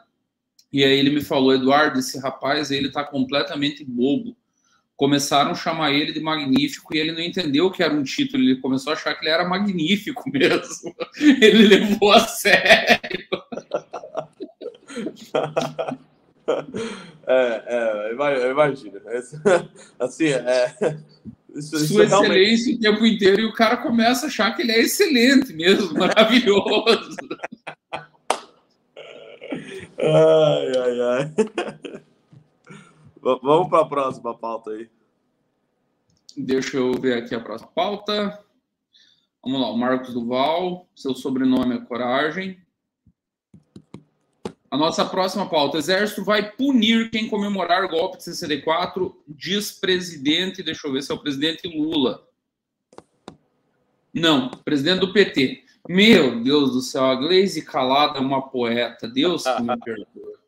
E 0.74 0.84
aí 0.84 1.00
ele 1.00 1.10
me 1.10 1.22
falou, 1.22 1.54
Eduardo, 1.54 2.00
esse 2.00 2.20
rapaz 2.20 2.70
ele 2.70 2.88
está 2.88 3.02
completamente 3.02 3.86
bobo. 3.86 4.36
Começaram 4.98 5.52
a 5.52 5.56
chamar 5.56 5.94
ele 5.94 6.12
de 6.12 6.20
magnífico 6.20 6.94
e 6.94 7.00
ele 7.00 7.14
não 7.14 7.22
entendeu 7.22 7.72
que 7.72 7.82
era 7.82 7.94
um 7.94 8.04
título. 8.04 8.44
Ele 8.44 8.58
começou 8.58 8.92
a 8.92 8.96
achar 8.96 9.16
que 9.16 9.24
ele 9.24 9.34
era 9.34 9.48
magnífico 9.48 10.24
mesmo. 10.30 10.94
Ele 11.18 11.66
levou 11.68 12.12
a 12.12 12.20
sério. 12.20 13.26
É, 17.28 17.64
é, 17.66 18.12
eu 18.12 18.52
imagino. 18.52 19.02
Assim, 20.00 20.28
é, 20.28 20.76
isso, 21.56 21.76
Sua 21.88 22.04
isso 22.04 22.04
excelência 22.04 22.66
realmente... 22.68 22.76
o 22.76 22.80
tempo 22.80 23.06
inteiro 23.06 23.42
e 23.42 23.46
o 23.46 23.54
cara 23.54 23.78
começa 23.78 24.26
a 24.26 24.30
achar 24.30 24.56
que 24.56 24.62
ele 24.62 24.72
é 24.72 24.80
excelente 24.82 25.52
mesmo, 25.52 25.92
maravilhoso. 25.98 27.18
Ai, 29.98 30.72
ai, 30.78 31.02
ai. 31.02 31.34
Vamos 33.22 33.70
para 33.70 33.82
a 33.82 33.90
próxima 33.90 34.38
pauta 34.38 34.70
aí. 34.70 34.88
Deixa 36.38 36.78
eu 36.78 36.94
ver 36.94 37.18
aqui 37.18 37.34
a 37.34 37.40
próxima 37.40 37.72
pauta. 37.74 38.40
Vamos 39.44 39.62
lá, 39.62 39.72
o 39.72 39.78
Marcos 39.78 40.14
Duval, 40.14 40.88
seu 40.96 41.16
sobrenome 41.16 41.76
é 41.76 41.86
Coragem. 41.86 42.60
A 44.76 44.78
nossa 44.78 45.06
próxima 45.06 45.48
pauta: 45.48 45.78
Exército 45.78 46.22
vai 46.22 46.52
punir 46.52 47.10
quem 47.10 47.30
comemorar 47.30 47.88
golpe 47.88 48.18
de 48.18 48.26
64, 48.26 49.24
diz 49.26 49.72
presidente. 49.72 50.62
Deixa 50.62 50.86
eu 50.86 50.92
ver 50.92 51.02
se 51.02 51.14
é 51.14 51.16
o 51.16 51.18
presidente 51.18 51.66
Lula. 51.66 52.28
Não, 54.14 54.50
presidente 54.50 55.00
do 55.00 55.14
PT. 55.14 55.64
Meu 55.88 56.44
Deus 56.44 56.74
do 56.74 56.82
céu, 56.82 57.06
a 57.06 57.16
Glaze 57.16 57.62
Calada 57.62 58.18
é 58.18 58.22
uma 58.22 58.50
poeta. 58.50 59.08
Deus 59.08 59.44
que 59.44 59.62
me 59.62 59.78
perdoa. 59.78 60.36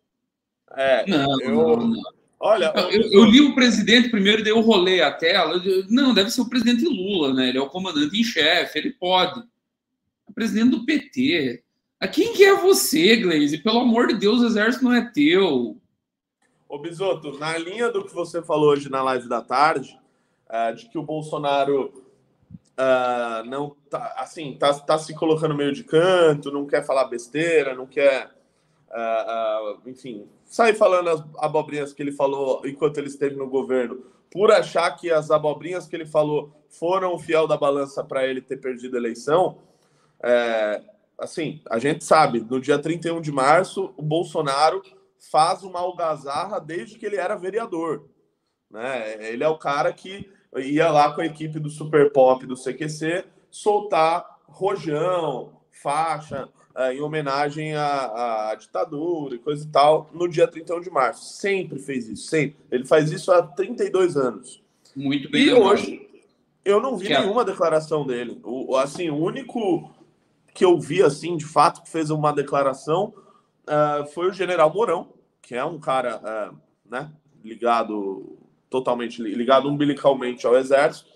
É, 0.80 1.10
não, 1.10 1.42
eu... 1.42 1.56
não, 1.56 1.88
não. 1.88 2.02
Olha, 2.40 2.72
eu, 2.92 3.02
eu, 3.12 3.24
li 3.24 3.42
o 3.42 3.56
presidente 3.56 4.10
primeiro, 4.10 4.44
dei 4.44 4.54
o 4.54 4.60
rolê 4.60 5.02
a 5.02 5.12
tela. 5.12 5.60
Não, 5.90 6.14
deve 6.14 6.30
ser 6.30 6.42
o 6.42 6.50
presidente 6.50 6.86
Lula, 6.86 7.34
né? 7.34 7.50
Ele 7.50 7.58
é 7.58 7.62
o 7.62 7.70
comandante 7.70 8.20
em 8.20 8.24
chefe, 8.24 8.78
ele 8.78 8.92
pode. 8.92 9.40
O 10.28 10.34
presidente 10.34 10.70
do 10.70 10.86
PT. 10.86 11.64
A 12.00 12.08
quem 12.08 12.32
que 12.34 12.44
é 12.44 12.56
você, 12.56 13.16
Glaze? 13.16 13.58
Pelo 13.58 13.80
amor 13.80 14.08
de 14.08 14.16
Deus, 14.16 14.42
o 14.42 14.46
exército 14.46 14.86
não 14.86 14.94
é 14.94 15.10
teu. 15.12 15.76
Ô, 16.70 16.78
Bisoto, 16.78 17.40
na 17.40 17.58
linha 17.58 17.92
do 17.92 18.06
que 18.06 18.14
você 18.14 18.42
falou 18.42 18.70
hoje 18.70 18.90
na 18.90 19.02
live 19.02 19.28
da 19.28 19.42
tarde, 19.42 20.00
uh, 20.48 20.76
de 20.76 20.88
que 20.90 20.98
o 20.98 21.04
Bolsonaro 21.04 21.92
uh, 22.78 23.44
não 23.50 23.76
tá 23.90 24.14
assim, 24.18 24.56
tá, 24.60 24.74
tá 24.76 25.00
se 25.00 25.16
colocando 25.16 25.56
meio 25.56 25.74
de 25.74 25.84
canto, 25.84 26.52
não 26.52 26.68
quer 26.68 26.86
falar 26.86 27.06
besteira, 27.06 27.74
não 27.74 27.88
quer, 27.88 28.30
uh, 28.90 29.80
enfim, 29.90 30.28
sair 30.46 30.76
falando 30.76 31.10
as 31.10 31.24
abobrinhas 31.40 31.94
que 31.94 32.04
ele 32.04 32.12
falou 32.12 32.62
enquanto 32.64 33.00
ele 33.00 33.08
esteve 33.08 33.36
no 33.36 33.50
governo, 33.50 34.04
por 34.30 34.52
achar 34.52 34.92
que 34.92 35.10
as 35.10 35.32
abobrinhas 35.32 35.88
que 35.88 35.96
ele 35.96 36.06
falou 36.06 36.52
foram 36.70 37.16
o 37.16 37.20
fiel 37.20 37.48
da 37.48 37.58
balança 37.58 38.04
para 38.04 38.28
ele 38.28 38.42
ter 38.42 38.58
perdido 38.58 38.98
a 38.98 39.00
eleição. 39.00 39.58
É, 40.22 40.82
assim, 41.20 41.62
a 41.70 41.80
gente 41.80 42.04
sabe, 42.04 42.40
no 42.40 42.60
dia 42.60 42.78
31 42.78 43.22
de 43.22 43.32
março, 43.32 43.94
o 43.98 44.02
Bolsonaro 44.02 44.82
faz 45.32 45.64
uma 45.64 45.80
algazarra 45.80 46.60
desde 46.60 46.98
que 46.98 47.06
ele 47.06 47.16
era 47.16 47.36
vereador. 47.36 48.08
Né? 48.70 49.32
Ele 49.32 49.44
é 49.44 49.48
o 49.48 49.58
cara 49.58 49.92
que 49.94 50.30
ia 50.58 50.90
lá 50.90 51.12
com 51.14 51.22
a 51.22 51.26
equipe 51.26 51.60
do 51.60 51.70
Super 51.70 52.12
Pop 52.12 52.46
do 52.46 52.56
CQC 52.56 53.26
soltar 53.50 54.38
rojão, 54.48 55.54
faixa, 55.72 56.48
uh, 56.76 56.92
em 56.92 57.02
homenagem 57.02 57.76
à, 57.76 58.50
à, 58.52 58.56
ditadura 58.56 59.36
e 59.36 59.40
coisa 59.40 59.66
e 59.66 59.68
tal, 59.68 60.10
no 60.14 60.28
dia 60.28 60.48
31 60.48 60.82
de 60.82 60.90
março. 60.90 61.34
Sempre 61.34 61.80
fez 61.80 62.08
isso, 62.08 62.28
sempre. 62.28 62.58
Ele 62.72 62.86
faz 62.86 63.12
isso 63.12 63.32
há 63.32 63.42
32 63.42 64.16
anos. 64.16 64.64
Muito 64.96 65.30
bem. 65.30 65.44
E 65.44 65.54
hoje 65.54 66.08
eu 66.64 66.82
não 66.82 66.98
vi 66.98 67.08
que 67.08 67.18
nenhuma 67.18 67.42
é... 67.42 67.46
declaração 67.46 68.06
dele. 68.06 68.40
O, 68.44 68.76
assim, 68.76 69.10
o 69.10 69.18
único 69.18 69.90
que 70.58 70.66
eu 70.66 70.80
vi, 70.80 71.04
assim, 71.04 71.38
de 71.38 71.46
fato, 71.46 71.84
que 71.84 71.90
fez 71.90 72.10
uma 72.10 72.34
declaração 72.34 73.14
uh, 73.68 74.08
foi 74.12 74.28
o 74.28 74.34
general 74.34 74.74
Mourão, 74.74 75.14
que 75.40 75.54
é 75.54 75.64
um 75.64 75.80
cara, 75.80 76.20
uh, 76.52 76.58
né, 76.90 77.12
ligado 77.44 78.36
totalmente 78.68 79.22
ligado 79.22 79.70
umbilicalmente 79.70 80.48
ao 80.48 80.58
exército, 80.58 81.08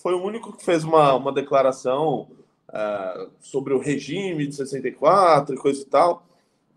foi 0.00 0.14
o 0.14 0.22
único 0.22 0.56
que 0.56 0.64
fez 0.64 0.84
uma, 0.84 1.14
uma 1.14 1.32
declaração 1.32 2.28
uh, 2.68 3.28
sobre 3.40 3.74
o 3.74 3.80
regime 3.80 4.46
de 4.46 4.54
64 4.54 5.56
e 5.56 5.58
coisa 5.58 5.82
e 5.82 5.86
tal. 5.86 6.24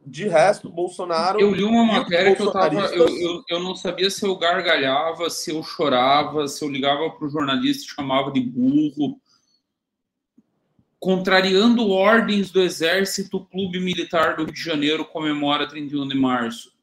De 0.04 0.28
resto, 0.28 0.68
Bolsonaro. 0.68 1.40
Eu 1.40 1.54
li 1.54 1.64
uma 1.64 1.86
matéria 1.86 2.36
que 2.36 2.42
eu 2.42 2.52
tava. 2.52 2.74
Eu, 2.88 3.08
eu, 3.08 3.44
eu, 3.48 3.60
não 3.60 3.76
sabia 3.76 4.10
se 4.10 4.26
eu 4.26 4.36
gargalhava, 4.36 5.30
se 5.30 5.52
eu 5.52 5.62
chorava, 5.62 6.48
se 6.48 6.66
eu 6.66 6.70
ligava 6.70 7.08
para 7.12 7.28
o 7.28 7.30
jornalista 7.30 7.84
e 7.84 7.96
chamava 7.96 8.32
de 8.32 8.40
burro. 8.40 9.20
Contrariando 11.00 11.90
ordens 11.90 12.52
do 12.52 12.62
Exército, 12.62 13.38
o 13.38 13.46
Clube 13.46 13.80
Militar 13.80 14.36
do 14.36 14.44
Rio 14.44 14.54
de 14.54 14.62
Janeiro 14.62 15.06
comemora 15.06 15.68
31 15.68 16.08
de 16.08 16.16
março 16.16 16.78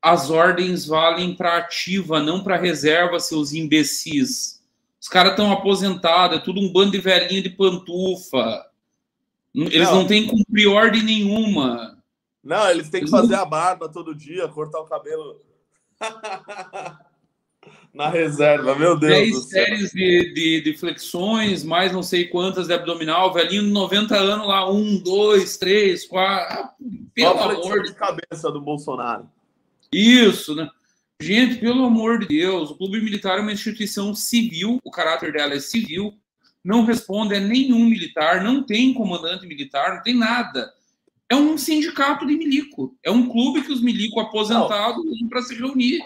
as 0.00 0.30
ordens 0.30 0.86
valem 0.86 1.34
para 1.34 1.58
ativa, 1.58 2.22
não 2.22 2.42
para 2.42 2.56
reserva, 2.56 3.18
seus 3.18 3.52
imbecis. 3.52 4.62
Os 5.00 5.08
caras 5.08 5.32
estão 5.32 5.52
aposentados, 5.52 6.38
é 6.38 6.40
tudo 6.40 6.60
um 6.60 6.72
bando 6.72 6.92
de 6.92 6.98
velhinha 6.98 7.42
de 7.42 7.50
pantufa. 7.50 8.66
Eles 9.54 9.88
não, 9.88 9.96
não 9.96 10.06
têm 10.06 10.24
que 10.24 10.30
cumprir 10.30 10.68
ordem 10.68 11.02
nenhuma. 11.02 11.98
Não, 12.42 12.70
eles 12.70 12.88
têm 12.88 13.04
que 13.04 13.10
fazer 13.10 13.34
a 13.34 13.44
barba 13.44 13.88
todo 13.88 14.14
dia, 14.14 14.48
cortar 14.48 14.80
o 14.80 14.86
cabelo. 14.86 15.40
Na 17.92 18.08
reserva, 18.08 18.74
meu 18.74 18.98
Deus. 18.98 19.12
Dez 19.12 19.48
séries 19.48 19.90
de, 19.90 20.32
de, 20.32 20.60
de, 20.60 20.76
flexões, 20.76 21.64
mais 21.64 21.92
não 21.92 22.02
sei 22.02 22.26
quantas 22.26 22.66
de 22.66 22.72
abdominal, 22.72 23.32
velhinho 23.32 23.64
de 23.64 23.70
90 23.70 24.16
anos 24.16 24.46
lá, 24.46 24.70
um, 24.70 24.98
dois, 24.98 25.56
três, 25.56 26.06
quatro. 26.06 26.68
Pelo 27.14 27.38
amor 27.38 27.82
de 27.82 27.94
cabeça 27.94 28.50
do 28.52 28.60
Bolsonaro. 28.60 29.28
Isso, 29.92 30.54
né? 30.54 30.68
Gente, 31.20 31.56
pelo 31.56 31.84
amor 31.84 32.20
de 32.20 32.28
Deus, 32.28 32.70
o 32.70 32.76
Clube 32.76 33.00
Militar 33.00 33.38
é 33.38 33.42
uma 33.42 33.52
instituição 33.52 34.14
civil, 34.14 34.78
o 34.84 34.90
caráter 34.90 35.32
dela 35.32 35.54
é 35.54 35.60
civil, 35.60 36.14
não 36.64 36.84
responde 36.84 37.34
a 37.34 37.40
nenhum 37.40 37.88
militar, 37.88 38.44
não 38.44 38.62
tem 38.62 38.94
comandante 38.94 39.46
militar, 39.46 39.96
não 39.96 40.02
tem 40.02 40.14
nada. 40.14 40.72
É 41.28 41.34
um 41.34 41.58
sindicato 41.58 42.24
de 42.24 42.36
milico, 42.36 42.96
é 43.02 43.10
um 43.10 43.28
clube 43.28 43.62
que 43.62 43.72
os 43.72 43.82
milico 43.82 44.20
aposentados 44.20 45.04
vão 45.04 45.28
para 45.28 45.42
se 45.42 45.54
reunir. 45.54 46.04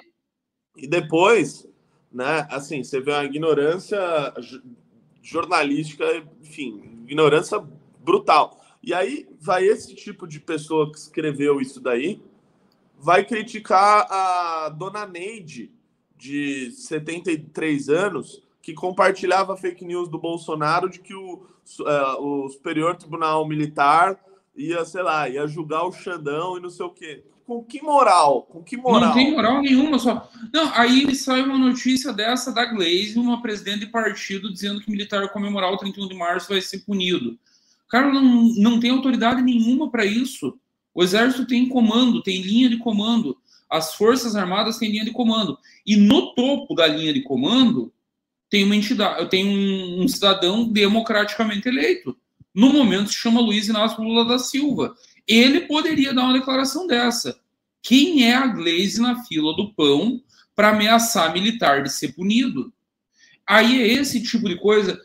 E 0.77 0.87
depois, 0.87 1.69
né, 2.13 2.47
assim, 2.51 2.83
você 2.83 3.01
vê 3.01 3.13
uma 3.13 3.25
ignorância 3.25 3.99
jornalística, 5.23 6.05
enfim, 6.41 7.01
ignorância 7.05 7.63
brutal. 8.01 8.61
E 8.83 8.93
aí 8.93 9.29
vai 9.41 9.65
esse 9.65 9.95
tipo 9.95 10.27
de 10.27 10.41
pessoa 10.41 10.91
que 10.91 10.99
escreveu 10.99 11.61
isso 11.61 11.81
daí, 11.81 12.21
vai 12.99 13.25
criticar 13.25 14.07
a 14.11 14.69
dona 14.69 15.07
Neide, 15.07 15.71
de 16.23 16.71
73 16.71 17.89
anos, 17.89 18.41
que 18.63 18.73
compartilhava 18.73 19.57
fake 19.57 19.85
news 19.85 20.09
do 20.09 20.19
Bolsonaro 20.19 20.89
de 20.89 21.01
que 21.01 21.13
o, 21.13 21.43
uh, 21.81 22.21
o 22.21 22.49
Superior 22.49 22.97
Tribunal 22.97 23.47
Militar 23.47 24.21
ia, 24.55 24.85
sei 24.85 25.03
lá, 25.03 25.29
ia 25.29 25.49
julgar 25.49 25.83
o 25.83 25.91
Xandão 25.91 26.57
e 26.57 26.61
não 26.61 26.71
sei 26.71 26.87
o 26.87 26.91
quê. 26.91 27.25
Com 27.53 27.65
que 27.65 27.83
moral? 27.83 28.43
Com 28.43 28.63
que 28.63 28.77
moral? 28.77 29.01
Não 29.09 29.13
tem 29.13 29.31
moral 29.31 29.61
nenhuma, 29.61 29.99
só. 29.99 30.31
Não, 30.53 30.73
aí 30.75 31.15
sai 31.15 31.43
uma 31.43 31.59
notícia 31.59 32.13
dessa 32.13 32.51
da 32.51 32.65
Glaze, 32.65 33.19
uma 33.19 33.43
presidente 33.43 33.81
de 33.81 33.87
partido, 33.87 34.51
dizendo 34.51 34.81
que 34.81 34.91
militar 34.91 35.29
comemorar 35.31 35.71
o 35.71 35.77
31 35.77 36.09
de 36.09 36.15
março 36.15 36.49
vai 36.49 36.63
ser 36.63 36.79
punido. 36.79 37.39
Cara, 37.91 38.11
não, 38.11 38.23
não 38.57 38.81
tem 38.81 38.91
autoridade 38.91 39.43
nenhuma 39.43 39.91
para 39.91 40.07
isso. 40.07 40.59
O 40.95 41.03
exército 41.03 41.47
tem 41.47 41.69
comando, 41.69 42.23
tem 42.23 42.41
linha 42.41 42.71
de 42.71 42.79
comando. 42.79 43.37
As 43.69 43.95
forças 43.95 44.35
armadas 44.35 44.79
têm 44.79 44.91
linha 44.91 45.05
de 45.05 45.13
comando. 45.13 45.59
E 45.87 45.95
no 45.95 46.35
topo 46.35 46.75
da 46.75 46.87
linha 46.87 47.13
de 47.13 47.23
comando 47.23 47.93
tem 48.49 48.65
uma 48.65 48.77
entidade, 48.77 49.29
tem 49.29 49.47
um, 49.47 50.03
um 50.03 50.09
cidadão 50.09 50.65
democraticamente 50.65 51.69
eleito. 51.69 52.17
No 52.55 52.73
momento 52.73 53.09
se 53.09 53.17
chama 53.17 53.41
Luiz 53.41 53.69
Inácio 53.69 54.03
Lula 54.03 54.25
da 54.25 54.39
Silva. 54.39 54.95
Ele 55.27 55.63
poderia 55.63 56.13
dar 56.13 56.25
uma 56.25 56.33
declaração 56.33 56.87
dessa. 56.87 57.42
Quem 57.83 58.25
é 58.25 58.35
a 58.35 58.47
Glaze 58.47 59.01
na 59.01 59.25
fila 59.25 59.55
do 59.57 59.75
pão 59.75 60.23
para 60.55 60.71
ameaçar 60.71 61.33
militar 61.33 61.83
de 61.83 61.91
ser 61.91 62.13
punido. 62.13 62.73
Aí 63.47 63.83
é 63.83 63.87
esse 63.89 64.23
tipo 64.23 64.49
de 64.49 64.57
coisa. 64.57 65.01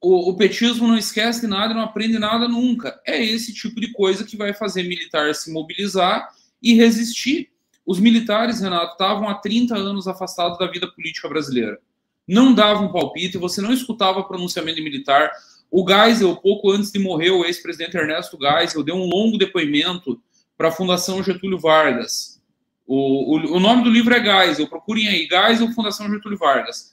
O, 0.00 0.30
o, 0.30 0.36
petismo 0.36 0.86
não 0.86 0.96
esquece 0.96 1.42
de 1.42 1.46
nada 1.46 1.74
não 1.74 1.82
aprende 1.82 2.18
nada 2.18 2.46
nunca. 2.46 3.00
É 3.04 3.22
esse 3.22 3.52
tipo 3.52 3.80
de 3.80 3.92
coisa 3.92 4.24
que 4.24 4.36
vai 4.36 4.54
fazer 4.54 4.84
militar 4.84 5.34
se 5.34 5.52
mobilizar 5.52 6.30
e 6.62 6.74
resistir. 6.74 7.50
Os 7.84 7.98
militares, 7.98 8.60
Renato, 8.60 8.92
estavam 8.92 9.28
há 9.28 9.34
30 9.34 9.76
anos 9.76 10.06
afastados 10.06 10.58
da 10.58 10.70
vida 10.70 10.86
política 10.86 11.28
brasileira. 11.28 11.78
Não 12.26 12.54
davam 12.54 12.92
palpite, 12.92 13.36
você 13.36 13.60
não 13.60 13.72
escutava 13.72 14.22
pronunciamento 14.22 14.76
de 14.76 14.82
militar. 14.82 15.32
O 15.70 15.84
Geisel, 15.86 16.36
pouco 16.36 16.70
antes 16.70 16.92
de 16.92 16.98
morrer, 17.00 17.30
o 17.30 17.44
ex-presidente 17.44 17.96
Ernesto 17.96 18.38
Geisel, 18.40 18.84
deu 18.84 18.94
um 18.94 19.06
longo 19.06 19.36
depoimento 19.36 20.20
para 20.60 20.68
a 20.68 20.72
Fundação 20.72 21.22
Getúlio 21.22 21.58
Vargas. 21.58 22.38
O, 22.86 23.34
o, 23.34 23.56
o, 23.56 23.60
nome 23.60 23.82
do 23.82 23.88
livro 23.88 24.12
é 24.12 24.22
Geisel, 24.22 24.68
procurem 24.68 25.08
aí, 25.08 25.26
Geisel, 25.26 25.72
Fundação 25.72 26.06
Getúlio 26.10 26.36
Vargas. 26.36 26.92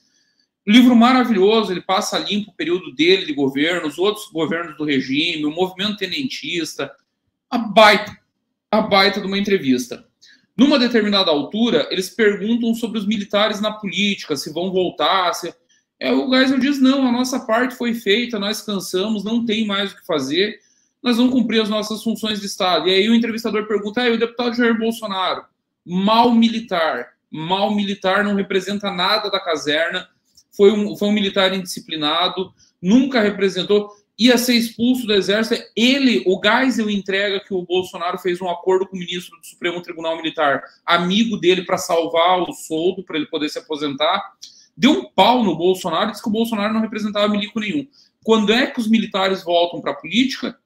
Livro 0.66 0.96
maravilhoso, 0.96 1.70
ele 1.70 1.82
passa 1.82 2.18
limpo 2.18 2.50
o 2.50 2.54
período 2.54 2.94
dele 2.94 3.26
de 3.26 3.34
governo, 3.34 3.86
os 3.86 3.98
outros 3.98 4.30
governos 4.32 4.74
do 4.78 4.86
regime, 4.86 5.44
o 5.44 5.50
movimento 5.50 5.98
tenentista, 5.98 6.90
a 7.50 7.58
baita, 7.58 8.16
a 8.70 8.80
baita 8.80 9.20
de 9.20 9.26
uma 9.26 9.36
entrevista. 9.36 10.02
Numa 10.56 10.78
determinada 10.78 11.30
altura, 11.30 11.86
eles 11.90 12.08
perguntam 12.08 12.72
sobre 12.72 12.98
os 12.98 13.06
militares 13.06 13.60
na 13.60 13.70
política, 13.70 14.34
se 14.34 14.50
vão 14.50 14.72
voltar, 14.72 15.34
se 15.34 15.54
é, 16.00 16.10
o 16.10 16.30
Geisel 16.30 16.58
diz: 16.58 16.80
não, 16.80 17.06
a 17.06 17.12
nossa 17.12 17.40
parte 17.40 17.74
foi 17.74 17.92
feita, 17.92 18.38
nós 18.38 18.62
cansamos, 18.62 19.24
não 19.24 19.44
tem 19.44 19.66
mais 19.66 19.92
o 19.92 19.96
que 19.96 20.06
fazer, 20.06 20.58
nós 21.02 21.16
vamos 21.16 21.32
cumprir 21.32 21.60
as 21.60 21.68
nossas 21.68 22.02
funções 22.02 22.40
de 22.40 22.46
Estado. 22.46 22.88
E 22.88 22.94
aí 22.94 23.08
o 23.08 23.14
entrevistador 23.14 23.66
pergunta: 23.66 24.02
ah, 24.02 24.10
o 24.10 24.18
deputado 24.18 24.54
Jair 24.54 24.78
Bolsonaro, 24.78 25.44
mal 25.84 26.32
militar, 26.32 27.10
mal 27.30 27.74
militar, 27.74 28.24
não 28.24 28.34
representa 28.34 28.90
nada 28.90 29.30
da 29.30 29.40
caserna, 29.40 30.08
foi 30.56 30.72
um, 30.72 30.96
foi 30.96 31.08
um 31.08 31.12
militar 31.12 31.52
indisciplinado, 31.52 32.52
nunca 32.80 33.20
representou, 33.20 33.90
ia 34.18 34.36
ser 34.36 34.54
expulso 34.54 35.06
do 35.06 35.14
exército. 35.14 35.62
Ele, 35.76 36.24
o 36.26 36.40
Geisel, 36.42 36.90
entrega 36.90 37.40
que 37.40 37.54
o 37.54 37.62
Bolsonaro 37.62 38.18
fez 38.18 38.40
um 38.40 38.48
acordo 38.48 38.86
com 38.86 38.96
o 38.96 38.98
ministro 38.98 39.38
do 39.38 39.46
Supremo 39.46 39.80
Tribunal 39.82 40.16
Militar, 40.16 40.62
amigo 40.84 41.36
dele, 41.36 41.62
para 41.62 41.78
salvar 41.78 42.40
o 42.40 42.52
soldo, 42.52 43.02
para 43.04 43.16
ele 43.16 43.26
poder 43.26 43.48
se 43.48 43.58
aposentar 43.58 44.22
deu 44.78 44.92
um 44.92 45.04
pau 45.10 45.42
no 45.42 45.56
Bolsonaro 45.56 46.12
disse 46.12 46.22
que 46.22 46.28
o 46.28 46.32
Bolsonaro 46.32 46.72
não 46.72 46.80
representava 46.80 47.26
milico 47.26 47.58
nenhum. 47.58 47.84
Quando 48.22 48.52
é 48.52 48.68
que 48.68 48.78
os 48.78 48.88
militares 48.88 49.42
voltam 49.42 49.80
para 49.80 49.90
a 49.90 49.94
política? 49.94 50.56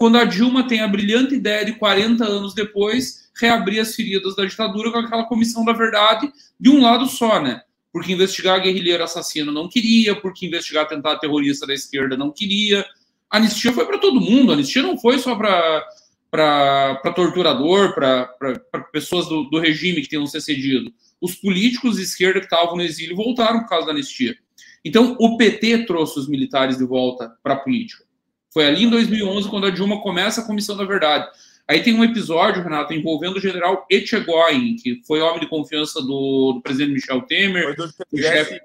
Quando 0.00 0.16
a 0.16 0.24
Dilma 0.24 0.66
tem 0.66 0.80
a 0.80 0.88
brilhante 0.88 1.34
ideia 1.34 1.62
de 1.62 1.74
40 1.74 2.24
anos 2.24 2.54
depois 2.54 3.30
reabrir 3.38 3.80
as 3.80 3.94
feridas 3.94 4.34
da 4.34 4.46
ditadura 4.46 4.90
com 4.90 4.98
aquela 4.98 5.24
comissão 5.24 5.62
da 5.62 5.74
verdade 5.74 6.32
de 6.58 6.70
um 6.70 6.80
lado 6.80 7.06
só, 7.06 7.38
né? 7.38 7.60
Porque 7.92 8.12
investigar 8.12 8.62
guerrilheiro 8.62 9.04
assassino 9.04 9.52
não 9.52 9.68
queria, 9.68 10.18
porque 10.18 10.46
investigar 10.46 10.84
atentado 10.84 11.20
terrorista 11.20 11.66
da 11.66 11.74
esquerda 11.74 12.16
não 12.16 12.32
queria. 12.32 12.82
A 13.30 13.36
anistia 13.36 13.74
foi 13.74 13.84
para 13.84 13.98
todo 13.98 14.22
mundo, 14.22 14.52
a 14.52 14.54
anistia 14.54 14.82
não 14.82 14.98
foi 14.98 15.18
só 15.18 15.36
para 15.36 16.94
torturador, 17.14 17.94
para 17.94 18.26
pessoas 18.90 19.28
do, 19.28 19.44
do 19.50 19.58
regime 19.58 20.00
que 20.00 20.08
tenham 20.08 20.26
se 20.26 20.40
cedido 20.40 20.90
os 21.20 21.34
políticos 21.34 21.96
de 21.96 22.02
esquerda 22.02 22.40
que 22.40 22.46
estavam 22.46 22.76
no 22.76 22.82
exílio 22.82 23.14
voltaram 23.14 23.60
por 23.60 23.68
causa 23.68 23.86
da 23.86 23.92
anistia. 23.92 24.34
Então, 24.84 25.14
o 25.20 25.36
PT 25.36 25.84
trouxe 25.84 26.18
os 26.18 26.28
militares 26.28 26.78
de 26.78 26.84
volta 26.84 27.36
para 27.42 27.54
a 27.54 27.58
política. 27.58 28.04
Foi 28.52 28.66
ali 28.66 28.84
em 28.84 28.90
2011 28.90 29.48
quando 29.48 29.66
a 29.66 29.70
Dilma 29.70 30.00
começa 30.00 30.40
a 30.40 30.46
Comissão 30.46 30.76
da 30.76 30.84
Verdade. 30.84 31.28
Aí 31.68 31.82
tem 31.82 31.94
um 31.94 32.02
episódio, 32.02 32.62
Renato, 32.62 32.92
envolvendo 32.92 33.36
o 33.36 33.40
general 33.40 33.86
Etchegoyen, 33.88 34.74
que 34.76 35.00
foi 35.06 35.20
homem 35.20 35.40
de 35.40 35.46
confiança 35.46 36.00
do, 36.00 36.54
do 36.54 36.60
presidente 36.60 36.94
Michel 36.94 37.22
Temer. 37.22 37.76
O 38.12 38.18
chefe, 38.18 38.60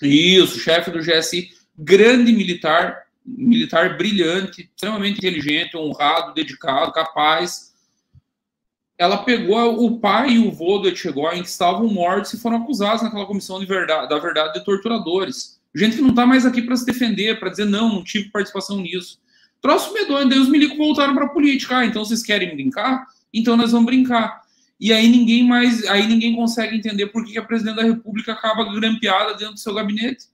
isso, 0.00 0.60
chefe 0.60 0.90
do 0.92 1.00
GSI, 1.00 1.50
grande 1.76 2.32
militar, 2.32 3.06
militar 3.26 3.96
brilhante, 3.96 4.70
extremamente 4.74 5.18
inteligente, 5.18 5.76
honrado, 5.76 6.34
dedicado, 6.34 6.92
capaz 6.92 7.74
ela 8.96 9.18
pegou 9.18 9.84
o 9.84 9.98
pai 9.98 10.30
e 10.30 10.38
o 10.38 10.52
vô 10.52 10.78
do 10.78 10.88
Etchegoyen 10.88 11.42
que 11.42 11.48
estavam 11.48 11.88
mortos 11.88 12.32
e 12.32 12.40
foram 12.40 12.58
acusados 12.58 13.02
naquela 13.02 13.26
comissão 13.26 13.58
de 13.58 13.66
verdade, 13.66 14.08
da 14.08 14.18
verdade 14.18 14.58
de 14.58 14.64
torturadores. 14.64 15.60
Gente 15.74 15.96
que 15.96 16.02
não 16.02 16.10
está 16.10 16.24
mais 16.24 16.46
aqui 16.46 16.62
para 16.62 16.76
se 16.76 16.86
defender, 16.86 17.38
para 17.40 17.50
dizer 17.50 17.64
não, 17.64 17.88
não 17.88 18.04
tive 18.04 18.30
participação 18.30 18.80
nisso. 18.80 19.20
Troço 19.60 19.92
medonho, 19.92 20.28
daí 20.28 20.38
os 20.38 20.48
milicos 20.48 20.76
voltaram 20.76 21.14
para 21.14 21.24
a 21.24 21.28
política. 21.28 21.78
Ah, 21.78 21.86
então 21.86 22.04
vocês 22.04 22.22
querem 22.22 22.54
brincar? 22.54 23.06
Então 23.32 23.56
nós 23.56 23.72
vamos 23.72 23.86
brincar. 23.86 24.42
E 24.78 24.92
aí 24.92 25.08
ninguém 25.08 25.42
mais, 25.42 25.84
aí 25.86 26.06
ninguém 26.06 26.36
consegue 26.36 26.76
entender 26.76 27.06
por 27.06 27.24
que 27.24 27.38
a 27.38 27.42
presidente 27.42 27.76
da 27.76 27.82
República 27.82 28.32
acaba 28.32 28.72
grampeada 28.72 29.34
dentro 29.34 29.54
do 29.54 29.60
seu 29.60 29.74
gabinete. 29.74 30.26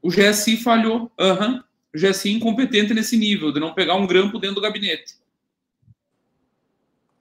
O 0.00 0.08
GSI 0.08 0.56
falhou. 0.56 1.10
Uhum. 1.18 1.62
O 1.92 1.98
GSI 1.98 2.30
incompetente 2.30 2.94
nesse 2.94 3.16
nível, 3.16 3.52
de 3.52 3.58
não 3.58 3.74
pegar 3.74 3.96
um 3.96 4.06
grampo 4.06 4.38
dentro 4.38 4.56
do 4.56 4.60
gabinete. 4.60 5.14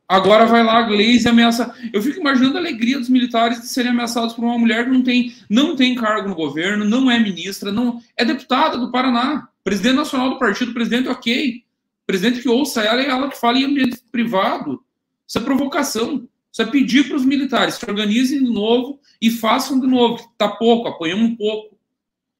Agora 0.10 0.48
vai 0.48 0.64
lá 0.64 0.80
a 0.80 0.82
Glaze 0.82 1.28
ameaça. 1.28 1.72
Eu 1.94 2.02
fico 2.02 2.20
imaginando 2.20 2.58
a 2.58 2.60
alegria 2.60 2.98
dos 2.98 3.10
militares 3.10 3.62
de 3.62 3.68
serem 3.68 3.92
ameaçados 3.92 4.34
por 4.34 4.44
uma 4.44 4.58
mulher 4.58 4.86
que 4.86 4.90
não 4.90 5.04
tem, 5.04 5.36
não 5.48 5.76
tem 5.76 5.94
cargo 5.94 6.28
no 6.28 6.34
governo, 6.34 6.84
não 6.84 7.12
é 7.12 7.20
ministra, 7.20 7.72
não 7.72 8.02
é 8.18 8.26
deputada 8.26 8.76
do 8.76 8.92
Paraná, 8.92 9.48
presidente 9.64 9.98
nacional 9.98 10.32
do 10.32 10.40
partido, 10.40 10.74
presidente 10.74 11.08
ok, 11.08 11.64
presidente 12.08 12.42
que 12.42 12.50
ouça 12.50 12.82
ela 12.82 13.04
e 13.04 13.06
ela 13.06 13.30
que 13.30 13.40
fala 13.40 13.60
em 13.60 13.66
ambiente 13.66 14.00
privado. 14.12 14.84
Isso 15.28 15.38
é 15.38 15.42
provocação. 15.42 16.28
Isso 16.52 16.64
é 16.64 16.66
pedir 16.66 17.08
para 17.08 17.16
os 17.16 17.24
militares 17.24 17.76
se 17.76 17.86
organizem 17.88 18.44
de 18.44 18.52
novo 18.52 19.00
e 19.22 19.30
façam 19.30 19.80
de 19.80 19.86
novo. 19.86 20.28
Tá 20.36 20.48
pouco, 20.48 20.88
apanhamos 20.88 21.30
um 21.30 21.36
pouco. 21.36 21.78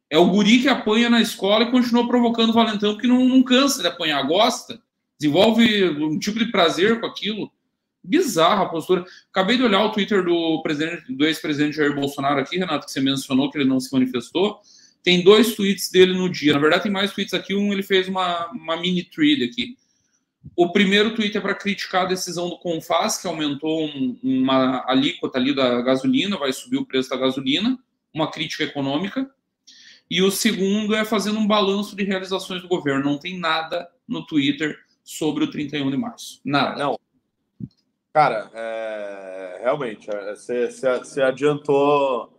É 0.10 0.18
o 0.18 0.26
guri 0.26 0.64
que 0.64 0.68
apanha 0.68 1.08
na 1.08 1.22
escola 1.22 1.66
e 1.66 1.72
continua 1.72 2.08
provocando 2.08 2.50
o 2.50 2.54
valentão 2.54 2.94
porque 2.94 3.08
não, 3.08 3.24
não 3.30 3.44
cansa 3.44 3.84
de 3.84 3.88
apanhar, 3.88 4.24
gosta, 4.24 4.82
desenvolve 5.20 5.88
um 6.04 6.18
tipo 6.18 6.40
de 6.40 6.50
prazer 6.50 7.00
com 7.00 7.06
aquilo 7.06 7.52
bizarra 8.10 8.64
a 8.64 8.70
postura. 8.70 9.06
Acabei 9.32 9.56
de 9.56 9.64
olhar 9.64 9.84
o 9.84 9.92
Twitter 9.92 10.24
do 10.26 10.62
presidente, 10.64 11.14
do 11.14 11.26
ex-presidente 11.26 11.78
Jair 11.78 11.94
Bolsonaro 11.94 12.40
aqui, 12.40 12.58
Renato, 12.58 12.88
que 12.88 12.92
você 12.92 13.00
mencionou 13.00 13.52
que 13.52 13.58
ele 13.58 13.70
não 13.70 13.80
se 13.80 13.94
manifestou. 13.94 14.60
Tem 15.04 15.24
dois 15.24 15.56
tweets 15.56 15.92
dele 15.92 16.14
no 16.14 16.28
dia. 16.28 16.54
Na 16.54 16.60
verdade, 16.60 16.84
tem 16.84 16.92
mais 16.92 17.14
tweets 17.14 17.34
aqui. 17.34 17.54
Um 17.54 17.72
ele 17.72 17.84
fez 17.84 18.08
uma, 18.08 18.48
uma 18.48 18.76
mini 18.76 19.04
thread 19.04 19.44
aqui. 19.44 19.78
O 20.56 20.72
primeiro 20.72 21.14
tweet 21.14 21.38
é 21.38 21.42
para 21.42 21.54
criticar 21.54 22.04
a 22.04 22.10
decisão 22.10 22.50
do 22.50 22.58
Confas, 22.58 23.18
que 23.18 23.28
aumentou 23.28 23.86
um, 23.86 24.18
uma 24.24 24.84
alíquota 24.88 25.38
ali 25.38 25.54
da 25.54 25.82
gasolina, 25.82 26.38
vai 26.38 26.52
subir 26.52 26.78
o 26.78 26.86
preço 26.86 27.10
da 27.10 27.18
gasolina, 27.18 27.78
uma 28.14 28.32
crítica 28.32 28.64
econômica. 28.64 29.30
E 30.10 30.22
o 30.24 30.32
segundo 30.32 30.96
é 30.96 31.06
fazendo 31.06 31.38
um 31.38 31.46
balanço 31.46 31.96
de 31.96 32.04
realizações 32.04 32.62
do 32.62 32.68
governo. 32.68 33.04
Não 33.04 33.20
tem 33.20 33.38
nada 33.38 33.88
no 34.08 34.26
Twitter 34.26 34.76
sobre 35.04 35.44
o 35.44 35.52
31 35.52 35.92
de 35.92 35.98
março. 35.98 36.42
Nada. 36.44 36.84
Não, 36.84 37.00
Cara, 38.12 38.50
é, 38.54 39.60
realmente, 39.62 40.08
você 40.36 41.22
é, 41.22 41.24
adiantou 41.24 42.34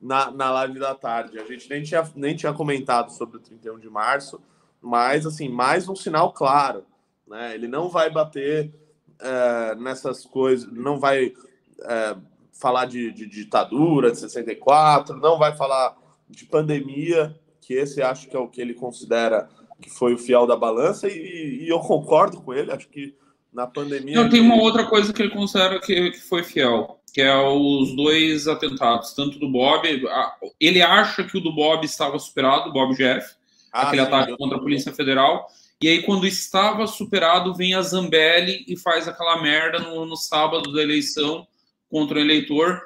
na, 0.00 0.30
na 0.30 0.50
live 0.50 0.78
da 0.78 0.94
tarde. 0.94 1.38
A 1.38 1.44
gente 1.44 1.68
nem 1.68 1.82
tinha, 1.82 2.10
nem 2.16 2.34
tinha 2.34 2.54
comentado 2.54 3.10
sobre 3.10 3.36
o 3.36 3.40
31 3.40 3.78
de 3.78 3.90
março, 3.90 4.40
mas, 4.80 5.26
assim, 5.26 5.48
mais 5.48 5.88
um 5.88 5.94
sinal 5.94 6.32
claro. 6.32 6.86
Né? 7.28 7.54
Ele 7.54 7.68
não 7.68 7.90
vai 7.90 8.08
bater 8.08 8.72
é, 9.20 9.74
nessas 9.74 10.24
coisas, 10.24 10.70
não 10.72 10.98
vai 10.98 11.34
é, 11.82 12.16
falar 12.52 12.86
de, 12.86 13.12
de, 13.12 13.26
ditadura 13.26 14.10
de 14.10 14.18
64, 14.18 15.16
não 15.18 15.38
vai 15.38 15.54
falar 15.54 15.96
de 16.30 16.46
pandemia, 16.46 17.38
que 17.60 17.74
esse 17.74 18.00
acho 18.00 18.26
que 18.28 18.36
é 18.36 18.38
o 18.38 18.48
que 18.48 18.60
ele 18.60 18.72
considera 18.72 19.48
que 19.82 19.90
foi 19.90 20.14
o 20.14 20.18
fiel 20.18 20.46
da 20.46 20.56
balança, 20.56 21.08
e, 21.08 21.64
e 21.64 21.68
eu 21.68 21.78
concordo 21.80 22.40
com 22.40 22.52
ele, 22.52 22.72
acho 22.72 22.88
que 22.88 23.14
na 23.52 23.66
pandemia. 23.66 24.14
Não, 24.14 24.28
tem 24.28 24.40
uma 24.40 24.56
outra 24.56 24.86
coisa 24.86 25.12
que 25.12 25.22
ele 25.22 25.30
considera 25.30 25.80
que, 25.80 26.10
que 26.12 26.20
foi 26.20 26.42
fiel, 26.42 27.00
que 27.12 27.20
é 27.20 27.36
os 27.36 27.94
dois 27.96 28.46
atentados, 28.46 29.12
tanto 29.12 29.38
do 29.38 29.50
Bob. 29.50 29.86
Ele 30.60 30.82
acha 30.82 31.24
que 31.24 31.36
o 31.36 31.40
do 31.40 31.54
Bob 31.54 31.84
estava 31.84 32.18
superado, 32.18 32.70
o 32.70 32.72
Bob 32.72 32.94
Jeff, 32.96 33.34
ah, 33.72 33.82
aquele 33.82 34.02
sim, 34.02 34.08
ataque 34.08 34.36
contra 34.36 34.56
a 34.56 34.60
Polícia 34.60 34.92
Federal. 34.92 35.48
E 35.82 35.88
aí, 35.88 36.02
quando 36.02 36.26
estava 36.26 36.86
superado, 36.86 37.54
vem 37.54 37.74
a 37.74 37.80
Zambelli 37.80 38.64
e 38.68 38.76
faz 38.76 39.08
aquela 39.08 39.40
merda 39.40 39.78
no, 39.78 40.04
no 40.04 40.16
sábado 40.16 40.72
da 40.72 40.82
eleição 40.82 41.46
contra 41.90 42.18
o 42.18 42.20
eleitor, 42.20 42.82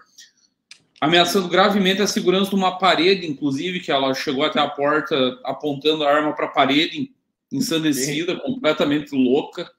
ameaçando 1.01 1.49
gravemente 1.49 2.01
a 2.01 2.07
segurança 2.07 2.51
de 2.51 2.57
uma 2.57 2.79
parede, 2.79 3.27
inclusive, 3.27 3.81
que 3.81 3.91
ela 3.91 4.15
chegou 4.15 4.45
até 4.45 4.61
a 4.61 4.69
porta 4.69 5.39
apontando 5.45 6.05
a 6.05 6.11
arma 6.11 6.33
para 6.35 6.47
a 6.47 6.51
parede, 6.51 7.11
ensandecida, 7.53 8.37
completamente 8.37 9.15
louca. 9.15 9.71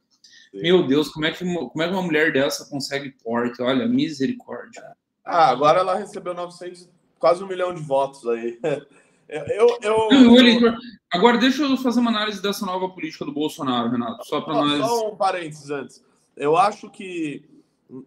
Meu 0.61 0.85
Deus, 0.85 1.09
como 1.09 1.25
é, 1.25 1.31
que, 1.31 1.39
como 1.39 1.81
é 1.81 1.87
que 1.87 1.93
uma 1.93 2.01
mulher 2.01 2.31
dessa 2.31 2.69
consegue 2.69 3.11
porte? 3.23 3.61
Olha, 3.61 3.87
misericórdia. 3.87 4.95
Ah, 5.23 5.49
agora 5.49 5.79
ela 5.79 5.95
recebeu 5.95 6.33
900, 6.33 6.89
quase 7.19 7.43
um 7.43 7.47
milhão 7.47 7.73
de 7.73 7.81
votos 7.81 8.25
aí. 8.27 8.59
Eu, 9.27 9.79
eu, 9.81 10.09
eu, 10.11 10.73
Agora, 11.11 11.39
deixa 11.39 11.63
eu 11.63 11.75
fazer 11.77 11.99
uma 11.99 12.11
análise 12.11 12.39
dessa 12.39 12.63
nova 12.63 12.89
política 12.89 13.25
do 13.25 13.31
Bolsonaro, 13.31 13.89
Renato. 13.89 14.23
Só 14.23 14.39
para 14.39 14.53
nós. 14.53 14.85
Só 14.85 15.09
um 15.09 15.15
parênteses 15.15 15.71
antes. 15.71 16.03
Eu 16.37 16.55
acho 16.55 16.91
que 16.91 17.43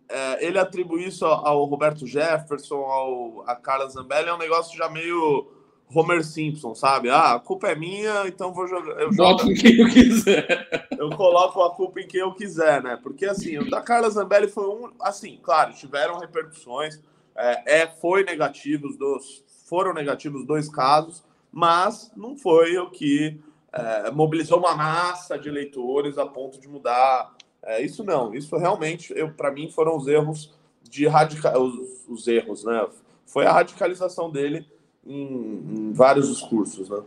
é, 0.09 0.47
ele 0.47 0.59
atribuir 0.59 1.09
isso 1.09 1.27
ao 1.27 1.65
Roberto 1.65 2.07
Jefferson, 2.07 2.77
ao, 2.77 3.43
a 3.49 3.57
Carla 3.57 3.89
Zambelli, 3.89 4.29
é 4.29 4.35
um 4.35 4.39
negócio 4.39 4.77
já 4.77 4.89
meio 4.89 5.51
Homer 5.95 6.23
Simpson, 6.23 6.75
sabe? 6.75 7.09
Ah, 7.09 7.35
a 7.35 7.41
culpa 7.41 7.69
é 7.69 7.75
minha, 7.75 8.27
então 8.27 8.53
vou 8.53 8.67
jogar. 8.67 9.01
Eu 9.01 9.13
jogo, 9.13 9.51
em 9.51 9.55
quem 9.55 9.81
eu 9.81 9.89
quiser. 9.89 10.87
eu 10.99 11.11
coloco 11.11 11.63
a 11.63 11.75
culpa 11.75 12.01
em 12.01 12.07
quem 12.07 12.21
eu 12.21 12.35
quiser, 12.35 12.83
né? 12.83 12.99
Porque 13.03 13.25
assim, 13.25 13.59
o 13.59 13.71
da 13.71 13.81
Carla 13.81 14.11
Zambelli 14.11 14.49
foi 14.49 14.69
um. 14.69 14.91
Assim, 15.01 15.39
claro, 15.43 15.73
tiveram 15.73 16.19
repercussões. 16.19 17.01
É, 17.35 17.83
é 17.83 17.87
foi 17.87 18.25
negativo, 18.25 18.87
os 18.87 18.97
dois, 18.97 19.45
foram 19.67 19.95
negativos 19.95 20.43
os 20.43 20.47
dois 20.47 20.69
casos, 20.69 21.25
mas 21.51 22.13
não 22.17 22.37
foi 22.37 22.77
o 22.79 22.91
que 22.91 23.41
é, 23.73 24.11
mobilizou 24.11 24.59
uma 24.59 24.75
massa 24.75 25.39
de 25.39 25.49
eleitores 25.49 26.19
a 26.19 26.27
ponto 26.27 26.61
de 26.61 26.69
mudar. 26.69 27.35
É, 27.63 27.83
isso 27.83 28.05
não, 28.05 28.35
isso 28.35 28.57
realmente, 28.57 29.15
para 29.37 29.51
mim, 29.51 29.71
foram 29.71 29.97
os 29.97 30.07
erros 30.07 30.53
de 30.83 31.07
radical, 31.07 31.63
os, 31.63 32.05
os 32.09 32.27
erros, 32.27 32.65
né? 32.65 32.87
Foi 33.27 33.47
a 33.47 33.53
radicalização 33.53 34.31
dele 34.31 34.67
em, 35.09 35.89
em 35.89 35.93
vários 35.93 36.29
discursos, 36.29 36.89
né? 36.89 37.01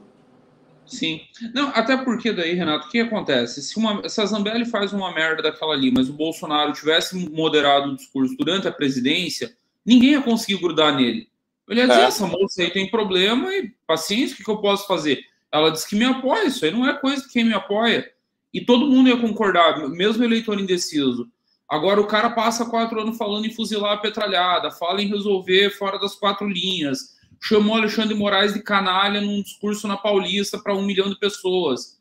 Sim. 0.85 1.21
Não, 1.53 1.69
até 1.69 1.95
porque 1.95 2.33
daí, 2.33 2.53
Renato, 2.53 2.87
o 2.87 2.89
que 2.89 2.99
acontece? 2.99 3.61
Se, 3.61 3.77
uma, 3.77 4.09
se 4.09 4.19
a 4.19 4.25
Zambelli 4.25 4.65
faz 4.65 4.91
uma 4.91 5.13
merda 5.13 5.43
daquela 5.43 5.73
ali, 5.73 5.89
mas 5.91 6.09
o 6.09 6.13
Bolsonaro 6.13 6.73
tivesse 6.73 7.15
moderado 7.29 7.91
o 7.91 7.95
discurso 7.95 8.35
durante 8.35 8.67
a 8.67 8.71
presidência, 8.71 9.55
ninguém 9.85 10.11
ia 10.11 10.21
conseguir 10.21 10.59
grudar 10.59 10.93
nele. 10.95 11.29
Ele 11.69 11.79
ia 11.79 11.87
dizer, 11.87 12.01
é. 12.01 12.05
essa 12.05 12.27
moça 12.27 12.61
aí 12.61 12.69
tem 12.71 12.89
problema 12.89 13.53
e 13.55 13.73
paciência, 13.87 14.33
o 14.33 14.37
que, 14.37 14.43
que 14.43 14.51
eu 14.51 14.57
posso 14.57 14.85
fazer? 14.85 15.23
Ela 15.49 15.71
disse 15.71 15.87
que 15.87 15.95
me 15.95 16.03
apoia, 16.03 16.47
isso 16.47 16.65
aí 16.65 16.71
não 16.71 16.85
é 16.85 16.93
coisa 16.97 17.23
de 17.23 17.29
quem 17.29 17.45
me 17.45 17.53
apoia. 17.53 18.11
E 18.53 18.59
todo 18.59 18.87
mundo 18.87 19.07
ia 19.07 19.17
concordar, 19.17 19.87
mesmo 19.89 20.23
eleitor 20.23 20.59
indeciso. 20.59 21.29
Agora 21.69 22.01
o 22.01 22.07
cara 22.07 22.29
passa 22.31 22.65
quatro 22.65 22.99
anos 22.99 23.17
falando 23.17 23.45
em 23.45 23.53
fuzilar 23.53 23.93
a 23.93 23.97
petralhada, 23.97 24.71
fala 24.71 25.01
em 25.01 25.07
resolver 25.07 25.69
fora 25.69 25.97
das 25.97 26.15
quatro 26.15 26.49
linhas, 26.49 27.15
chamou 27.41 27.75
Alexandre 27.75 28.13
Moraes 28.13 28.53
de 28.53 28.61
canalha 28.61 29.19
num 29.19 29.41
discurso 29.41 29.87
na 29.87 29.97
Paulista 29.97 30.59
para 30.59 30.75
um 30.75 30.83
milhão 30.83 31.09
de 31.09 31.17
pessoas. 31.17 31.99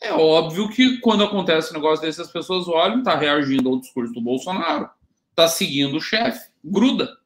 É 0.00 0.12
óbvio 0.12 0.68
que 0.68 0.98
quando 0.98 1.24
acontece 1.24 1.72
um 1.72 1.74
negócio 1.74 2.04
desse, 2.04 2.22
as 2.22 2.30
pessoas 2.30 2.68
olham, 2.68 3.02
tá 3.02 3.16
reagindo 3.16 3.68
ao 3.68 3.80
discurso 3.80 4.14
do 4.14 4.20
Bolsonaro, 4.20 4.88
tá 5.34 5.48
seguindo 5.48 5.96
o 5.96 6.00
chefe, 6.00 6.50
gruda. 6.64 7.18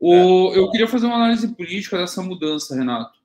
O, 0.00 0.52
é. 0.52 0.58
Eu 0.58 0.68
queria 0.70 0.88
fazer 0.88 1.06
uma 1.06 1.14
análise 1.14 1.46
política 1.54 1.96
dessa 1.96 2.20
mudança, 2.20 2.74
Renato. 2.74 3.16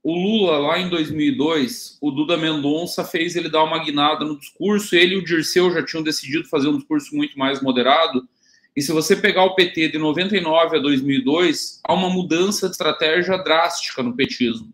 O 0.00 0.14
Lula, 0.14 0.58
lá 0.58 0.78
em 0.78 0.88
2002, 0.88 1.98
o 2.00 2.10
Duda 2.10 2.36
Mendonça 2.36 3.02
fez 3.02 3.34
ele 3.34 3.48
dar 3.48 3.64
uma 3.64 3.82
guinada 3.82 4.24
no 4.24 4.38
discurso. 4.38 4.94
Ele 4.94 5.14
e 5.14 5.18
o 5.18 5.24
Dirceu 5.24 5.72
já 5.72 5.84
tinham 5.84 6.04
decidido 6.04 6.46
fazer 6.46 6.68
um 6.68 6.76
discurso 6.76 7.16
muito 7.16 7.36
mais 7.38 7.60
moderado. 7.60 8.28
E 8.76 8.82
se 8.82 8.90
você 8.90 9.14
pegar 9.14 9.44
o 9.44 9.54
PT 9.54 9.90
de 9.90 9.98
99 9.98 10.78
a 10.78 10.80
2002, 10.80 11.80
há 11.84 11.94
uma 11.94 12.10
mudança 12.10 12.66
de 12.66 12.72
estratégia 12.72 13.38
drástica 13.38 14.02
no 14.02 14.16
petismo. 14.16 14.68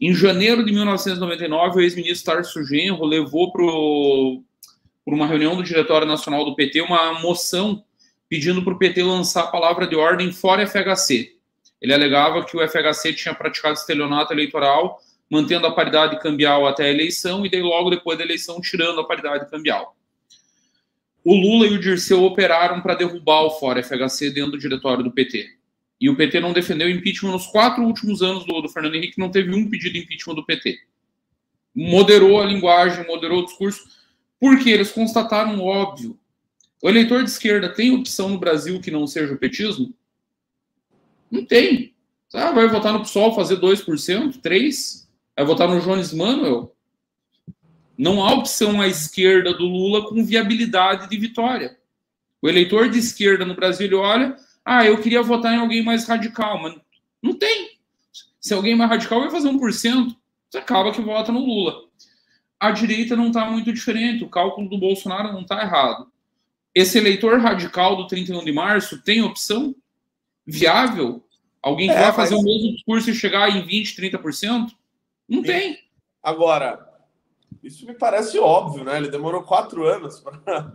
Em 0.00 0.14
janeiro 0.14 0.64
de 0.64 0.72
1999, 0.72 1.78
o 1.78 1.82
ex-ministro 1.82 2.34
Tarso 2.34 2.64
Genro 2.64 3.04
levou 3.04 3.50
para 3.50 3.64
uma 5.06 5.26
reunião 5.26 5.56
do 5.56 5.64
Diretório 5.64 6.06
Nacional 6.06 6.44
do 6.44 6.54
PT 6.54 6.82
uma 6.82 7.18
moção 7.18 7.82
pedindo 8.28 8.62
para 8.62 8.74
o 8.74 8.78
PT 8.78 9.02
lançar 9.02 9.44
a 9.44 9.48
palavra 9.48 9.88
de 9.88 9.96
ordem 9.96 10.30
fora 10.30 10.66
FHC. 10.66 11.32
Ele 11.80 11.94
alegava 11.94 12.44
que 12.44 12.56
o 12.56 12.68
FHC 12.68 13.12
tinha 13.12 13.34
praticado 13.34 13.74
estelionato 13.74 14.32
eleitoral, 14.32 15.00
mantendo 15.28 15.66
a 15.66 15.74
paridade 15.74 16.20
cambial 16.20 16.66
até 16.66 16.84
a 16.84 16.90
eleição 16.90 17.44
e 17.44 17.50
daí 17.50 17.62
logo 17.62 17.90
depois 17.90 18.18
da 18.18 18.24
eleição 18.24 18.60
tirando 18.60 19.00
a 19.00 19.04
paridade 19.04 19.50
cambial 19.50 19.96
o 21.28 21.34
Lula 21.34 21.66
e 21.66 21.74
o 21.74 21.80
Dirceu 21.80 22.22
operaram 22.22 22.80
para 22.80 22.94
derrubar 22.94 23.42
o 23.42 23.50
Fora 23.50 23.82
FHC 23.82 24.30
dentro 24.30 24.52
do 24.52 24.58
diretório 24.58 25.02
do 25.02 25.10
PT. 25.10 25.56
E 26.00 26.08
o 26.08 26.14
PT 26.14 26.38
não 26.38 26.52
defendeu 26.52 26.88
impeachment 26.88 27.32
nos 27.32 27.48
quatro 27.48 27.82
últimos 27.82 28.22
anos 28.22 28.46
do, 28.46 28.60
do 28.60 28.68
Fernando 28.68 28.94
Henrique, 28.94 29.18
não 29.18 29.28
teve 29.28 29.52
um 29.52 29.68
pedido 29.68 29.94
de 29.94 29.98
impeachment 29.98 30.36
do 30.36 30.46
PT. 30.46 30.78
Moderou 31.74 32.40
a 32.40 32.46
linguagem, 32.46 33.04
moderou 33.08 33.40
o 33.40 33.44
discurso, 33.44 33.88
porque 34.38 34.70
eles 34.70 34.92
constataram 34.92 35.60
óbvio. 35.60 36.16
O 36.80 36.88
eleitor 36.88 37.24
de 37.24 37.30
esquerda 37.30 37.74
tem 37.74 37.90
opção 37.90 38.28
no 38.28 38.38
Brasil 38.38 38.80
que 38.80 38.92
não 38.92 39.04
seja 39.04 39.34
o 39.34 39.38
petismo? 39.38 39.92
Não 41.28 41.44
tem. 41.44 41.92
Ah, 42.32 42.52
vai 42.52 42.68
votar 42.68 42.92
no 42.92 43.00
PSOL, 43.00 43.34
fazer 43.34 43.56
2%, 43.56 44.40
3%? 44.40 45.06
Vai 45.34 45.44
votar 45.44 45.66
no 45.66 45.80
Jones 45.80 46.12
Manuel? 46.12 46.75
Não 47.96 48.24
há 48.24 48.32
opção 48.34 48.80
à 48.80 48.86
esquerda 48.86 49.54
do 49.54 49.64
Lula 49.64 50.08
com 50.08 50.24
viabilidade 50.24 51.08
de 51.08 51.16
vitória. 51.16 51.78
O 52.42 52.48
eleitor 52.48 52.90
de 52.90 52.98
esquerda 52.98 53.44
no 53.44 53.54
Brasil 53.54 53.86
ele 53.86 53.94
olha, 53.94 54.36
ah, 54.64 54.84
eu 54.84 55.00
queria 55.00 55.22
votar 55.22 55.54
em 55.54 55.58
alguém 55.58 55.82
mais 55.82 56.06
radical, 56.06 56.60
mas 56.60 56.74
não 57.22 57.34
tem. 57.34 57.78
Se 58.40 58.52
alguém 58.52 58.74
mais 58.74 58.90
radical 58.90 59.20
vai 59.20 59.30
fazer 59.30 59.48
1%, 59.48 60.16
você 60.48 60.58
acaba 60.58 60.92
que 60.92 61.00
vota 61.00 61.32
no 61.32 61.40
Lula. 61.40 61.86
A 62.60 62.70
direita 62.70 63.16
não 63.16 63.28
está 63.28 63.50
muito 63.50 63.72
diferente, 63.72 64.24
o 64.24 64.28
cálculo 64.28 64.68
do 64.68 64.78
Bolsonaro 64.78 65.32
não 65.32 65.42
está 65.42 65.62
errado. 65.62 66.10
Esse 66.74 66.98
eleitor 66.98 67.40
radical 67.40 67.96
do 67.96 68.06
31 68.06 68.44
de 68.44 68.52
março 68.52 69.02
tem 69.02 69.22
opção 69.22 69.74
viável? 70.46 71.24
Alguém 71.62 71.88
que 71.88 71.94
é, 71.94 72.02
vai 72.02 72.12
fazer 72.12 72.34
o 72.34 72.42
mesmo 72.42 72.72
discurso 72.72 73.10
e 73.10 73.14
chegar 73.14 73.48
em 73.50 73.66
20%, 73.66 73.96
30%? 73.96 74.70
Não 75.28 75.42
tem. 75.42 75.78
Agora, 76.22 76.86
isso 77.66 77.86
me 77.86 77.94
parece 77.94 78.38
óbvio, 78.38 78.84
né? 78.84 78.96
Ele 78.96 79.08
demorou 79.08 79.42
quatro 79.42 79.86
anos 79.86 80.20
para. 80.20 80.72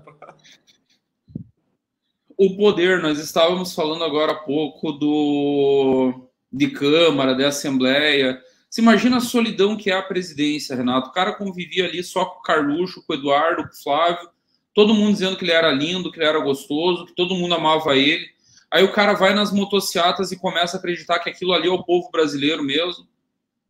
O 2.38 2.58
poder, 2.58 3.02
nós 3.02 3.20
estávamos 3.20 3.74
falando 3.74 4.04
agora 4.04 4.32
há 4.32 4.40
pouco 4.40 4.92
do 4.92 6.28
de 6.52 6.70
Câmara, 6.72 7.36
de 7.36 7.46
Assembleia. 7.46 8.42
Você 8.70 8.82
imagina 8.82 9.18
a 9.18 9.22
solidão 9.22 9.78
que 9.78 9.92
é 9.92 9.96
a 9.96 10.02
presidência, 10.02 10.76
Renato. 10.76 11.10
O 11.10 11.14
cara 11.14 11.34
convivia 11.34 11.86
ali 11.86 12.04
só 12.04 12.26
com 12.26 12.40
o 12.40 12.42
Carluxo, 12.42 13.06
com 13.06 13.14
o 13.14 13.16
Eduardo, 13.16 13.64
com 13.64 13.70
o 13.70 13.84
Flávio, 13.84 14.30
todo 14.74 14.94
mundo 14.94 15.14
dizendo 15.14 15.38
que 15.38 15.46
ele 15.46 15.52
era 15.52 15.72
lindo, 15.72 16.12
que 16.12 16.20
ele 16.20 16.28
era 16.28 16.40
gostoso, 16.40 17.06
que 17.06 17.16
todo 17.16 17.36
mundo 17.36 17.54
amava 17.54 17.96
ele. 17.96 18.26
Aí 18.72 18.84
o 18.84 18.92
cara 18.92 19.14
vai 19.14 19.34
nas 19.34 19.52
motocicletas 19.52 20.32
e 20.32 20.40
começa 20.40 20.78
a 20.78 20.80
acreditar 20.80 21.20
que 21.20 21.30
aquilo 21.30 21.54
ali 21.54 21.68
é 21.68 21.72
o 21.72 21.84
povo 21.84 22.10
brasileiro 22.10 22.64
mesmo. 22.64 23.06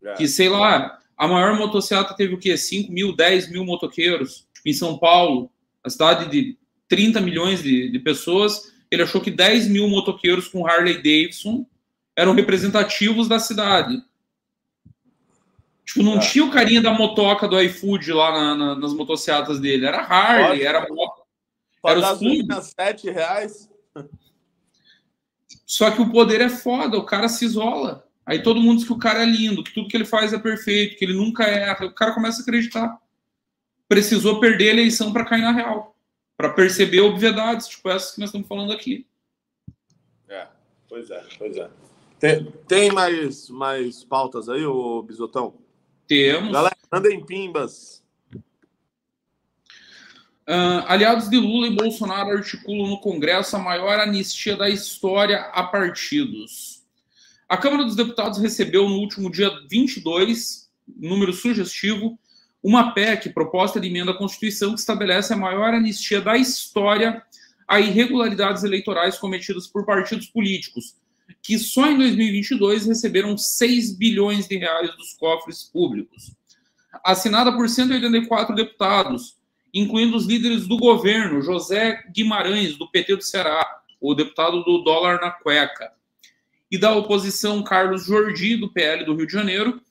É. 0.04 0.14
Que, 0.14 0.28
sei 0.28 0.50
lá, 0.50 1.01
a 1.22 1.28
maior 1.28 1.56
motocicleta 1.56 2.16
teve 2.16 2.34
o 2.34 2.40
quê? 2.40 2.58
5 2.58 2.92
mil, 2.92 3.16
10 3.16 3.52
mil 3.52 3.64
motoqueiros 3.64 4.48
em 4.66 4.74
São 4.74 4.98
Paulo, 4.98 5.52
a 5.84 5.90
cidade 5.90 6.32
de 6.32 6.58
30 6.88 7.22
milhões 7.22 7.62
de, 7.62 7.92
de 7.92 8.00
pessoas. 8.00 8.74
Ele 8.90 9.04
achou 9.04 9.22
que 9.22 9.30
10 9.30 9.68
mil 9.68 9.88
motoqueiros 9.88 10.48
com 10.48 10.66
Harley 10.66 10.96
Davidson 10.96 11.64
eram 12.16 12.34
representativos 12.34 13.28
da 13.28 13.38
cidade. 13.38 14.02
Tipo, 15.86 16.02
não 16.02 16.16
é. 16.16 16.20
tinha 16.22 16.44
o 16.44 16.50
carinha 16.50 16.82
da 16.82 16.92
motoca 16.92 17.48
do 17.48 17.62
iFood 17.62 18.12
lá 18.14 18.32
na, 18.32 18.56
na, 18.56 18.76
nas 18.80 18.92
motocicletas 18.92 19.60
dele. 19.60 19.86
Era 19.86 20.00
Harley, 20.00 20.48
Pode, 20.48 20.64
era 20.64 20.88
moto. 20.90 21.22
Era 21.86 22.14
os 22.16 22.66
7 22.66 23.12
reais. 23.12 23.70
Só 25.68 25.92
que 25.92 26.02
o 26.02 26.10
poder 26.10 26.42
é 26.42 26.50
foda, 26.50 26.98
o 26.98 27.06
cara 27.06 27.30
se 27.30 27.46
isola. 27.46 28.10
Aí 28.32 28.42
todo 28.42 28.62
mundo 28.62 28.78
diz 28.78 28.88
que 28.88 28.94
o 28.94 28.98
cara 28.98 29.24
é 29.24 29.26
lindo, 29.26 29.62
que 29.62 29.74
tudo 29.74 29.90
que 29.90 29.98
ele 29.98 30.06
faz 30.06 30.32
é 30.32 30.40
perfeito, 30.40 30.96
que 30.96 31.04
ele 31.04 31.14
nunca 31.14 31.44
erra. 31.44 31.86
O 31.86 31.94
cara 31.94 32.14
começa 32.14 32.40
a 32.40 32.44
acreditar. 32.44 32.98
Precisou 33.90 34.40
perder 34.40 34.70
a 34.70 34.72
eleição 34.72 35.12
para 35.12 35.26
cair 35.26 35.42
na 35.42 35.52
real. 35.52 35.98
Para 36.38 36.54
perceber 36.54 37.02
obviedades, 37.02 37.68
tipo 37.68 37.90
essas 37.90 38.14
que 38.14 38.22
nós 38.22 38.30
estamos 38.30 38.48
falando 38.48 38.72
aqui. 38.72 39.06
É, 40.30 40.48
pois 40.88 41.12
é, 41.12 41.26
pois 41.38 41.58
é. 41.58 41.70
Tem, 42.22 42.46
tem 42.66 42.90
mais, 42.94 43.50
mais 43.50 44.02
pautas 44.06 44.48
aí, 44.48 44.66
ô 44.66 45.04
Bisotão? 45.04 45.56
Temos. 46.08 46.54
Galera, 46.54 46.78
andem 46.90 47.26
pimbas. 47.26 48.02
Uh, 50.48 50.88
aliados 50.88 51.30
de 51.30 51.38
Lula 51.38 51.68
e 51.68 51.76
Bolsonaro 51.76 52.30
articulam 52.30 52.88
no 52.88 53.02
Congresso 53.02 53.58
a 53.58 53.60
maior 53.60 54.00
anistia 54.00 54.56
da 54.56 54.70
história 54.70 55.42
a 55.52 55.64
partidos. 55.64 56.81
A 57.52 57.58
Câmara 57.58 57.84
dos 57.84 57.98
Deputados 57.98 58.40
recebeu 58.40 58.88
no 58.88 58.96
último 58.96 59.30
dia 59.30 59.52
22, 59.70 60.72
número 60.88 61.34
sugestivo, 61.34 62.18
uma 62.64 62.94
PEC, 62.94 63.28
proposta 63.34 63.78
de 63.78 63.90
emenda 63.90 64.12
à 64.12 64.18
Constituição, 64.18 64.74
que 64.74 64.80
estabelece 64.80 65.34
a 65.34 65.38
maior 65.38 65.74
anistia 65.74 66.22
da 66.22 66.38
história 66.38 67.22
a 67.68 67.78
irregularidades 67.78 68.64
eleitorais 68.64 69.18
cometidas 69.18 69.68
por 69.68 69.86
partidos 69.86 70.28
políticos, 70.28 70.96
que 71.44 71.60
só 71.60 71.92
em 71.92 71.98
2022 71.98 72.86
receberam 72.86 73.38
6 73.38 73.98
bilhões 73.98 74.48
de 74.48 74.56
reais 74.56 74.96
dos 74.96 75.12
cofres 75.16 75.62
públicos. 75.62 76.34
Assinada 77.04 77.52
por 77.52 77.68
184 77.68 78.56
deputados, 78.56 79.36
incluindo 79.74 80.16
os 80.16 80.26
líderes 80.26 80.70
do 80.70 80.78
governo, 80.78 81.42
José 81.42 82.02
Guimarães, 82.16 82.78
do 82.78 82.90
PT 82.90 83.18
do 83.18 83.24
Ceará, 83.24 83.82
o 84.00 84.16
deputado 84.16 84.64
do 84.64 84.86
dólar 84.86 85.20
na 85.20 85.32
cueca, 85.32 85.92
e 86.72 86.78
da 86.78 86.96
oposição 86.96 87.62
Carlos 87.62 88.06
Jordi, 88.06 88.56
do 88.56 88.72
PL 88.72 89.04
do 89.04 89.14
Rio 89.14 89.28
de 89.28 89.34
Janeiro, 89.34 89.82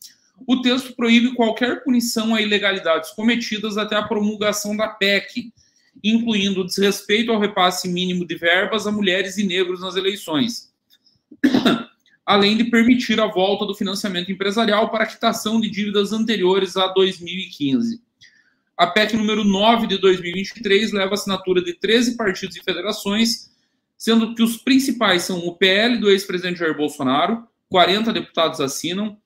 o 0.46 0.62
texto 0.62 0.94
proíbe 0.94 1.34
qualquer 1.34 1.84
punição 1.84 2.34
a 2.34 2.40
ilegalidades 2.40 3.10
cometidas 3.10 3.76
até 3.76 3.96
a 3.96 4.02
promulgação 4.02 4.74
da 4.74 4.88
PEC, 4.88 5.52
incluindo 6.02 6.62
o 6.62 6.66
desrespeito 6.66 7.30
ao 7.30 7.38
repasse 7.38 7.88
mínimo 7.88 8.26
de 8.26 8.34
verbas 8.34 8.86
a 8.86 8.92
mulheres 8.92 9.36
e 9.36 9.44
negros 9.44 9.82
nas 9.82 9.96
eleições, 9.96 10.72
além 12.24 12.56
de 12.56 12.64
permitir 12.64 13.20
a 13.20 13.26
volta 13.26 13.66
do 13.66 13.74
financiamento 13.74 14.32
empresarial 14.32 14.90
para 14.90 15.04
quitação 15.04 15.60
de 15.60 15.68
dívidas 15.68 16.12
anteriores 16.12 16.76
a 16.78 16.86
2015. 16.86 18.00
A 18.76 18.86
PEC 18.86 19.14
número 19.14 19.44
9 19.44 19.86
de 19.86 19.98
2023 19.98 20.92
leva 20.92 21.10
a 21.10 21.14
assinatura 21.14 21.62
de 21.62 21.74
13 21.74 22.16
partidos 22.16 22.56
e 22.56 22.62
federações, 22.62 23.50
sendo 24.00 24.34
que 24.34 24.42
os 24.42 24.56
principais 24.56 25.24
são 25.24 25.46
o 25.46 25.54
PL 25.54 25.98
do 25.98 26.10
ex-presidente 26.10 26.58
Jair 26.58 26.74
Bolsonaro, 26.74 27.46
40 27.68 28.10
deputados 28.14 28.58
assinam, 28.58 29.18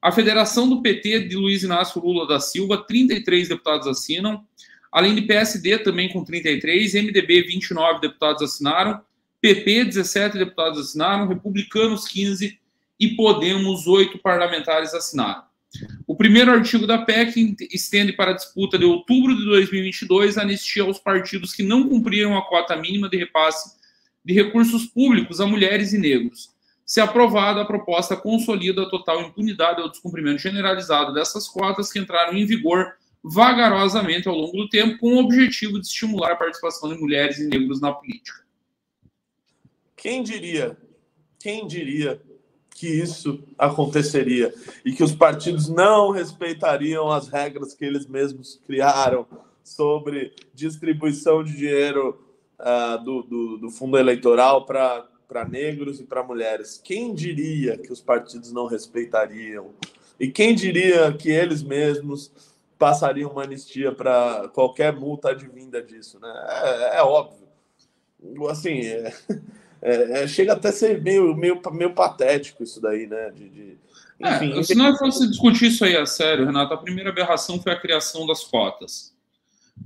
a 0.00 0.12
Federação 0.12 0.68
do 0.68 0.80
PT 0.80 1.26
de 1.26 1.34
Luiz 1.34 1.64
Inácio 1.64 2.00
Lula 2.00 2.28
da 2.28 2.38
Silva, 2.38 2.78
33 2.78 3.48
deputados 3.48 3.88
assinam, 3.88 4.44
além 4.92 5.16
de 5.16 5.22
PSD 5.22 5.78
também 5.78 6.08
com 6.12 6.22
33, 6.22 6.94
MDB 6.94 7.42
29 7.42 8.00
deputados 8.00 8.42
assinaram, 8.42 9.00
PP 9.40 9.86
17 9.86 10.38
deputados 10.38 10.78
assinaram, 10.78 11.26
Republicanos 11.26 12.06
15 12.06 12.56
e 13.00 13.08
Podemos 13.16 13.88
8 13.88 14.16
parlamentares 14.18 14.94
assinaram. 14.94 15.42
O 16.06 16.14
primeiro 16.14 16.52
artigo 16.52 16.86
da 16.86 16.98
PEC 16.98 17.56
estende 17.72 18.12
para 18.12 18.30
a 18.30 18.34
disputa 18.34 18.78
de 18.78 18.84
outubro 18.84 19.36
de 19.36 19.44
2022 19.44 20.38
a 20.38 20.42
anistia 20.42 20.84
aos 20.84 21.00
partidos 21.00 21.52
que 21.52 21.64
não 21.64 21.88
cumpriram 21.88 22.38
a 22.38 22.46
cota 22.46 22.76
mínima 22.76 23.08
de 23.08 23.16
repasse 23.16 23.79
de 24.24 24.34
recursos 24.34 24.86
públicos 24.86 25.40
a 25.40 25.46
mulheres 25.46 25.92
e 25.92 25.98
negros. 25.98 26.50
Se 26.84 27.00
aprovada, 27.00 27.62
a 27.62 27.64
proposta 27.64 28.16
consolida 28.16 28.82
a 28.82 28.90
total 28.90 29.22
impunidade 29.22 29.80
ao 29.80 29.88
descumprimento 29.88 30.42
generalizado 30.42 31.14
dessas 31.14 31.46
cotas 31.48 31.92
que 31.92 31.98
entraram 31.98 32.36
em 32.36 32.44
vigor 32.44 32.94
vagarosamente 33.22 34.28
ao 34.28 34.34
longo 34.34 34.56
do 34.56 34.68
tempo, 34.68 34.98
com 34.98 35.14
o 35.14 35.18
objetivo 35.18 35.78
de 35.78 35.86
estimular 35.86 36.32
a 36.32 36.36
participação 36.36 36.92
de 36.92 36.98
mulheres 36.98 37.38
e 37.38 37.46
negros 37.46 37.80
na 37.80 37.92
política. 37.92 38.40
Quem 39.96 40.22
diria? 40.22 40.76
Quem 41.38 41.66
diria 41.66 42.20
que 42.74 42.88
isso 42.88 43.44
aconteceria 43.58 44.54
e 44.84 44.92
que 44.92 45.04
os 45.04 45.14
partidos 45.14 45.68
não 45.68 46.10
respeitariam 46.10 47.10
as 47.10 47.28
regras 47.28 47.74
que 47.74 47.84
eles 47.84 48.06
mesmos 48.06 48.60
criaram 48.66 49.26
sobre 49.62 50.34
distribuição 50.54 51.44
de 51.44 51.54
dinheiro 51.54 52.18
uh, 52.60 53.02
do, 53.02 53.22
do, 53.22 53.58
do 53.58 53.70
fundo 53.70 53.98
eleitoral 53.98 54.64
para 54.64 55.44
negros 55.48 56.00
e 56.00 56.04
para 56.04 56.22
mulheres? 56.22 56.80
Quem 56.82 57.14
diria 57.14 57.76
que 57.76 57.92
os 57.92 58.00
partidos 58.00 58.52
não 58.52 58.66
respeitariam? 58.66 59.70
E 60.18 60.28
quem 60.30 60.54
diria 60.54 61.12
que 61.12 61.30
eles 61.30 61.62
mesmos 61.62 62.30
passariam 62.78 63.30
uma 63.30 63.42
anistia 63.42 63.92
para 63.92 64.48
qualquer 64.54 64.92
multa 64.92 65.30
advinda 65.30 65.82
disso? 65.82 66.18
Né? 66.20 66.32
É, 66.64 66.98
é 66.98 67.02
óbvio. 67.02 67.48
Assim, 68.48 68.80
é, 68.80 69.12
é, 69.80 70.22
é, 70.22 70.28
chega 70.28 70.52
até 70.52 70.68
a 70.68 70.72
ser 70.72 71.00
meio, 71.02 71.34
meio, 71.34 71.60
meio 71.72 71.94
patético 71.94 72.62
isso 72.62 72.80
daí, 72.80 73.06
né? 73.06 73.30
De, 73.30 73.48
de... 73.48 73.78
É, 74.22 74.44
Enfim, 74.44 74.62
se 74.62 74.74
nós 74.74 74.98
fosse 74.98 75.26
discutir 75.26 75.68
isso 75.68 75.84
aí 75.84 75.96
a 75.96 76.04
sério, 76.04 76.44
Renato, 76.44 76.74
a 76.74 76.76
primeira 76.76 77.08
aberração 77.08 77.60
foi 77.60 77.72
a 77.72 77.80
criação 77.80 78.26
das 78.26 78.44
cotas. 78.44 79.14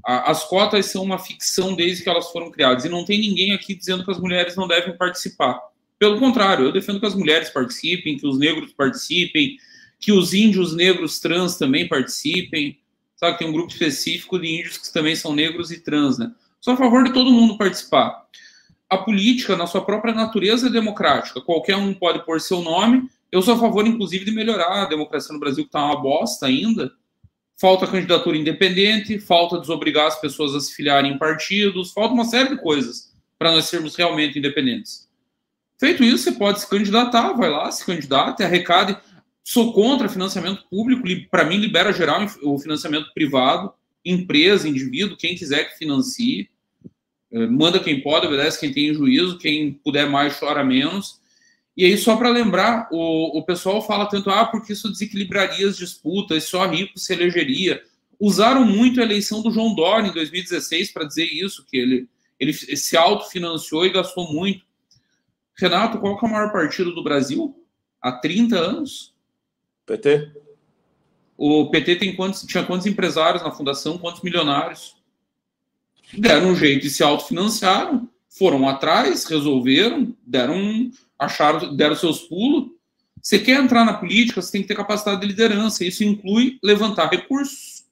As 0.03 0.45
cotas 0.45 0.86
são 0.86 1.03
uma 1.03 1.18
ficção 1.18 1.74
desde 1.74 2.03
que 2.03 2.09
elas 2.09 2.30
foram 2.30 2.51
criadas, 2.51 2.84
e 2.84 2.88
não 2.88 3.05
tem 3.05 3.20
ninguém 3.20 3.53
aqui 3.53 3.74
dizendo 3.74 4.05
que 4.05 4.11
as 4.11 4.18
mulheres 4.18 4.57
não 4.57 4.66
devem 4.66 4.97
participar. 4.97 5.61
Pelo 5.99 6.18
contrário, 6.18 6.66
eu 6.66 6.72
defendo 6.72 7.01
que 7.01 7.07
as 7.07 7.14
mulheres 7.14 7.51
participem, 7.51 8.16
que 8.16 8.26
os 8.26 8.38
negros 8.38 8.72
participem, 8.72 9.57
que 10.01 10.12
os 10.12 10.34
índios 10.34 10.74
negros 10.74 11.20
trans 11.20 11.57
também 11.57 11.88
participem. 11.88 12.78
Sabe, 13.16 13.38
tem 13.38 13.49
um 13.49 13.53
grupo 13.53 13.72
específico 13.72 14.38
de 14.38 14.61
índios 14.61 14.76
que 14.76 14.92
também 14.92 15.14
são 15.14 15.34
negros 15.34 15.70
e 15.70 15.80
trans, 15.80 16.18
né? 16.18 16.32
Sou 16.61 16.74
a 16.74 16.76
favor 16.76 17.05
de 17.05 17.12
todo 17.12 17.30
mundo 17.30 17.57
participar 17.57 18.24
a 18.95 18.99
política, 18.99 19.57
na 19.57 19.66
sua 19.66 19.84
própria 19.84 20.14
natureza, 20.14 20.68
é 20.68 20.70
democrática. 20.70 21.40
Qualquer 21.40 21.76
um 21.76 21.92
pode 21.92 22.24
pôr 22.24 22.40
seu 22.40 22.62
nome. 22.62 23.09
Eu 23.30 23.42
sou 23.42 23.55
a 23.55 23.59
favor, 23.59 23.86
inclusive, 23.86 24.24
de 24.24 24.30
melhorar 24.30 24.82
a 24.82 24.86
democracia 24.86 25.32
no 25.32 25.40
Brasil, 25.40 25.64
que 25.64 25.68
está 25.68 25.84
uma 25.84 26.01
bosta 26.01 26.47
ainda. 26.47 26.92
Falta 27.61 27.86
candidatura 27.86 28.36
independente, 28.36 29.18
falta 29.18 29.61
desobrigar 29.61 30.07
as 30.07 30.20
pessoas 30.20 30.55
a 30.55 30.61
se 30.61 30.74
filiarem 30.74 31.12
em 31.12 31.18
partidos, 31.18 31.92
falta 31.92 32.14
uma 32.14 32.24
série 32.24 32.50
de 32.50 32.61
coisas 32.61 33.12
para 33.38 33.52
nós 33.52 33.66
sermos 33.66 33.94
realmente 33.94 34.38
independentes. 34.38 35.09
Feito 35.78 36.02
isso, 36.02 36.24
você 36.24 36.32
pode 36.32 36.61
se 36.61 36.68
candidatar, 36.68 37.32
vai 37.32 37.50
lá, 37.50 37.70
se 37.70 37.84
candidata, 37.84 38.44
arrecade. 38.44 38.96
Sou 39.42 39.72
contra 39.72 40.09
financiamento 40.09 40.64
público, 40.70 41.28
para 41.30 41.44
mim, 41.44 41.59
libera 41.59 41.92
geral 41.92 42.26
o 42.42 42.59
financiamento 42.59 43.12
privado, 43.12 43.72
empresa, 44.05 44.68
indivíduo, 44.68 45.16
quem 45.16 45.34
quiser 45.34 45.64
que 45.64 45.78
financie 45.78 46.48
é, 47.34 47.46
manda 47.46 47.80
quem 47.80 48.00
pode, 48.00 48.26
obedece 48.26 48.61
quem 48.61 48.72
tem 48.72 48.94
juízo, 48.94 49.38
quem 49.38 49.72
puder 49.72 50.09
mais 50.09 50.38
chora 50.38 50.64
menos. 50.64 51.20
E 51.77 51.85
aí, 51.85 51.99
só 51.99 52.16
para 52.16 52.29
lembrar, 52.29 52.89
o, 52.91 53.39
o 53.39 53.45
pessoal 53.45 53.83
fala 53.83 54.07
tanto, 54.07 54.31
ah, 54.31 54.47
porque 54.47 54.72
isso 54.72 54.91
desequilibraria 54.91 55.68
as 55.68 55.77
disputas, 55.77 56.45
só 56.45 56.66
rico 56.66 56.99
se 56.99 57.12
elegeria. 57.12 57.83
Usaram 58.18 58.64
muito 58.64 59.01
a 59.01 59.03
eleição 59.03 59.43
do 59.43 59.51
João 59.51 59.75
Dória 59.75 60.09
em 60.09 60.12
2016 60.12 60.93
para 60.93 61.05
dizer 61.05 61.25
isso, 61.25 61.64
que 61.66 61.77
ele, 61.77 62.09
ele 62.39 62.53
se 62.53 62.97
autofinanciou 62.97 63.85
e 63.85 63.93
gastou 63.93 64.33
muito. 64.33 64.64
Renato, 65.57 65.99
qual 65.99 66.18
é 66.20 66.25
o 66.25 66.31
maior 66.31 66.53
partido 66.53 66.95
do 66.95 67.03
Brasil? 67.03 67.55
Há 68.01 68.12
30 68.12 68.57
anos? 68.57 69.14
PT. 69.85 70.31
O 71.37 71.70
PT 71.70 71.97
tem 71.97 72.14
quantos, 72.14 72.43
tinha 72.43 72.64
quantos 72.64 72.87
empresários 72.87 73.43
na 73.43 73.51
fundação, 73.51 73.99
quantos 73.99 74.22
milionários? 74.22 74.95
deram 76.18 76.51
um 76.51 76.57
jeito 76.57 76.87
e 76.87 76.91
se 76.91 77.03
autofinanciaram, 77.03 78.09
foram 78.29 78.68
atrás, 78.68 79.25
resolveram, 79.25 80.14
deram, 80.27 80.91
acharam, 81.18 81.74
deram 81.76 81.94
seus 81.94 82.20
pulos. 82.20 82.70
Você 83.20 83.38
quer 83.38 83.62
entrar 83.62 83.84
na 83.84 83.94
política, 83.94 84.42
você 84.42 84.52
tem 84.52 84.62
que 84.62 84.68
ter 84.68 84.74
capacidade 84.74 85.20
de 85.20 85.26
liderança. 85.26 85.84
Isso 85.84 86.04
inclui 86.04 86.58
levantar 86.62 87.10
recursos. 87.10 87.84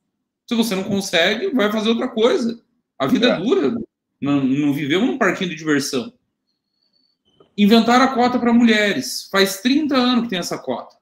Se 0.46 0.54
você 0.54 0.74
não 0.74 0.84
consegue, 0.84 1.50
vai 1.50 1.70
fazer 1.72 1.88
outra 1.88 2.08
coisa. 2.08 2.60
A 2.98 3.06
vida 3.06 3.28
é, 3.28 3.30
é 3.30 3.36
dura. 3.36 3.74
Não, 4.20 4.44
não 4.44 4.72
vivemos 4.72 5.08
num 5.08 5.18
parquinho 5.18 5.50
de 5.50 5.56
diversão. 5.56 6.12
Inventar 7.56 8.00
a 8.00 8.08
cota 8.08 8.38
para 8.38 8.52
mulheres. 8.52 9.28
Faz 9.30 9.60
30 9.60 9.96
anos 9.96 10.24
que 10.24 10.30
tem 10.30 10.38
essa 10.38 10.58
cota. 10.58 10.96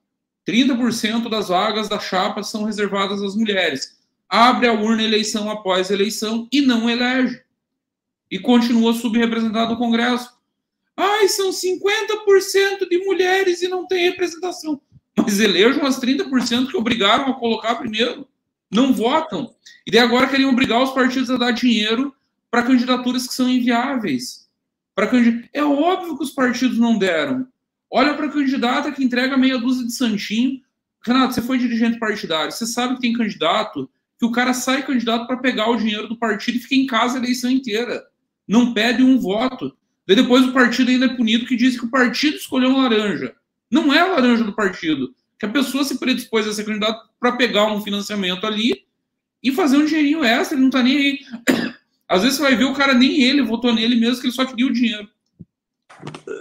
30% 0.46 1.28
das 1.28 1.48
vagas 1.48 1.88
da 1.88 1.98
chapa 1.98 2.42
são 2.42 2.64
reservadas 2.64 3.22
às 3.22 3.34
mulheres 3.34 4.00
abre 4.30 4.68
a 4.68 4.72
urna 4.72 5.02
eleição 5.02 5.50
após 5.50 5.90
eleição 5.90 6.46
e 6.52 6.60
não 6.60 6.88
elege. 6.88 7.42
E 8.30 8.38
continua 8.38 8.94
subrepresentado 8.94 9.72
no 9.72 9.78
Congresso. 9.78 10.32
Ai, 10.96 11.28
são 11.28 11.50
50% 11.50 12.88
de 12.88 12.98
mulheres 13.04 13.62
e 13.62 13.68
não 13.68 13.86
tem 13.86 14.10
representação. 14.10 14.80
Mas 15.16 15.40
elejam 15.40 15.84
as 15.86 16.00
30% 16.00 16.70
que 16.70 16.76
obrigaram 16.76 17.30
a 17.30 17.38
colocar 17.38 17.76
primeiro. 17.76 18.26
Não 18.70 18.92
votam. 18.92 19.54
E 19.86 19.90
daí 19.90 20.00
agora 20.00 20.28
querem 20.28 20.46
obrigar 20.46 20.82
os 20.82 20.92
partidos 20.92 21.30
a 21.30 21.36
dar 21.36 21.50
dinheiro 21.50 22.14
para 22.50 22.62
candidaturas 22.62 23.26
que 23.26 23.34
são 23.34 23.48
inviáveis. 23.48 24.48
Candid... 24.94 25.48
É 25.52 25.64
óbvio 25.64 26.16
que 26.16 26.24
os 26.24 26.30
partidos 26.30 26.78
não 26.78 26.98
deram. 26.98 27.46
Olha 27.90 28.14
para 28.14 28.26
a 28.26 28.30
candidata 28.30 28.92
que 28.92 29.02
entrega 29.02 29.36
meia 29.36 29.58
dúzia 29.58 29.86
de 29.86 29.92
santinho. 29.92 30.60
Renato, 31.04 31.34
você 31.34 31.42
foi 31.42 31.58
dirigente 31.58 31.98
partidário. 31.98 32.52
Você 32.52 32.66
sabe 32.66 32.94
que 32.94 33.00
tem 33.00 33.12
candidato 33.12 33.90
que 34.18 34.26
o 34.26 34.30
cara 34.30 34.52
sai 34.52 34.84
candidato 34.84 35.26
para 35.26 35.38
pegar 35.38 35.70
o 35.70 35.76
dinheiro 35.76 36.06
do 36.06 36.18
partido 36.18 36.58
e 36.58 36.60
fica 36.60 36.74
em 36.74 36.86
casa 36.86 37.16
a 37.16 37.22
eleição 37.22 37.50
inteira. 37.50 38.04
Não 38.46 38.74
pede 38.74 39.02
um 39.02 39.18
voto. 39.18 39.74
Daí 40.10 40.16
depois 40.16 40.44
o 40.44 40.52
partido 40.52 40.90
ainda 40.90 41.06
é 41.06 41.14
punido 41.14 41.46
que 41.46 41.54
diz 41.54 41.78
que 41.78 41.84
o 41.84 41.90
partido 41.90 42.36
escolheu 42.36 42.70
um 42.70 42.82
laranja. 42.82 43.32
Não 43.70 43.94
é 43.94 44.00
a 44.00 44.06
laranja 44.06 44.42
do 44.42 44.52
partido. 44.52 45.14
Que 45.38 45.46
a 45.46 45.48
pessoa 45.48 45.84
se 45.84 46.00
predispôs 46.00 46.48
a 46.48 46.52
ser 46.52 46.64
candidato 46.64 47.08
para 47.20 47.36
pegar 47.36 47.72
um 47.72 47.80
financiamento 47.80 48.44
ali 48.44 48.84
e 49.40 49.52
fazer 49.52 49.76
um 49.76 49.86
dinheirinho 49.86 50.24
extra, 50.24 50.56
ele 50.56 50.64
não 50.64 50.70
tá 50.70 50.82
nem 50.82 50.96
aí. 50.96 51.20
Às 52.08 52.22
vezes 52.22 52.38
você 52.38 52.42
vai 52.42 52.56
ver 52.56 52.64
o 52.64 52.74
cara 52.74 52.92
nem 52.92 53.22
ele 53.22 53.40
votou 53.40 53.72
nele 53.72 53.94
mesmo, 53.94 54.20
que 54.20 54.26
ele 54.26 54.34
só 54.34 54.44
queria 54.44 54.66
o 54.66 54.72
dinheiro. 54.72 55.08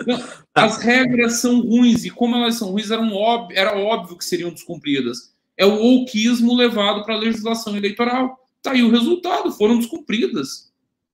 Então, 0.01 0.23
as 0.55 0.81
regras 0.81 1.33
são 1.39 1.61
ruins, 1.61 2.05
e 2.05 2.09
como 2.09 2.35
elas 2.35 2.55
são 2.55 2.71
ruins, 2.71 2.89
eram 2.89 3.13
óbvio, 3.13 3.55
era 3.55 3.77
óbvio 3.77 4.17
que 4.17 4.25
seriam 4.25 4.49
descumpridas 4.49 5.31
é 5.59 5.65
o 5.65 5.75
wokeismo 5.75 6.55
levado 6.55 7.03
para 7.03 7.15
a 7.15 7.19
legislação 7.19 7.75
eleitoral. 7.75 8.47
Tá 8.61 8.71
aí 8.71 8.81
o 8.81 8.89
resultado, 8.89 9.51
foram 9.51 9.77
descumpridas. 9.77 10.71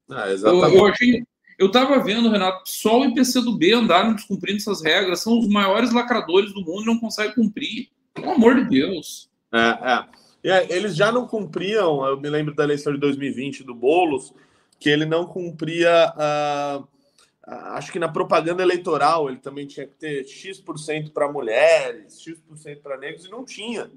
Ah, 0.07 0.31
exatamente. 0.31 1.03
Eu, 1.03 1.25
estava 1.59 1.99
vendo, 1.99 2.29
Renato, 2.29 2.63
IPC 3.05 3.41
do 3.41 3.57
B 3.57 3.73
andaram 3.73 4.13
descumprindo 4.13 4.57
essas 4.57 4.83
regras, 4.83 5.21
são 5.21 5.39
os 5.39 5.47
maiores 5.47 5.93
lacradores 5.93 6.53
do 6.53 6.61
mundo 6.61 6.83
e 6.83 6.85
não 6.85 6.99
conseguem 6.99 7.33
cumprir. 7.33 7.89
Pelo 8.13 8.31
amor 8.31 8.55
de 8.55 8.69
Deus. 8.69 9.29
É. 9.53 10.49
é, 10.49 10.75
eles 10.75 10.95
já 10.95 11.11
não 11.11 11.27
cumpriam, 11.27 12.05
eu 12.05 12.19
me 12.19 12.29
lembro 12.29 12.53
da 12.53 12.63
eleição 12.63 12.93
de 12.93 12.99
2020 12.99 13.63
do 13.63 13.73
Boulos, 13.73 14.33
que 14.79 14.89
ele 14.89 15.05
não 15.05 15.25
cumpria. 15.25 16.13
Uh, 16.15 16.87
acho 17.45 17.91
que 17.91 17.99
na 17.99 18.09
propaganda 18.09 18.61
eleitoral 18.61 19.29
ele 19.29 19.37
também 19.37 19.65
tinha 19.65 19.85
que 19.85 19.95
ter 19.95 20.25
X% 20.25 21.11
para 21.13 21.31
mulheres, 21.31 22.21
X% 22.21 22.81
para 22.81 22.97
negros, 22.97 23.25
e 23.25 23.31
não 23.31 23.45
tinha. 23.45 23.89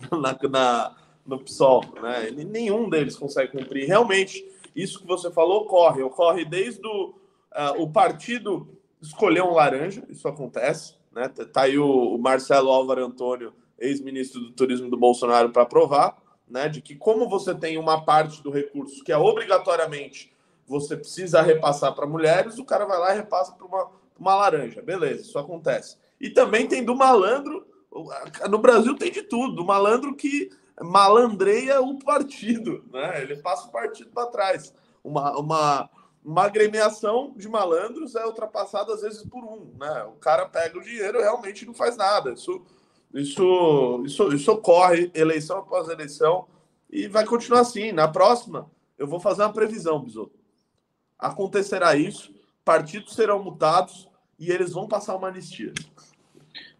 na, 0.12 0.36
na, 0.48 0.96
no 1.26 1.38
PSOL, 1.38 1.84
né? 2.02 2.30
Nenhum 2.30 2.88
deles 2.88 3.16
consegue 3.16 3.52
cumprir. 3.52 3.86
Realmente, 3.86 4.44
isso 4.76 5.00
que 5.00 5.06
você 5.06 5.30
falou 5.30 5.62
ocorre. 5.62 6.02
Ocorre 6.02 6.44
desde 6.44 6.86
o, 6.86 7.08
uh, 7.08 7.82
o 7.82 7.90
partido 7.90 8.68
escolher 9.00 9.42
um 9.42 9.54
laranja, 9.54 10.04
isso 10.08 10.28
acontece. 10.28 10.94
Né? 11.12 11.28
Tá 11.28 11.62
aí 11.62 11.78
o, 11.78 12.18
Marcelo 12.18 12.70
Álvaro 12.70 13.04
Antônio, 13.04 13.54
ex-ministro 13.78 14.40
do 14.40 14.52
Turismo 14.52 14.90
do 14.90 14.96
Bolsonaro, 14.96 15.50
para 15.50 15.64
provar 15.64 16.16
né, 16.48 16.68
de 16.68 16.80
que 16.80 16.94
como 16.94 17.28
você 17.28 17.54
tem 17.54 17.78
uma 17.78 18.04
parte 18.04 18.42
do 18.42 18.50
recurso 18.50 19.02
que 19.02 19.10
é 19.10 19.16
obrigatoriamente 19.16 20.32
você 20.66 20.96
precisa 20.96 21.40
repassar 21.42 21.94
para 21.94 22.06
mulheres, 22.06 22.58
o 22.58 22.64
cara 22.64 22.84
vai 22.84 22.98
lá 22.98 23.14
e 23.14 23.18
repassa 23.18 23.52
para 23.52 23.66
uma, 23.66 23.90
uma 24.18 24.34
laranja. 24.34 24.82
Beleza, 24.82 25.22
isso 25.22 25.38
acontece. 25.38 25.96
E 26.20 26.28
também 26.30 26.66
tem 26.66 26.84
do 26.84 26.96
malandro, 26.96 27.64
no 28.50 28.58
Brasil 28.58 28.96
tem 28.96 29.12
de 29.12 29.22
tudo, 29.22 29.54
do 29.54 29.64
malandro 29.64 30.14
que 30.14 30.50
malandreia 30.84 31.80
o 31.80 31.98
partido, 31.98 32.84
né? 32.92 33.22
Ele 33.22 33.36
passa 33.36 33.68
o 33.68 33.72
partido 33.72 34.10
para 34.10 34.30
trás. 34.30 34.74
Uma, 35.02 35.38
uma, 35.38 35.90
uma 36.24 36.44
agremiação 36.44 37.32
de 37.36 37.48
malandros 37.48 38.14
é 38.14 38.26
ultrapassada 38.26 38.92
às 38.92 39.00
vezes 39.00 39.22
por 39.22 39.44
um, 39.44 39.74
né? 39.78 40.04
O 40.04 40.18
cara 40.18 40.46
pega 40.46 40.78
o 40.78 40.82
dinheiro 40.82 41.18
e 41.18 41.22
realmente 41.22 41.64
não 41.64 41.72
faz 41.72 41.96
nada. 41.96 42.32
Isso, 42.32 42.64
isso, 43.14 44.02
isso, 44.04 44.34
isso 44.34 44.52
ocorre 44.52 45.10
eleição 45.14 45.58
após 45.58 45.88
eleição 45.88 46.46
e 46.90 47.08
vai 47.08 47.24
continuar 47.24 47.60
assim. 47.60 47.92
Na 47.92 48.08
próxima, 48.08 48.70
eu 48.98 49.06
vou 49.06 49.20
fazer 49.20 49.42
uma 49.42 49.52
previsão, 49.52 50.02
Bisoto. 50.02 50.38
Acontecerá 51.18 51.96
isso, 51.96 52.34
partidos 52.64 53.14
serão 53.14 53.42
mutados 53.42 54.08
e 54.38 54.50
eles 54.50 54.72
vão 54.72 54.86
passar 54.86 55.16
uma 55.16 55.28
anistia. 55.28 55.72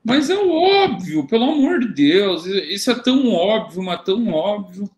Mas 0.06 0.30
é 0.30 0.36
óbvio, 0.36 1.26
pelo 1.26 1.50
amor 1.50 1.80
de 1.80 1.88
Deus, 1.88 2.46
isso 2.46 2.92
é 2.92 2.94
tão 2.94 3.28
óbvio, 3.28 3.82
mas 3.82 4.04
tão 4.04 4.28
óbvio. 4.28 4.88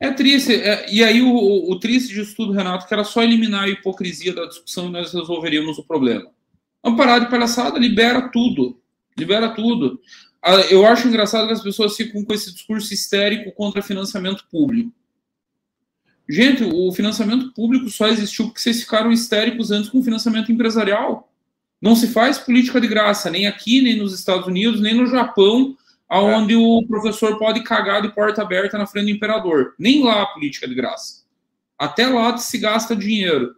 É 0.00 0.10
triste. 0.10 0.52
É, 0.52 0.92
e 0.92 1.04
aí, 1.04 1.22
o, 1.22 1.70
o, 1.70 1.78
triste 1.78 2.12
de 2.12 2.34
tudo, 2.34 2.52
Renato, 2.52 2.88
que 2.88 2.92
era 2.92 3.04
só 3.04 3.22
eliminar 3.22 3.64
a 3.64 3.68
hipocrisia 3.68 4.34
da 4.34 4.46
discussão 4.46 4.88
e 4.88 4.90
nós 4.90 5.12
resolveríamos 5.12 5.78
o 5.78 5.84
problema. 5.84 6.28
Vamos 6.82 6.98
parar 6.98 7.20
de 7.20 7.30
palhaçada, 7.30 7.78
libera 7.78 8.30
tudo. 8.32 8.80
Libera 9.16 9.50
tudo. 9.54 10.00
Ah, 10.42 10.56
eu 10.70 10.84
acho 10.84 11.06
engraçado 11.06 11.46
que 11.46 11.52
as 11.52 11.62
pessoas 11.62 11.94
ficam 11.94 12.24
com 12.24 12.34
esse 12.34 12.52
discurso 12.52 12.92
histérico 12.92 13.52
contra 13.52 13.80
financiamento 13.80 14.44
público. 14.50 14.92
Gente, 16.28 16.64
o 16.64 16.90
financiamento 16.90 17.52
público 17.52 17.88
só 17.90 18.08
existiu 18.08 18.46
porque 18.46 18.60
vocês 18.60 18.80
ficaram 18.80 19.12
histéricos 19.12 19.70
antes 19.70 19.88
com 19.88 20.00
o 20.00 20.02
financiamento 20.02 20.50
empresarial. 20.50 21.29
Não 21.80 21.96
se 21.96 22.08
faz 22.08 22.38
política 22.38 22.80
de 22.80 22.86
graça, 22.86 23.30
nem 23.30 23.46
aqui, 23.46 23.80
nem 23.80 23.96
nos 23.96 24.12
Estados 24.12 24.46
Unidos, 24.46 24.80
nem 24.80 24.94
no 24.94 25.06
Japão, 25.06 25.76
aonde 26.08 26.54
é. 26.54 26.56
o 26.56 26.84
professor 26.86 27.38
pode 27.38 27.62
cagar 27.62 28.02
de 28.02 28.14
porta 28.14 28.42
aberta 28.42 28.76
na 28.76 28.86
frente 28.86 29.06
do 29.06 29.10
imperador. 29.12 29.74
Nem 29.78 30.02
lá 30.04 30.22
a 30.22 30.26
política 30.26 30.68
de 30.68 30.74
graça. 30.74 31.24
Até 31.78 32.06
lá 32.06 32.36
se 32.36 32.58
gasta 32.58 32.94
dinheiro. 32.94 33.54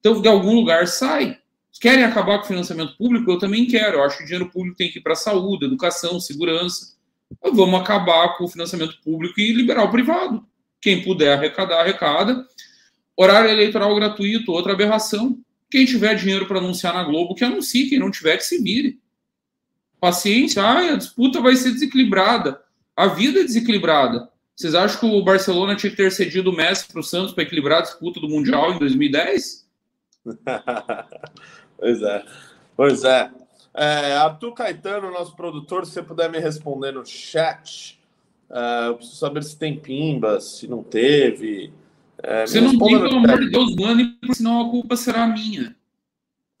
Então, 0.00 0.20
de 0.20 0.28
algum 0.28 0.54
lugar 0.54 0.88
sai. 0.88 1.38
Querem 1.80 2.04
acabar 2.04 2.38
com 2.38 2.44
o 2.44 2.48
financiamento 2.48 2.96
público? 2.96 3.30
Eu 3.30 3.38
também 3.38 3.66
quero. 3.66 3.98
Eu 3.98 4.04
acho 4.04 4.18
que 4.18 4.24
o 4.24 4.26
dinheiro 4.26 4.50
público 4.50 4.76
tem 4.76 4.90
que 4.90 4.98
ir 4.98 5.02
para 5.02 5.14
saúde, 5.14 5.66
educação, 5.66 6.18
segurança. 6.18 6.94
Então, 7.30 7.54
vamos 7.54 7.80
acabar 7.80 8.36
com 8.36 8.44
o 8.44 8.48
financiamento 8.48 9.00
público 9.02 9.38
e 9.38 9.52
liberar 9.52 9.84
o 9.84 9.90
privado. 9.90 10.44
Quem 10.80 11.02
puder 11.02 11.34
arrecadar, 11.34 11.80
arrecada. 11.80 12.44
Horário 13.16 13.50
eleitoral 13.50 13.94
gratuito, 13.94 14.50
outra 14.50 14.72
aberração. 14.72 15.38
Quem 15.70 15.84
tiver 15.84 16.14
dinheiro 16.14 16.46
para 16.46 16.58
anunciar 16.58 16.92
na 16.92 17.04
Globo, 17.04 17.34
que 17.34 17.44
anuncie. 17.44 17.88
Quem 17.88 17.98
não 17.98 18.10
tiver, 18.10 18.36
que 18.36 18.44
se 18.44 18.60
vire. 18.60 19.00
Paciência. 20.00 20.62
A 20.62 20.96
disputa 20.96 21.40
vai 21.40 21.54
ser 21.54 21.70
desequilibrada. 21.72 22.60
A 22.96 23.06
vida 23.06 23.40
é 23.40 23.44
desequilibrada. 23.44 24.28
Vocês 24.56 24.74
acham 24.74 25.00
que 25.00 25.06
o 25.06 25.24
Barcelona 25.24 25.74
tinha 25.74 25.90
que 25.90 25.96
ter 25.96 26.10
cedido 26.12 26.50
o 26.50 26.54
Messi 26.54 26.86
para 26.86 27.00
o 27.00 27.02
Santos 27.04 27.32
para 27.32 27.44
equilibrar 27.44 27.78
a 27.78 27.82
disputa 27.82 28.20
do 28.20 28.28
Mundial 28.28 28.74
em 28.74 28.78
2010? 28.78 29.66
pois 31.78 32.02
é. 32.02 32.24
Pois 32.76 33.04
é. 33.04 33.30
é. 33.72 34.12
Arthur 34.16 34.52
Caetano, 34.52 35.10
nosso 35.10 35.34
produtor, 35.34 35.86
se 35.86 35.92
você 35.92 36.02
puder 36.02 36.30
me 36.30 36.38
responder 36.38 36.92
no 36.92 37.06
chat. 37.06 37.98
Uh, 38.50 38.88
eu 38.88 38.94
preciso 38.96 39.18
saber 39.18 39.44
se 39.44 39.56
tem 39.56 39.78
pimba, 39.78 40.40
se 40.40 40.66
não 40.66 40.82
teve. 40.82 41.72
É, 42.22 42.46
Você 42.46 42.60
não 42.60 42.78
tem, 42.78 42.98
pelo 42.98 43.16
amor 43.16 43.40
de 43.40 43.50
Deus, 43.50 43.74
mande, 43.76 44.18
senão 44.32 44.66
a 44.66 44.70
culpa 44.70 44.96
será 44.96 45.26
minha. 45.26 45.74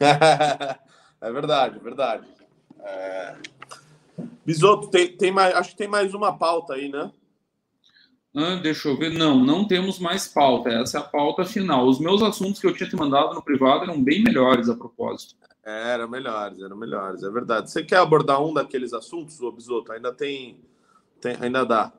é 0.00 1.32
verdade, 1.32 1.76
é 1.76 1.80
verdade. 1.80 2.26
É... 2.80 3.36
Bisoto, 4.44 4.88
tem, 4.88 5.16
tem 5.16 5.30
mais, 5.30 5.54
acho 5.54 5.70
que 5.70 5.76
tem 5.76 5.88
mais 5.88 6.14
uma 6.14 6.36
pauta 6.36 6.74
aí, 6.74 6.88
né? 6.88 7.10
Ah, 8.34 8.56
deixa 8.56 8.88
eu 8.88 8.96
ver. 8.96 9.10
Não, 9.10 9.38
não 9.38 9.66
temos 9.66 9.98
mais 9.98 10.28
pauta. 10.28 10.70
Essa 10.70 10.98
é 10.98 11.00
a 11.00 11.04
pauta 11.04 11.44
final. 11.44 11.86
Os 11.86 11.98
meus 11.98 12.22
assuntos 12.22 12.60
que 12.60 12.66
eu 12.66 12.74
tinha 12.74 12.88
te 12.88 12.96
mandado 12.96 13.34
no 13.34 13.42
privado 13.42 13.84
eram 13.84 14.02
bem 14.02 14.22
melhores 14.22 14.68
a 14.68 14.76
propósito. 14.76 15.34
É, 15.64 15.92
eram 15.92 16.08
melhores, 16.08 16.60
eram 16.60 16.76
melhores, 16.76 17.22
é 17.22 17.30
verdade. 17.30 17.70
Você 17.70 17.82
quer 17.82 17.98
abordar 17.98 18.42
um 18.42 18.54
daqueles 18.54 18.92
assuntos, 18.92 19.40
ô 19.40 19.52
Bisoto? 19.52 19.92
Ainda 19.92 20.12
tem, 20.12 20.58
tem, 21.20 21.36
ainda 21.40 21.64
dá. 21.64 21.92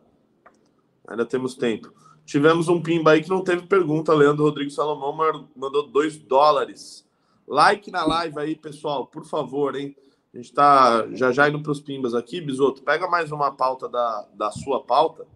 Ainda 1.08 1.26
temos 1.26 1.54
tempo. 1.56 1.94
Tivemos 2.26 2.68
um 2.68 2.82
pimba 2.82 3.12
aí 3.12 3.22
que 3.24 3.30
não 3.30 3.44
teve 3.44 3.64
pergunta. 3.64 4.14
Leandro 4.14 4.44
Rodrigues 4.44 4.76
Salomão 4.76 5.48
mandou 5.56 5.88
dois 5.88 6.18
dólares. 6.18 7.08
Like 7.48 7.92
na 7.92 8.06
live 8.06 8.40
aí, 8.40 8.56
pessoal, 8.56 9.06
por 9.06 9.26
favor, 9.26 9.76
hein? 9.76 9.96
A 10.34 10.38
gente 10.38 10.54
tá 10.54 11.08
já 11.12 11.32
já 11.32 11.50
indo 11.50 11.62
para 11.62 11.72
os 11.72 11.82
pimbas 11.82 12.14
aqui. 12.14 12.40
Bisoto, 12.40 12.82
pega 12.84 13.08
mais 13.08 13.32
uma 13.32 13.52
pauta 13.52 13.90
da, 13.90 14.28
da 14.34 14.52
sua 14.52 14.82
pauta. 14.82 15.28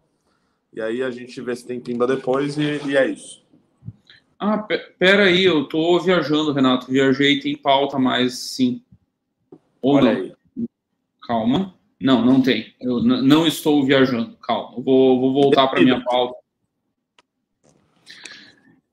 E 0.74 0.82
aí 0.82 1.04
a 1.04 1.12
gente 1.12 1.40
vê 1.42 1.56
se 1.56 1.66
tem 1.66 1.80
pimba 1.80 2.08
depois 2.08 2.58
e, 2.58 2.82
e 2.86 2.96
é 2.96 3.08
isso. 3.08 3.44
Ah, 4.40 4.58
pera 5.00 5.24
aí, 5.26 5.44
eu 5.44 5.66
tô 5.68 6.00
viajando, 6.00 6.54
Renato. 6.54 6.92
Viajei, 6.92 7.40
tem 7.40 7.58
pauta 7.58 7.98
mais, 7.98 8.38
sim. 8.38 8.82
Ou 9.82 9.96
Olha 9.96 10.14
não. 10.14 10.22
Aí. 10.22 10.36
Calma. 11.26 11.76
Não, 12.00 12.24
não 12.24 12.42
tem. 12.42 12.74
Eu 12.80 13.02
não 13.02 13.48
estou 13.48 13.86
viajando. 13.86 14.36
Calma. 14.38 14.82
Vou, 14.82 15.20
vou 15.20 15.34
voltar 15.34 15.68
para 15.68 15.82
minha 15.82 16.04
pauta. 16.04 16.36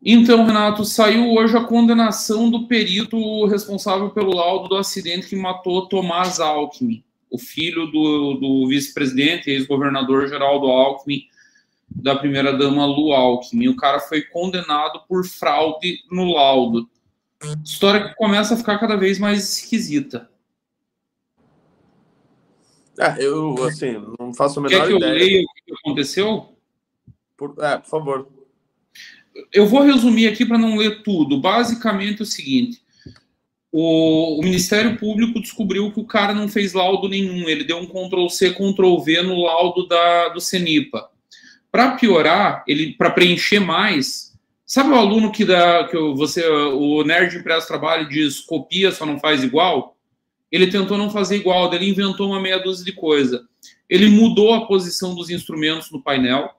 Então, 0.05 0.45
Renato, 0.45 0.85
saiu 0.85 1.33
hoje 1.33 1.57
a 1.57 1.63
condenação 1.63 2.51
do 2.51 2.67
perito 2.67 3.47
responsável 3.47 4.11
pelo 4.11 4.35
laudo 4.35 4.69
do 4.69 4.77
acidente 4.77 5.29
que 5.29 5.37
matou 5.37 5.89
Tomás 5.89 6.41
Alckmin, 6.41 7.05
o 7.31 7.39
filho 7.39 7.87
do, 7.87 8.35
do 8.35 8.69
vice-presidente, 8.69 9.49
ex-governador 9.49 10.27
Geraldo 10.27 10.67
Alckmin, 10.67 11.29
da 11.89 12.17
primeira-dama 12.17 12.85
Lu 12.85 13.13
Alckmin. 13.13 13.69
O 13.69 13.77
cara 13.77 14.01
foi 14.01 14.23
condenado 14.23 15.03
por 15.07 15.25
fraude 15.25 16.01
no 16.11 16.33
laudo. 16.33 16.91
História 17.65 18.09
que 18.09 18.17
começa 18.17 18.55
a 18.55 18.57
ficar 18.57 18.79
cada 18.79 18.97
vez 18.97 19.21
mais 19.21 19.59
esquisita. 19.59 20.29
É, 22.99 23.25
eu, 23.25 23.55
assim, 23.65 24.05
não 24.19 24.35
faço 24.35 24.59
a 24.59 24.63
menor 24.63 24.81
Quer 24.81 24.89
que 24.89 24.97
ideia. 24.97 25.11
eu 25.11 25.17
leia 25.17 25.43
o 25.43 25.65
que 25.65 25.75
aconteceu? 25.81 26.49
Por, 27.37 27.55
é, 27.61 27.79
por 27.79 27.89
favor 27.89 28.42
eu 29.53 29.67
vou 29.67 29.83
resumir 29.83 30.29
aqui 30.29 30.45
para 30.45 30.59
não 30.59 30.77
ler 30.77 31.03
tudo. 31.03 31.41
Basicamente 31.41 32.21
é 32.21 32.23
o 32.23 32.27
seguinte: 32.27 32.83
o, 33.71 34.39
o, 34.39 34.43
Ministério 34.43 34.99
Público 34.99 35.41
descobriu 35.41 35.91
que 35.91 36.01
o 36.01 36.07
cara 36.07 36.35
não 36.35 36.49
fez 36.49 36.73
laudo 36.73 37.09
nenhum, 37.09 37.49
ele 37.49 37.65
deu 37.65 37.79
um 37.79 37.87
Ctrl 37.87 38.29
C, 38.29 38.51
Ctrl 38.51 38.99
V 38.99 39.23
no 39.23 39.43
laudo 39.43 39.87
da, 39.87 40.29
do 40.29 40.41
CENIPA. 40.41 41.09
Para 41.71 41.93
piorar, 41.93 42.63
ele 42.69 42.93
para 42.93 43.11
preencher 43.11 43.61
mais, 43.61 44.35
sabe 44.67 44.91
o 44.91 44.95
aluno 44.95 45.33
que 45.33 45.45
dá 45.45 45.89
que 45.89 45.97
você 45.97 46.47
o 46.47 47.03
nerd 47.03 47.37
impresso 47.37 47.67
trabalho 47.67 48.09
diz 48.09 48.41
copia, 48.41 48.93
só 48.93 49.07
não 49.07 49.19
faz 49.19 49.43
igual? 49.43 49.97
Ele 50.51 50.67
tentou 50.67 50.99
não 50.99 51.09
fazer 51.09 51.37
igual, 51.37 51.73
ele 51.73 51.89
inventou 51.89 52.27
uma 52.29 52.39
meia 52.41 52.59
dúzia 52.59 52.85
de 52.85 52.93
coisa. 52.93 53.43
Ele 53.89 54.09
mudou 54.09 54.53
a 54.53 54.67
posição 54.67 55.15
dos 55.15 55.31
instrumentos 55.31 55.91
no 55.91 56.03
painel 56.03 56.51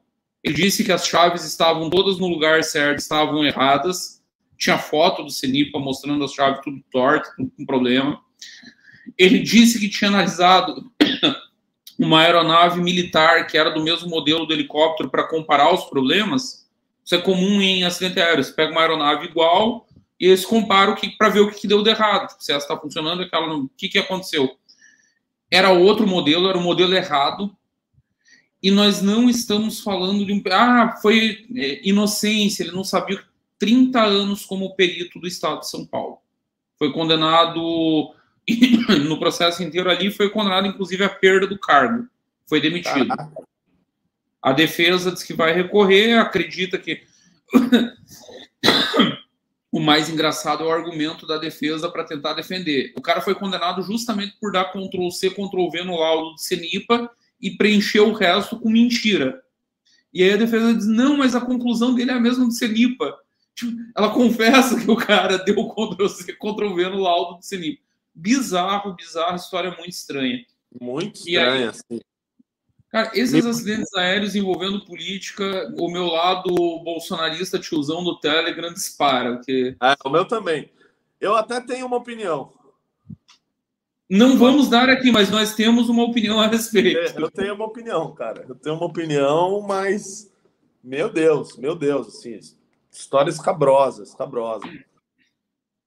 ele 0.43 0.55
disse 0.55 0.83
que 0.83 0.91
as 0.91 1.07
chaves 1.07 1.45
estavam 1.45 1.89
todas 1.89 2.19
no 2.19 2.27
lugar 2.27 2.63
certo, 2.63 2.99
estavam 2.99 3.45
erradas. 3.45 4.21
Tinha 4.57 4.77
foto 4.77 5.23
do 5.23 5.31
Cenipa 5.31 5.79
mostrando 5.79 6.23
as 6.23 6.33
chaves 6.33 6.59
tudo 6.61 6.83
torto, 6.91 7.29
tudo 7.37 7.51
com 7.55 7.65
problema. 7.65 8.21
Ele 9.17 9.39
disse 9.39 9.79
que 9.79 9.87
tinha 9.87 10.09
analisado 10.09 10.91
uma 11.97 12.21
aeronave 12.21 12.81
militar 12.81 13.47
que 13.47 13.57
era 13.57 13.69
do 13.71 13.81
mesmo 13.81 14.09
modelo 14.09 14.45
do 14.45 14.53
helicóptero 14.53 15.09
para 15.09 15.27
comparar 15.27 15.73
os 15.73 15.85
problemas. 15.85 16.69
Isso 17.05 17.15
é 17.15 17.21
comum 17.21 17.61
em 17.61 17.85
acidente 17.85 18.19
aéreo. 18.19 18.43
Você 18.43 18.51
pega 18.51 18.71
uma 18.71 18.81
aeronave 18.81 19.27
igual 19.27 19.87
e 20.19 20.27
eles 20.27 20.45
comparam 20.45 20.95
para 21.17 21.29
ver 21.29 21.39
o 21.39 21.51
que, 21.51 21.61
que, 21.61 21.67
deu 21.67 21.81
de 21.81 21.89
errado. 21.89 22.27
Tipo, 22.27 22.43
se 22.43 22.51
ela 22.51 22.61
está 22.61 22.77
funcionando, 22.77 23.23
aquela, 23.23 23.55
o 23.55 23.69
que, 23.77 23.87
que 23.87 23.97
aconteceu. 23.97 24.57
Era 25.49 25.69
outro 25.69 26.05
modelo, 26.05 26.49
era 26.49 26.57
o 26.57 26.61
modelo 26.61 26.93
errado 26.95 27.55
e 28.63 28.71
nós 28.71 29.01
não 29.01 29.29
estamos 29.29 29.81
falando 29.81 30.25
de 30.25 30.31
um. 30.31 30.41
Ah, 30.49 30.97
foi 31.01 31.45
é, 31.53 31.85
inocência, 31.85 32.63
ele 32.63 32.71
não 32.71 32.85
sabia 32.85 33.21
30 33.59 34.01
anos 34.01 34.45
como 34.45 34.73
perito 34.73 35.19
do 35.19 35.27
Estado 35.27 35.59
de 35.59 35.69
São 35.69 35.85
Paulo. 35.85 36.19
Foi 36.79 36.93
condenado 36.93 38.15
no 39.05 39.19
processo 39.19 39.61
inteiro 39.61 39.89
ali, 39.89 40.09
foi 40.09 40.29
condenado 40.29 40.65
inclusive 40.65 41.03
à 41.03 41.09
perda 41.09 41.45
do 41.45 41.59
cargo. 41.59 42.07
Foi 42.47 42.61
demitido. 42.61 43.13
A 44.41 44.53
defesa 44.53 45.11
diz 45.11 45.23
que 45.23 45.33
vai 45.33 45.53
recorrer, 45.53 46.17
acredita 46.17 46.77
que 46.77 47.03
o 49.71 49.79
mais 49.79 50.09
engraçado 50.09 50.63
é 50.63 50.67
o 50.67 50.71
argumento 50.71 51.27
da 51.27 51.37
defesa 51.37 51.89
para 51.89 52.05
tentar 52.05 52.33
defender. 52.33 52.93
O 52.95 53.01
cara 53.01 53.19
foi 53.19 53.35
condenado 53.35 53.81
justamente 53.81 54.37
por 54.39 54.53
dar 54.53 54.71
Ctrl 54.71 55.09
C, 55.09 55.31
Ctrl 55.31 55.69
V 55.69 55.83
no 55.83 55.99
laudo 55.99 56.35
de 56.35 56.43
Senipa 56.43 57.11
e 57.43 57.51
preencher 57.51 57.99
o 57.99 58.13
resto 58.13 58.57
com 58.57 58.69
mentira. 58.69 59.43
E 60.13 60.23
aí 60.23 60.33
a 60.33 60.37
defesa 60.37 60.73
diz: 60.73 60.87
não, 60.87 61.17
mas 61.17 61.35
a 61.35 61.41
conclusão 61.41 61.93
dele 61.93 62.11
é 62.11 62.13
a 62.13 62.19
mesma 62.19 62.45
do 62.45 62.51
Senipa. 62.51 63.19
Tipo, 63.53 63.77
ela 63.95 64.09
confessa 64.09 64.79
que 64.79 64.89
o 64.89 64.95
cara 64.95 65.37
deu 65.39 65.67
Ctrl 65.67 66.07
C, 66.07 66.33
Ctrl 66.33 66.73
V 66.73 66.89
no 66.89 67.01
laudo 67.01 67.37
do 67.37 67.45
Senipa. 67.45 67.83
Bizarro, 68.15 68.95
bizarro, 68.95 69.35
história 69.35 69.71
muito 69.71 69.89
estranha. 69.89 70.45
Muito 70.79 71.17
estranha, 71.17 71.69
aí, 71.69 71.73
sim. 71.73 71.99
Cara, 72.89 73.11
esses 73.15 73.43
acidentes 73.43 73.91
aéreos 73.95 74.35
envolvendo 74.35 74.85
política, 74.85 75.73
o 75.79 75.89
meu 75.89 76.05
lado 76.05 76.53
bolsonarista 76.83 77.57
tiozão 77.57 78.03
do 78.03 78.19
Telegram 78.19 78.71
dispara. 78.71 79.35
Porque... 79.35 79.75
É, 79.81 79.95
o 80.05 80.09
meu 80.11 80.25
também. 80.25 80.69
Eu 81.19 81.35
até 81.35 81.59
tenho 81.59 81.87
uma 81.87 81.97
opinião. 81.97 82.53
Não 84.13 84.37
vamos 84.37 84.69
dar 84.69 84.89
aqui, 84.89 85.11
mas 85.11 85.31
nós 85.31 85.55
temos 85.55 85.89
uma 85.89 86.03
opinião 86.03 86.39
a 86.39 86.47
respeito. 86.47 86.99
É, 86.99 87.21
eu 87.21 87.31
tenho 87.31 87.55
uma 87.55 87.65
opinião, 87.65 88.13
cara. 88.13 88.45
Eu 88.47 88.53
tenho 88.53 88.75
uma 88.75 88.85
opinião, 88.85 89.61
mas. 89.61 90.31
Meu 90.83 91.09
Deus, 91.09 91.57
meu 91.57 91.75
Deus, 91.75 92.07
assim, 92.09 92.39
história 92.91 93.31
escabrosa, 93.31 94.03
escabrosa. 94.03 94.67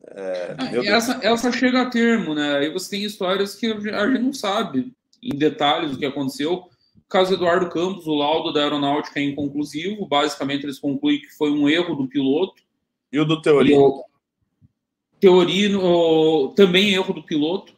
É, 0.09 0.57
essa, 0.87 1.20
essa 1.22 1.53
chega 1.53 1.83
a 1.83 1.91
termo, 1.91 2.35
né? 2.35 2.57
Aí 2.57 2.72
você 2.72 2.91
tem 2.91 3.05
histórias 3.05 3.55
que 3.55 3.66
a 3.66 4.07
gente 4.09 4.22
não 4.22 4.33
sabe 4.33 4.93
em 5.22 5.37
detalhes 5.37 5.95
o 5.95 5.99
que 5.99 6.07
aconteceu 6.07 6.68
caso 7.09 7.35
Eduardo 7.35 7.68
Campos, 7.68 8.07
o 8.07 8.14
laudo 8.14 8.53
da 8.53 8.61
aeronáutica 8.61 9.20
é 9.20 9.22
inconclusivo. 9.22 10.07
Basicamente, 10.07 10.64
eles 10.64 10.79
concluem 10.79 11.20
que 11.20 11.31
foi 11.37 11.51
um 11.51 11.68
erro 11.68 11.95
do 11.95 12.09
piloto. 12.09 12.61
E 13.12 13.20
o 13.20 13.24
do 13.24 13.41
teoria? 13.41 13.77
teoria 15.20 15.68
no, 15.68 16.53
também 16.55 16.93
erro 16.93 17.14
do 17.14 17.22
piloto. 17.22 17.74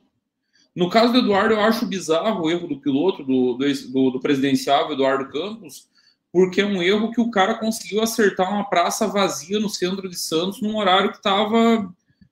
No 0.79 0.89
caso 0.89 1.13
do 1.13 1.19
Eduardo, 1.19 1.55
eu 1.55 1.61
acho 1.61 1.85
bizarro 1.85 2.45
o 2.45 2.49
erro 2.49 2.69
do 2.69 2.79
piloto, 2.79 3.25
do, 3.25 3.55
do, 3.55 4.11
do 4.13 4.21
presidenciável 4.21 4.93
Eduardo 4.93 5.29
Campos, 5.29 5.89
porque 6.33 6.61
é 6.61 6.65
um 6.65 6.81
erro 6.81 7.11
que 7.11 7.21
o 7.21 7.33
cara 7.33 7.55
conseguiu 7.55 8.01
acertar 8.01 8.49
uma 8.49 8.63
praça 8.63 9.09
vazia 9.09 9.59
no 9.59 9.69
centro 9.69 10.09
de 10.09 10.17
Santos 10.17 10.63
num 10.63 10.77
horário 10.77 11.11
que 11.11 11.17
estava 11.17 11.79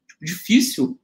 tipo, 0.06 0.24
difícil. 0.24 0.96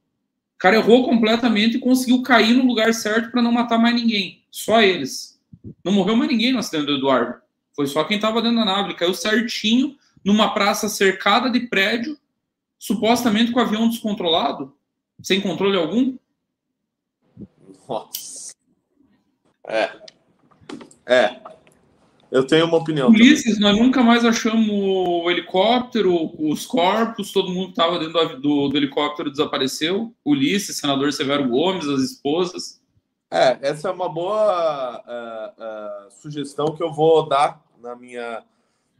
O 0.55 0.57
cara 0.57 0.77
errou 0.77 1.03
completamente 1.03 1.75
e 1.75 1.81
conseguiu 1.81 2.21
cair 2.21 2.53
no 2.53 2.65
lugar 2.65 2.93
certo 2.93 3.29
para 3.29 3.41
não 3.41 3.51
matar 3.51 3.77
mais 3.77 3.93
ninguém. 3.93 4.41
Só 4.49 4.81
eles. 4.81 5.37
Não 5.83 5.91
morreu 5.91 6.15
mais 6.15 6.31
ninguém 6.31 6.53
no 6.53 6.59
acidente 6.59 6.85
do 6.85 6.95
Eduardo. 6.95 7.41
Foi 7.75 7.87
só 7.87 8.05
quem 8.05 8.15
estava 8.15 8.41
dentro 8.41 8.59
da 8.59 8.63
nave. 8.63 8.91
Ele 8.91 8.97
caiu 8.97 9.13
certinho 9.13 9.97
numa 10.23 10.53
praça 10.53 10.87
cercada 10.87 11.49
de 11.49 11.59
prédio, 11.67 12.17
supostamente 12.79 13.51
com 13.51 13.59
o 13.59 13.63
avião 13.63 13.89
descontrolado, 13.89 14.73
sem 15.21 15.41
controle 15.41 15.75
algum. 15.75 16.15
Nossa. 17.93 18.53
É. 19.67 19.91
É. 21.05 21.41
Eu 22.31 22.47
tenho 22.47 22.65
uma 22.65 22.77
opinião. 22.77 23.09
Ulisses, 23.09 23.59
nós 23.59 23.77
nunca 23.77 24.01
mais 24.01 24.25
achamos 24.25 24.67
o 24.67 25.29
helicóptero, 25.29 26.31
os 26.39 26.65
corpos, 26.65 27.31
todo 27.31 27.51
mundo 27.51 27.65
que 27.65 27.79
estava 27.79 27.99
dentro 27.99 28.13
do, 28.13 28.41
do, 28.41 28.69
do, 28.69 28.77
helicóptero 28.77 29.29
desapareceu. 29.29 30.11
Ulisses, 30.25 30.77
senador 30.77 31.13
Severo 31.13 31.47
Gomes, 31.47 31.87
as 31.87 32.01
esposas. 32.01 32.81
É, 33.29 33.59
essa 33.61 33.89
é 33.89 33.91
uma 33.91 34.09
boa 34.09 35.03
uh, 35.05 36.07
uh, 36.07 36.11
sugestão 36.11 36.75
que 36.75 36.81
eu 36.81 36.91
vou 36.91 37.27
dar 37.27 37.63
na 37.79 37.95
minha, 37.95 38.43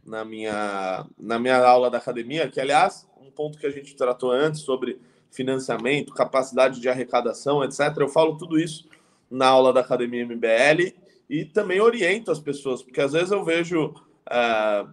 na, 0.05 0.23
minha, 0.23 1.05
na 1.19 1.39
minha 1.39 1.57
aula 1.57 1.89
da 1.89 1.97
academia, 1.97 2.47
que, 2.47 2.59
aliás, 2.59 3.07
um 3.19 3.31
ponto 3.31 3.57
que 3.57 3.65
a 3.65 3.71
gente 3.71 3.95
tratou 3.95 4.31
antes 4.31 4.61
sobre 4.61 4.99
financiamento, 5.33 6.13
capacidade 6.13 6.79
de 6.79 6.87
arrecadação, 6.87 7.63
etc. 7.63 7.79
Eu 7.97 8.07
falo 8.07 8.37
tudo 8.37 8.59
isso 8.59 8.87
na 9.29 9.47
aula 9.47 9.73
da 9.73 9.81
Academia 9.81 10.25
MBL 10.25 10.93
e 11.29 11.43
também 11.43 11.81
oriento 11.81 12.31
as 12.31 12.39
pessoas, 12.39 12.83
porque 12.83 13.01
às 13.01 13.13
vezes 13.13 13.31
eu 13.31 13.43
vejo, 13.43 13.87
uh, 13.87 14.87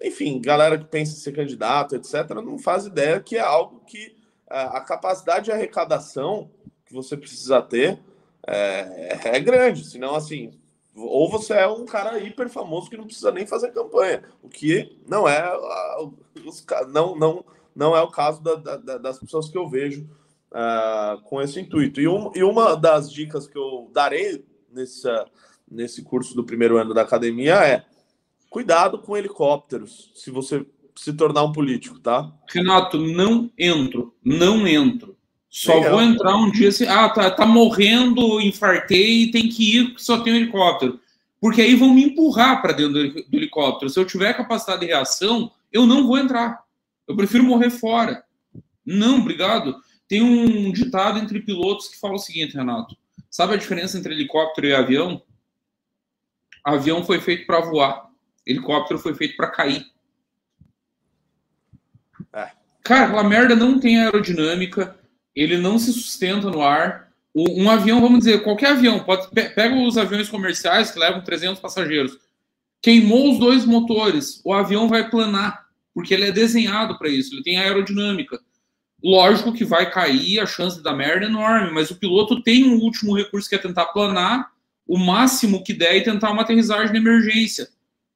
enfim, 0.00 0.40
galera 0.40 0.78
que 0.78 0.84
pensa 0.84 1.12
em 1.12 1.16
ser 1.16 1.32
candidato, 1.32 1.96
etc., 1.96 2.30
não 2.36 2.58
faz 2.58 2.86
ideia 2.86 3.20
que 3.20 3.36
é 3.36 3.40
algo 3.40 3.82
que 3.86 4.14
a 4.48 4.80
capacidade 4.80 5.46
de 5.46 5.52
arrecadação 5.52 6.50
que 6.86 6.92
você 6.92 7.16
precisa 7.16 7.60
ter 7.60 7.98
é, 8.46 9.18
é 9.24 9.40
grande, 9.40 9.84
senão 9.84 10.14
assim, 10.14 10.52
ou 10.94 11.28
você 11.28 11.54
é 11.54 11.66
um 11.66 11.84
cara 11.84 12.18
hiper 12.18 12.48
famoso 12.48 12.88
que 12.88 12.96
não 12.96 13.06
precisa 13.06 13.32
nem 13.32 13.46
fazer 13.46 13.72
campanha, 13.72 14.22
o 14.42 14.48
que 14.48 14.96
não 15.08 15.28
é 15.28 15.50
os, 16.44 16.64
não, 16.92 17.16
não, 17.16 17.44
não 17.74 17.96
é 17.96 18.02
o 18.02 18.08
caso 18.08 18.42
da, 18.42 18.54
da, 18.54 18.98
das 18.98 19.18
pessoas 19.18 19.48
que 19.48 19.58
eu 19.58 19.68
vejo 19.68 20.08
uh, 20.52 21.20
com 21.22 21.40
esse 21.42 21.60
intuito. 21.60 22.00
E, 22.00 22.08
um, 22.08 22.30
e 22.34 22.42
uma 22.42 22.76
das 22.76 23.10
dicas 23.12 23.46
que 23.46 23.58
eu 23.58 23.90
darei 23.92 24.44
nesse, 24.72 25.08
nesse 25.70 26.02
curso 26.02 26.34
do 26.34 26.44
primeiro 26.44 26.76
ano 26.76 26.94
da 26.94 27.02
academia 27.02 27.54
é 27.54 27.84
cuidado 28.48 28.98
com 28.98 29.16
helicópteros, 29.16 30.12
se 30.14 30.30
você 30.30 30.64
se 30.94 31.12
tornar 31.12 31.42
um 31.42 31.52
político, 31.52 31.98
tá? 31.98 32.30
Renato, 32.48 32.98
não 32.98 33.50
entro, 33.58 34.14
não 34.24 34.66
entro. 34.66 35.16
Só 35.50 35.74
Legal. 35.74 35.92
vou 35.92 36.02
entrar 36.02 36.36
um 36.36 36.50
dia 36.50 36.68
assim, 36.68 36.86
ah, 36.86 37.08
tá, 37.08 37.30
tá 37.30 37.46
morrendo, 37.46 38.40
infartei, 38.40 39.30
tem 39.30 39.48
que 39.48 39.76
ir, 39.76 39.94
só 39.98 40.20
tem 40.20 40.32
um 40.32 40.36
helicóptero. 40.36 41.00
Porque 41.40 41.60
aí 41.60 41.74
vão 41.74 41.92
me 41.92 42.04
empurrar 42.04 42.62
para 42.62 42.72
dentro 42.72 42.92
do 42.94 43.36
helicóptero. 43.36 43.90
Se 43.90 43.98
eu 43.98 44.04
tiver 44.04 44.34
capacidade 44.34 44.80
de 44.80 44.86
reação, 44.86 45.50
eu 45.72 45.86
não 45.86 46.06
vou 46.06 46.18
entrar. 46.18 46.63
Eu 47.06 47.16
prefiro 47.16 47.44
morrer 47.44 47.70
fora. 47.70 48.24
Não, 48.84 49.20
obrigado. 49.20 49.76
Tem 50.08 50.22
um 50.22 50.72
ditado 50.72 51.18
entre 51.18 51.40
pilotos 51.40 51.88
que 51.88 51.98
fala 51.98 52.14
o 52.14 52.18
seguinte, 52.18 52.56
Renato. 52.56 52.96
Sabe 53.30 53.54
a 53.54 53.58
diferença 53.58 53.98
entre 53.98 54.14
helicóptero 54.14 54.66
e 54.66 54.74
avião? 54.74 55.22
Avião 56.64 57.04
foi 57.04 57.20
feito 57.20 57.46
para 57.46 57.60
voar. 57.60 58.10
Helicóptero 58.46 58.98
foi 58.98 59.14
feito 59.14 59.36
para 59.36 59.50
cair. 59.50 59.84
É. 62.32 62.50
Cara, 62.82 63.06
aquela 63.06 63.24
merda 63.24 63.56
não 63.56 63.80
tem 63.80 64.00
aerodinâmica 64.00 64.98
ele 65.34 65.58
não 65.58 65.78
se 65.78 65.92
sustenta 65.92 66.50
no 66.50 66.62
ar. 66.62 67.12
Um 67.34 67.68
avião, 67.68 68.00
vamos 68.00 68.20
dizer, 68.20 68.44
qualquer 68.44 68.72
avião, 68.72 69.00
pode 69.00 69.28
pega 69.32 69.74
os 69.74 69.98
aviões 69.98 70.28
comerciais 70.28 70.92
que 70.92 70.98
levam 71.00 71.24
300 71.24 71.58
passageiros. 71.58 72.16
Queimou 72.80 73.32
os 73.32 73.38
dois 73.40 73.64
motores, 73.64 74.40
o 74.44 74.52
avião 74.52 74.88
vai 74.88 75.10
planar, 75.10 75.63
porque 75.94 76.12
ele 76.12 76.24
é 76.24 76.32
desenhado 76.32 76.98
para 76.98 77.08
isso, 77.08 77.34
ele 77.34 77.42
tem 77.42 77.58
aerodinâmica. 77.58 78.38
Lógico 79.02 79.52
que 79.52 79.64
vai 79.64 79.90
cair, 79.90 80.40
a 80.40 80.46
chance 80.46 80.82
da 80.82 80.92
merda 80.94 81.26
é 81.26 81.28
enorme, 81.28 81.70
mas 81.72 81.90
o 81.90 81.96
piloto 81.96 82.42
tem 82.42 82.64
um 82.64 82.78
último 82.80 83.16
recurso 83.16 83.48
que 83.48 83.54
é 83.54 83.58
tentar 83.58 83.86
planar 83.86 84.50
o 84.86 84.98
máximo 84.98 85.62
que 85.62 85.72
der 85.72 85.96
e 85.96 86.02
tentar 86.02 86.30
uma 86.30 86.42
aterrissagem 86.42 86.92
de 86.92 86.98
emergência. 86.98 87.68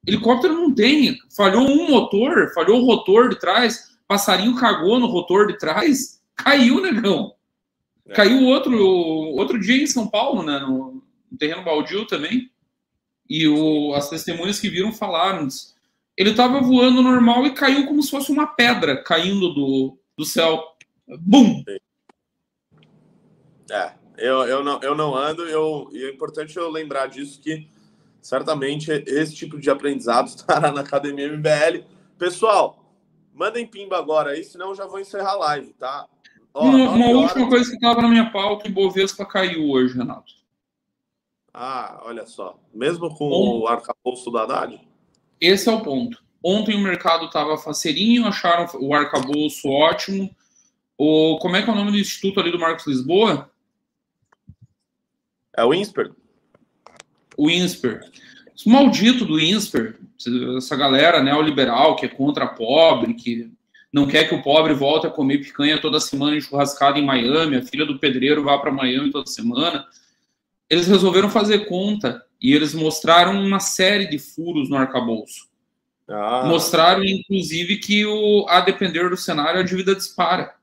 Helicóptero 0.07 0.55
não 0.55 0.75
tem, 0.75 1.19
falhou 1.37 1.69
um 1.69 1.91
motor, 1.91 2.53
falhou 2.55 2.81
o 2.81 2.85
rotor 2.85 3.29
de 3.29 3.39
trás, 3.39 3.99
passarinho 4.07 4.55
cagou 4.57 4.99
no 4.99 5.07
rotor 5.07 5.47
de 5.47 5.59
trás, 5.59 6.19
Caiu, 6.39 6.81
negão. 6.81 7.35
É. 8.07 8.15
Caiu 8.15 8.45
outro, 8.45 8.79
outro 8.81 9.59
dia 9.59 9.83
em 9.83 9.87
São 9.87 10.07
Paulo, 10.07 10.43
né? 10.43 10.59
No, 10.61 11.03
no 11.31 11.39
terreno 11.39 11.65
baldio 11.65 12.07
também. 12.07 12.51
E 13.29 13.47
o, 13.47 13.93
as 13.95 14.09
testemunhas 14.09 14.61
que 14.61 14.71
viram 14.71 14.93
falaram. 14.93 15.49
Ele 16.19 16.31
estava 16.31 16.61
voando 16.61 17.01
normal 17.01 17.47
e 17.47 17.55
caiu 17.55 17.87
como 17.87 18.03
se 18.03 18.11
fosse 18.11 18.33
uma 18.33 18.45
pedra 18.45 19.01
caindo 19.05 19.55
do, 19.55 19.97
do 20.17 20.25
céu. 20.25 20.61
Bum! 21.21 21.63
É, 23.71 23.93
eu, 24.17 24.43
eu, 24.43 24.65
não, 24.65 24.81
eu 24.83 24.97
não 24.97 25.15
ando, 25.15 25.45
eu, 25.45 25.89
e 25.93 26.05
é 26.05 26.11
importante 26.11 26.57
eu 26.57 26.69
lembrar 26.69 27.07
disso 27.07 27.41
que 27.41 27.69
certamente 28.21 28.91
esse 28.91 29.33
tipo 29.33 29.61
de 29.61 29.71
aprendizado 29.71 30.27
estará 30.35 30.73
na 30.73 30.81
Academia 30.81 31.29
MBL. 31.29 31.85
Pessoal, 32.19 32.93
mandem 33.33 33.65
pimba 33.65 33.97
agora 33.97 34.33
aí, 34.33 34.43
senão 34.43 34.71
eu 34.71 34.75
já 34.75 34.87
vou 34.87 34.99
encerrar 34.99 35.35
a 35.35 35.39
live, 35.39 35.73
tá? 35.75 36.09
uma, 36.53 36.91
uma 36.91 37.07
última 37.11 37.49
coisa 37.49 37.71
que 37.71 37.77
estava 37.77 38.03
na 38.03 38.09
minha 38.09 38.29
pauta, 38.33 38.69
o 38.69 38.73
Bovespa 38.73 39.25
caiu 39.25 39.71
hoje, 39.71 39.97
Renato. 39.97 40.33
Ah, 41.55 42.03
olha 42.05 42.27
só. 42.27 42.59
Mesmo 42.75 43.09
com 43.15 43.29
Bom, 43.29 43.61
o 43.61 43.69
arcabouço 43.69 44.33
da 44.33 44.43
Haddad? 44.43 44.88
Esse 45.41 45.69
é 45.69 45.73
o 45.73 45.81
ponto. 45.81 46.23
Ontem 46.43 46.77
o 46.77 46.81
mercado 46.81 47.27
estava 47.27 47.59
faceirinho, 47.59 48.27
acharam 48.27 48.67
o 48.81 48.95
arcabouço 48.95 49.69
ótimo. 49.69 50.35
O, 50.97 51.39
como 51.41 51.57
é 51.57 51.63
que 51.63 51.71
é 51.71 51.73
o 51.73 51.77
nome 51.77 51.93
do 51.93 51.99
instituto 51.99 52.41
ali 52.41 52.51
do 52.51 52.59
Marcos 52.59 52.87
Lisboa? 52.87 53.51
É 55.57 55.65
o 55.65 55.75
INSPER. 55.75 56.13
O 57.37 57.51
INSPER. 57.51 58.01
O 58.67 58.71
maldito 58.71 59.25
do 59.25 59.39
INSPER, 59.39 59.99
essa 60.57 60.77
galera 60.77 61.23
neoliberal 61.23 61.97
que 61.97 62.07
é 62.07 62.09
contra 62.09 62.47
pobre, 62.47 63.15
que 63.15 63.53
não 63.93 64.07
quer 64.07 64.29
que 64.29 64.35
o 64.35 64.43
pobre 64.43 64.75
volte 64.75 65.07
a 65.07 65.11
comer 65.11 65.39
picanha 65.39 65.81
toda 65.81 66.01
semana 66.01 66.37
em 66.37 66.41
churrascada 66.41 66.99
em 66.99 67.05
Miami, 67.05 67.57
a 67.57 67.63
filha 67.63 67.87
do 67.87 67.99
pedreiro 67.99 68.45
vá 68.45 68.59
para 68.59 68.73
Miami 68.73 69.11
toda 69.11 69.27
semana. 69.27 69.87
Eles 70.69 70.87
resolveram 70.87 71.31
fazer 71.31 71.67
conta 71.67 72.25
e 72.41 72.55
eles 72.55 72.75
mostraram 72.75 73.43
uma 73.43 73.61
série 73.61 74.07
de 74.07 74.19
furos 74.19 74.69
no 74.69 74.77
arcabouço. 74.77 75.49
Ah. 76.09 76.45
Mostraram, 76.47 77.05
inclusive, 77.05 77.77
que 77.79 78.07
o, 78.07 78.47
a 78.49 78.61
depender 78.61 79.11
do 79.11 79.17
cenário, 79.17 79.61
a 79.61 79.65
dívida 79.65 79.95
dispara. 79.95 80.55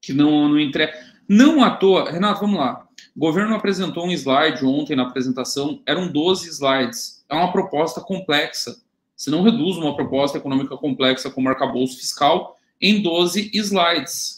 Que 0.00 0.12
não, 0.12 0.48
não 0.48 0.58
entrega. 0.58 0.92
Não 1.28 1.62
à 1.62 1.70
toa. 1.70 2.10
Renato, 2.10 2.40
vamos 2.40 2.58
lá. 2.58 2.86
O 3.14 3.20
governo 3.20 3.54
apresentou 3.54 4.06
um 4.06 4.12
slide 4.12 4.64
ontem 4.64 4.96
na 4.96 5.02
apresentação, 5.02 5.82
eram 5.86 6.10
12 6.10 6.48
slides. 6.48 7.24
É 7.28 7.34
uma 7.34 7.52
proposta 7.52 8.00
complexa. 8.00 8.80
Você 9.14 9.30
não 9.30 9.42
reduz 9.42 9.76
uma 9.76 9.94
proposta 9.94 10.38
econômica 10.38 10.76
complexa 10.76 11.28
como 11.28 11.48
arcabouço 11.48 11.98
fiscal 11.98 12.56
em 12.80 13.02
12 13.02 13.50
slides. 13.54 14.37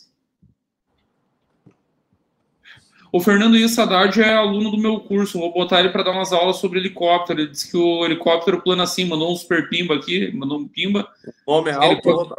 O 3.12 3.20
Fernando 3.20 3.56
Issadad 3.56 4.16
é 4.20 4.34
aluno 4.34 4.70
do 4.70 4.78
meu 4.78 5.00
curso. 5.00 5.38
Vou 5.38 5.52
botar 5.52 5.80
ele 5.80 5.90
para 5.90 6.04
dar 6.04 6.12
umas 6.12 6.32
aulas 6.32 6.56
sobre 6.56 6.78
helicóptero. 6.78 7.40
Ele 7.40 7.50
disse 7.50 7.70
que 7.70 7.76
o 7.76 8.04
helicóptero 8.04 8.62
plana 8.62 8.84
assim, 8.84 9.04
mandou 9.04 9.32
um 9.32 9.36
super 9.36 9.68
pimba 9.68 9.96
aqui, 9.96 10.30
mandou 10.32 10.58
um 10.58 10.68
pimba. 10.68 11.08
Homem 11.44 11.74
alto. 11.74 12.34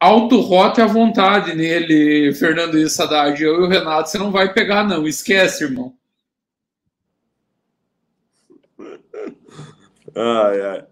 Alto 0.00 0.40
rote 0.40 0.80
à 0.80 0.86
vontade 0.86 1.54
nele, 1.54 2.34
Fernando 2.34 2.76
Issadad. 2.76 3.40
Eu 3.40 3.62
e 3.62 3.64
o 3.64 3.68
Renato, 3.68 4.10
você 4.10 4.18
não 4.18 4.30
vai 4.30 4.52
pegar, 4.52 4.84
não. 4.84 5.06
Esquece, 5.06 5.64
irmão. 5.64 5.94
Ai, 10.16 10.60
ai. 10.60 10.84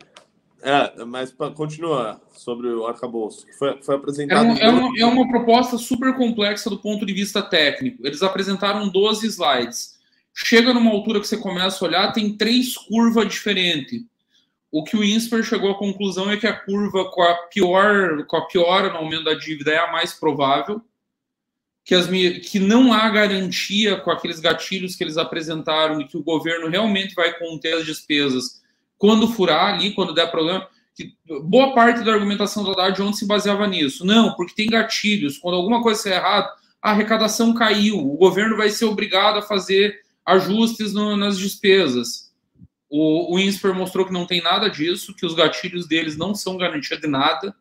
É, 0.63 1.05
mas 1.05 1.33
para 1.33 1.53
continuar 1.53 2.21
sobre 2.37 2.69
o 2.69 2.87
arcabouço, 2.87 3.45
que 3.45 3.53
foi, 3.53 3.83
foi 3.83 3.97
apresentado. 3.97 4.47
É, 4.47 4.49
um, 4.49 4.57
é, 4.57 4.69
uma, 4.69 5.01
é 5.01 5.05
uma 5.05 5.29
proposta 5.29 5.77
super 5.77 6.15
complexa 6.17 6.71
do 6.71 6.79
ponto 6.79 7.05
de 7.05 7.13
vista 7.13 7.43
técnico. 7.43 8.07
Eles 8.07 8.23
apresentaram 8.23 8.89
12 8.89 9.27
slides. 9.27 9.99
Chega 10.33 10.73
numa 10.73 10.93
altura 10.93 11.21
que 11.21 11.27
você 11.27 11.37
começa 11.37 11.85
a 11.85 11.89
olhar, 11.89 12.13
tem 12.13 12.37
três 12.37 12.77
curvas 12.77 13.29
diferentes. 13.29 14.03
O 14.71 14.85
que 14.85 14.97
o 14.97 15.05
INSPER 15.05 15.43
chegou 15.43 15.73
à 15.73 15.75
conclusão 15.77 16.31
é 16.31 16.37
que 16.37 16.47
a 16.47 16.59
curva 16.59 17.11
com 17.11 17.23
a 17.23 17.35
pior, 17.49 18.25
com 18.25 18.37
a 18.37 18.47
piora 18.47 18.89
no 18.89 18.99
aumento 18.99 19.25
da 19.25 19.35
dívida 19.35 19.73
é 19.73 19.79
a 19.79 19.91
mais 19.91 20.15
provável, 20.15 20.81
que, 21.85 21.95
as, 21.95 22.07
que 22.07 22.61
não 22.61 22.93
há 22.93 23.11
garantia 23.11 23.97
com 23.97 24.13
aqueles 24.13 24.39
gatilhos 24.39 24.95
que 24.95 25.03
eles 25.03 25.19
apresentaram 25.19 25.99
de 25.99 26.05
que 26.07 26.17
o 26.17 26.23
governo 26.23 26.69
realmente 26.69 27.15
vai 27.15 27.37
conter 27.37 27.75
as 27.75 27.85
despesas 27.85 28.62
quando 29.03 29.27
furar 29.27 29.75
ali, 29.75 29.93
quando 29.95 30.15
der 30.15 30.31
problema. 30.31 30.65
Boa 31.43 31.75
parte 31.75 32.05
da 32.05 32.13
argumentação 32.13 32.63
da 32.63 32.71
Haddad 32.71 33.03
ontem 33.03 33.17
se 33.17 33.27
baseava 33.27 33.67
nisso. 33.67 34.07
Não, 34.07 34.33
porque 34.35 34.55
tem 34.55 34.69
gatilhos. 34.69 35.39
Quando 35.39 35.57
alguma 35.57 35.83
coisa 35.83 36.05
der 36.05 36.19
errado, 36.19 36.49
a 36.81 36.93
arrecadação 36.93 37.53
caiu. 37.53 37.99
O 37.99 38.17
governo 38.17 38.57
vai 38.57 38.71
ser 38.71 38.85
obrigado 38.85 39.39
a 39.39 39.43
fazer 39.43 40.03
ajustes 40.25 40.93
no, 40.93 41.17
nas 41.17 41.37
despesas. 41.37 42.33
O, 42.89 43.35
o 43.35 43.41
INSPER 43.41 43.75
mostrou 43.75 44.07
que 44.07 44.13
não 44.13 44.25
tem 44.25 44.41
nada 44.41 44.71
disso, 44.71 45.17
que 45.17 45.27
os 45.27 45.35
gatilhos 45.35 45.89
deles 45.89 46.17
não 46.17 46.33
são 46.33 46.57
garantia 46.57 46.97
de 46.97 47.09
nada. 47.09 47.53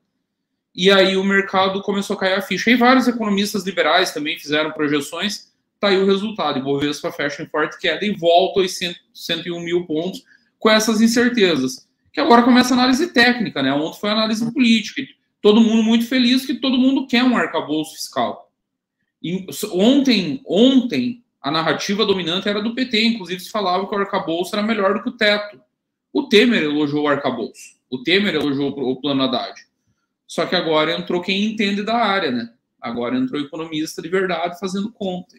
E 0.76 0.92
aí 0.92 1.18
o 1.18 1.24
mercado 1.24 1.82
começou 1.82 2.18
a 2.18 2.20
cair 2.20 2.36
a 2.36 2.42
ficha. 2.44 2.70
E 2.70 2.76
vários 2.76 3.08
economistas 3.08 3.64
liberais 3.64 4.12
também 4.12 4.38
fizeram 4.38 4.74
projeções. 4.74 5.52
Tá 5.80 5.88
aí 5.88 5.98
o 5.98 6.06
resultado. 6.06 6.60
E 6.60 6.62
Bovespa 6.62 7.12
fecha 7.12 7.42
em 7.42 7.48
forte 7.48 7.80
queda 7.80 8.06
e 8.06 8.14
volta 8.14 8.60
aos 8.60 8.78
100, 8.78 8.96
101 9.12 9.60
mil 9.60 9.88
pontos 9.88 10.24
com 10.62 10.70
essas 10.70 11.02
incertezas. 11.02 11.90
Que 12.14 12.22
agora 12.22 12.44
começa 12.44 12.74
a 12.74 12.78
análise 12.78 13.12
técnica, 13.12 13.64
né? 13.64 13.74
Ontem 13.74 14.00
foi 14.00 14.10
a 14.12 14.14
análise 14.14 14.54
política. 14.54 15.02
Todo 15.42 15.60
mundo 15.60 15.82
muito 15.82 16.06
feliz 16.06 16.46
que 16.46 16.54
todo 16.54 16.78
mundo 16.78 17.08
quer 17.08 17.24
um 17.24 17.36
arcabouço 17.36 17.96
fiscal. 17.96 18.50
E 19.24 19.48
ontem, 19.74 20.42
ontem, 20.46 21.24
a 21.42 21.50
narrativa 21.50 22.06
dominante 22.06 22.48
era 22.48 22.62
do 22.62 22.76
PT, 22.76 23.04
inclusive 23.04 23.40
se 23.42 23.50
falava 23.50 23.88
que 23.88 23.96
o 23.96 23.98
arcabouço 23.98 24.56
era 24.56 24.66
melhor 24.66 24.94
do 24.94 25.04
que 25.04 25.10
o 25.10 25.18
teto. 25.18 25.60
O 26.14 26.28
Temer 26.30 26.64
elogiou 26.64 27.06
o 27.06 27.08
arcabouço. 27.08 27.80
O 27.90 28.04
Temer 28.04 28.36
elogiou 28.36 28.70
o 28.70 29.02
plano 29.02 29.24
Haddad. 29.24 29.56
Só 30.28 30.46
que 30.46 30.56
agora 30.56 30.94
entrou 30.94 31.22
quem 31.22 31.46
entende 31.46 31.82
da 31.82 31.96
área, 31.96 32.30
né? 32.30 32.54
Agora 32.80 33.18
entrou 33.18 33.42
economista 33.42 34.02
de 34.02 34.10
verdade 34.10 34.60
fazendo 34.60 34.92
conta. 34.92 35.36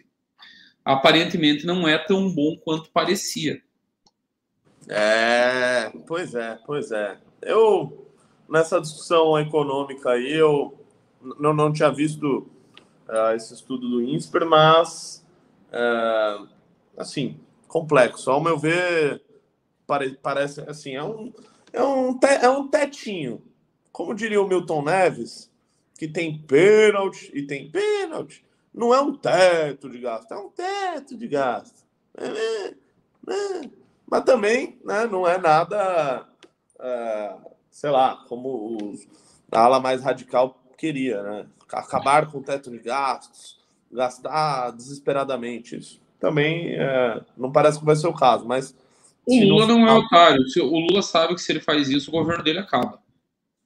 Aparentemente 0.84 1.64
não 1.64 1.86
é 1.86 1.96
tão 1.96 2.28
bom 2.28 2.56
quanto 2.56 2.90
parecia. 2.90 3.62
É, 4.88 5.90
pois 6.06 6.34
é, 6.34 6.58
pois 6.66 6.90
é. 6.90 7.18
Eu, 7.40 8.06
nessa 8.48 8.80
discussão 8.80 9.38
econômica 9.38 10.10
aí, 10.10 10.32
eu 10.32 10.78
não, 11.38 11.52
não 11.52 11.72
tinha 11.72 11.90
visto 11.90 12.50
uh, 13.08 13.34
esse 13.34 13.54
estudo 13.54 13.88
do 13.88 14.02
INSPER, 14.02 14.46
mas, 14.46 15.24
uh, 15.68 16.48
assim, 16.96 17.38
complexo. 17.68 18.30
Ao 18.30 18.40
meu 18.40 18.58
ver, 18.58 19.22
pare, 19.86 20.18
parece, 20.22 20.60
assim, 20.62 20.94
é 20.94 21.02
um, 21.02 21.32
é, 21.72 21.82
um 21.82 22.18
te, 22.18 22.26
é 22.26 22.50
um 22.50 22.68
tetinho. 22.68 23.42
Como 23.90 24.14
diria 24.14 24.40
o 24.40 24.48
Milton 24.48 24.82
Neves, 24.82 25.50
que 25.98 26.08
tem 26.08 26.38
pênalti 26.38 27.30
e 27.34 27.46
tem 27.46 27.70
pênalti. 27.70 28.44
Não 28.74 28.94
é 28.94 29.00
um 29.00 29.14
teto 29.14 29.88
de 29.90 29.98
gasto, 29.98 30.32
é 30.32 30.36
um 30.36 30.48
teto 30.48 31.16
de 31.16 31.28
gasto. 31.28 31.84
É, 32.16 32.26
é, 32.26 32.74
é. 33.28 33.81
Mas 34.12 34.24
também 34.24 34.78
né, 34.84 35.06
não 35.06 35.26
é 35.26 35.38
nada, 35.38 36.28
é, 36.78 37.34
sei 37.70 37.88
lá, 37.88 38.22
como 38.28 38.76
os, 38.76 39.08
a 39.50 39.60
ala 39.60 39.80
mais 39.80 40.02
radical 40.02 40.62
queria, 40.76 41.22
né? 41.22 41.46
Acabar 41.72 42.30
com 42.30 42.36
o 42.36 42.42
teto 42.42 42.70
de 42.70 42.78
gastos, 42.78 43.58
gastar 43.90 44.72
desesperadamente. 44.72 45.78
Isso 45.78 45.98
também 46.20 46.74
é, 46.74 47.22
não 47.38 47.50
parece 47.50 47.78
que 47.78 47.86
vai 47.86 47.96
ser 47.96 48.06
o 48.06 48.12
caso, 48.12 48.46
mas. 48.46 48.76
O 49.26 49.34
Lula 49.34 49.66
não, 49.66 49.78
não 49.78 49.88
é 49.88 49.92
otário. 49.94 50.44
O 50.60 50.78
Lula 50.78 51.00
sabe 51.00 51.34
que 51.34 51.40
se 51.40 51.50
ele 51.50 51.60
faz 51.60 51.88
isso, 51.88 52.10
o 52.10 52.12
governo 52.12 52.44
dele 52.44 52.58
acaba. 52.58 53.00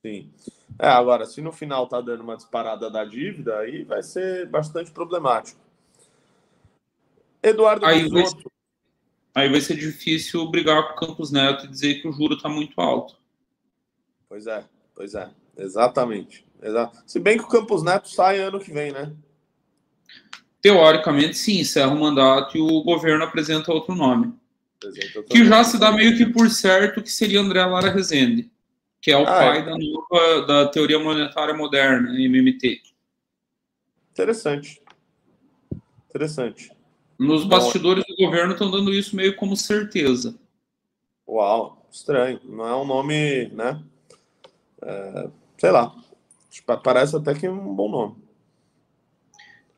Sim. 0.00 0.30
É, 0.78 0.86
agora, 0.86 1.26
se 1.26 1.42
no 1.42 1.50
final 1.50 1.88
tá 1.88 2.00
dando 2.00 2.20
uma 2.20 2.36
disparada 2.36 2.88
da 2.88 3.04
dívida, 3.04 3.58
aí 3.58 3.82
vai 3.82 4.00
ser 4.00 4.46
bastante 4.46 4.92
problemático. 4.92 5.60
Eduardo 7.42 7.84
aí 7.84 8.04
Bisotto, 8.04 8.48
aí 9.36 9.50
vai 9.50 9.60
ser 9.60 9.76
difícil 9.76 10.50
brigar 10.50 10.82
com 10.82 10.92
o 10.94 11.08
Campos 11.08 11.30
Neto 11.30 11.66
e 11.66 11.68
dizer 11.68 12.00
que 12.00 12.08
o 12.08 12.12
juro 12.12 12.36
está 12.36 12.48
muito 12.48 12.80
alto. 12.80 13.18
Pois 14.26 14.46
é, 14.46 14.64
pois 14.94 15.14
é, 15.14 15.28
exatamente. 15.58 16.46
Exato. 16.62 16.98
Se 17.06 17.20
bem 17.20 17.36
que 17.36 17.44
o 17.44 17.48
Campos 17.48 17.82
Neto 17.82 18.08
sai 18.08 18.38
ano 18.38 18.58
que 18.58 18.72
vem, 18.72 18.92
né? 18.92 19.12
Teoricamente, 20.62 21.36
sim, 21.36 21.60
encerra 21.60 21.92
o 21.92 22.00
mandato 22.00 22.56
e 22.56 22.60
o 22.62 22.82
governo 22.82 23.24
apresenta 23.24 23.70
outro 23.70 23.94
nome. 23.94 24.32
Que 25.28 25.44
já 25.44 25.62
se 25.62 25.78
dá 25.78 25.92
meio 25.92 26.16
que 26.16 26.24
por 26.24 26.48
certo 26.48 27.02
que 27.02 27.12
seria 27.12 27.40
André 27.40 27.64
Lara 27.64 27.90
Rezende, 27.90 28.50
que 29.02 29.12
é 29.12 29.18
o 29.18 29.22
ah, 29.22 29.26
pai 29.26 29.58
é. 29.58 29.62
Da, 29.62 29.76
nova, 29.76 30.46
da 30.46 30.68
teoria 30.68 30.98
monetária 30.98 31.54
moderna, 31.54 32.08
MMT. 32.18 32.80
Interessante. 34.12 34.80
Interessante. 36.08 36.75
Nos 37.18 37.44
bastidores 37.44 38.04
do 38.06 38.16
governo 38.16 38.52
estão 38.52 38.70
dando 38.70 38.92
isso 38.92 39.16
meio 39.16 39.34
como 39.36 39.56
certeza. 39.56 40.34
Uau, 41.26 41.86
estranho. 41.90 42.40
Não 42.44 42.66
é 42.66 42.76
um 42.76 42.84
nome, 42.84 43.48
né? 43.48 43.82
É, 44.82 45.28
sei 45.58 45.70
lá. 45.70 45.94
Parece 46.82 47.16
até 47.16 47.34
que 47.34 47.46
é 47.46 47.50
um 47.50 47.74
bom 47.74 47.90
nome. 47.90 48.16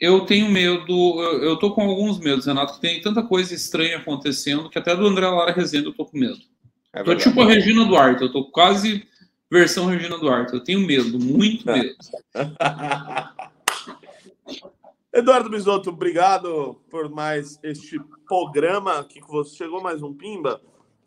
Eu 0.00 0.20
tenho 0.20 0.48
medo, 0.48 1.20
eu 1.42 1.56
tô 1.58 1.72
com 1.72 1.82
alguns 1.82 2.20
medos, 2.20 2.46
Renato, 2.46 2.74
que 2.74 2.80
tem 2.80 3.00
tanta 3.00 3.20
coisa 3.20 3.52
estranha 3.52 3.96
acontecendo 3.96 4.70
que 4.70 4.78
até 4.78 4.94
do 4.94 5.04
André 5.04 5.26
Lara 5.26 5.50
Rezende 5.50 5.86
eu 5.86 5.92
tô 5.92 6.04
com 6.04 6.16
medo. 6.16 6.38
É 6.92 7.02
tô 7.02 7.16
tipo 7.16 7.40
a 7.42 7.46
Regina 7.46 7.84
Duarte, 7.84 8.22
eu 8.22 8.30
tô 8.30 8.44
quase 8.44 9.04
versão 9.50 9.86
Regina 9.86 10.16
Duarte. 10.16 10.54
Eu 10.54 10.62
tenho 10.62 10.80
medo, 10.80 11.18
muito 11.18 11.66
medo. 11.70 11.96
Eduardo 15.12 15.48
Bisotto, 15.48 15.88
obrigado 15.88 16.76
por 16.90 17.08
mais 17.08 17.58
este 17.62 17.98
programa 18.26 18.98
aqui 18.98 19.20
com 19.20 19.32
você. 19.32 19.56
Chegou 19.56 19.82
mais 19.82 20.02
um 20.02 20.12
Pimba. 20.12 20.60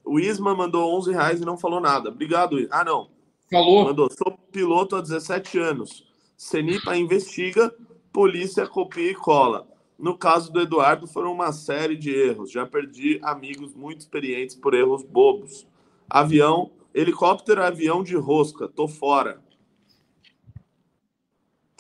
O 0.03 0.19
Isma 0.19 0.55
mandou 0.55 0.97
11 0.97 1.11
reais 1.11 1.41
e 1.41 1.45
não 1.45 1.55
falou 1.55 1.79
nada. 1.79 2.09
Obrigado, 2.09 2.59
Isma. 2.59 2.69
Ah, 2.71 2.83
não. 2.83 3.09
Falou. 3.49 3.83
Mandou. 3.83 4.09
Sou 4.11 4.35
piloto 4.51 4.95
há 4.95 5.01
17 5.01 5.59
anos. 5.59 6.07
Cenipa 6.35 6.97
investiga, 6.97 7.71
polícia 8.11 8.65
copia 8.65 9.11
e 9.11 9.15
cola. 9.15 9.67
No 9.99 10.17
caso 10.17 10.51
do 10.51 10.59
Eduardo, 10.59 11.05
foram 11.05 11.31
uma 11.31 11.53
série 11.53 11.95
de 11.95 12.09
erros. 12.09 12.51
Já 12.51 12.65
perdi 12.65 13.19
amigos 13.21 13.75
muito 13.75 13.99
experientes 13.99 14.55
por 14.55 14.73
erros 14.73 15.03
bobos. 15.03 15.67
Avião, 16.09 16.71
helicóptero, 16.91 17.61
avião 17.61 18.03
de 18.03 18.15
rosca. 18.15 18.67
Tô 18.67 18.87
fora. 18.87 19.39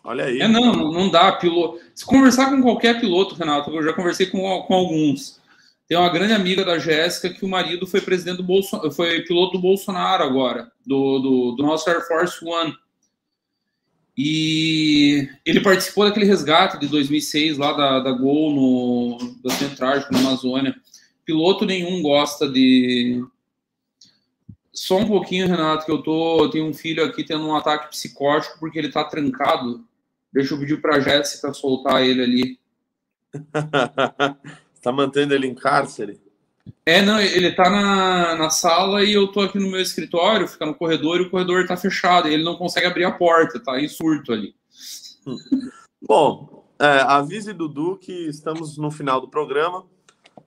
Olha 0.03 0.25
aí. 0.25 0.41
É, 0.41 0.47
não, 0.47 0.73
não 0.73 1.09
dá. 1.09 1.31
Piloto. 1.33 1.79
Se 1.93 2.05
conversar 2.05 2.49
com 2.49 2.61
qualquer 2.61 2.99
piloto, 2.99 3.35
Renato, 3.35 3.71
eu 3.71 3.83
já 3.83 3.93
conversei 3.93 4.25
com, 4.25 4.39
com 4.63 4.73
alguns. 4.73 5.39
Tem 5.87 5.97
uma 5.97 6.09
grande 6.09 6.33
amiga 6.33 6.63
da 6.63 6.79
Jéssica 6.79 7.29
que 7.29 7.43
o 7.43 7.49
marido 7.49 7.85
foi 7.85 7.99
presidente 7.99 8.37
do 8.37 8.43
Bolsonaro, 8.43 8.91
foi 8.91 9.21
piloto 9.23 9.53
do 9.57 9.59
Bolsonaro 9.59 10.23
agora, 10.23 10.71
do, 10.85 11.19
do, 11.19 11.51
do 11.51 11.63
nosso 11.63 11.89
Air 11.89 12.07
Force 12.07 12.43
One. 12.45 12.73
E 14.17 15.27
ele 15.45 15.61
participou 15.61 16.05
daquele 16.05 16.25
resgate 16.25 16.79
de 16.79 16.87
2006 16.87 17.57
lá 17.57 17.73
da, 17.73 17.99
da 17.99 18.11
Gol 18.11 18.53
no 18.53 19.17
da 19.43 19.75
Trágico 19.75 20.13
na 20.13 20.19
Amazônia. 20.19 20.75
Piloto 21.25 21.65
nenhum 21.65 22.01
gosta 22.01 22.47
de 22.47 23.23
Só 24.71 24.97
um 24.97 25.07
pouquinho, 25.07 25.47
Renato, 25.47 25.85
que 25.85 25.91
eu 25.91 26.01
tô. 26.01 26.43
Eu 26.43 26.49
tenho 26.49 26.67
um 26.67 26.73
filho 26.73 27.03
aqui 27.03 27.23
tendo 27.23 27.45
um 27.45 27.55
ataque 27.55 27.89
psicótico 27.89 28.59
porque 28.59 28.79
ele 28.79 28.91
tá 28.91 29.03
trancado. 29.03 29.85
Deixa 30.31 30.53
eu 30.53 30.59
pedir 30.59 30.81
pra 30.81 30.99
Jéssica 30.99 31.53
soltar 31.53 32.03
ele 32.03 32.23
ali. 32.23 32.59
tá 34.81 34.91
mantendo 34.91 35.33
ele 35.33 35.47
em 35.47 35.55
cárcere? 35.55 36.19
É, 36.85 37.01
não, 37.01 37.19
ele 37.19 37.51
tá 37.51 37.69
na, 37.69 38.35
na 38.35 38.49
sala 38.49 39.03
e 39.03 39.13
eu 39.13 39.27
tô 39.31 39.41
aqui 39.41 39.59
no 39.59 39.69
meu 39.69 39.81
escritório, 39.81 40.47
fica 40.47 40.65
no 40.65 40.75
corredor 40.75 41.19
e 41.19 41.23
o 41.23 41.29
corredor 41.29 41.65
tá 41.65 41.75
fechado, 41.75 42.27
e 42.27 42.33
ele 42.33 42.43
não 42.43 42.55
consegue 42.55 42.87
abrir 42.87 43.03
a 43.03 43.11
porta, 43.11 43.59
tá 43.59 43.79
em 43.79 43.87
surto 43.87 44.31
ali. 44.31 44.55
Bom, 46.01 46.65
é, 46.79 47.01
avise 47.01 47.53
Dudu 47.53 47.97
que 47.97 48.27
estamos 48.27 48.77
no 48.77 48.91
final 48.91 49.19
do 49.19 49.29
programa, 49.29 49.85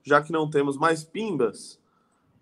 já 0.03 0.21
que 0.21 0.31
não 0.31 0.49
temos 0.49 0.77
mais 0.77 1.03
pimbas. 1.03 1.79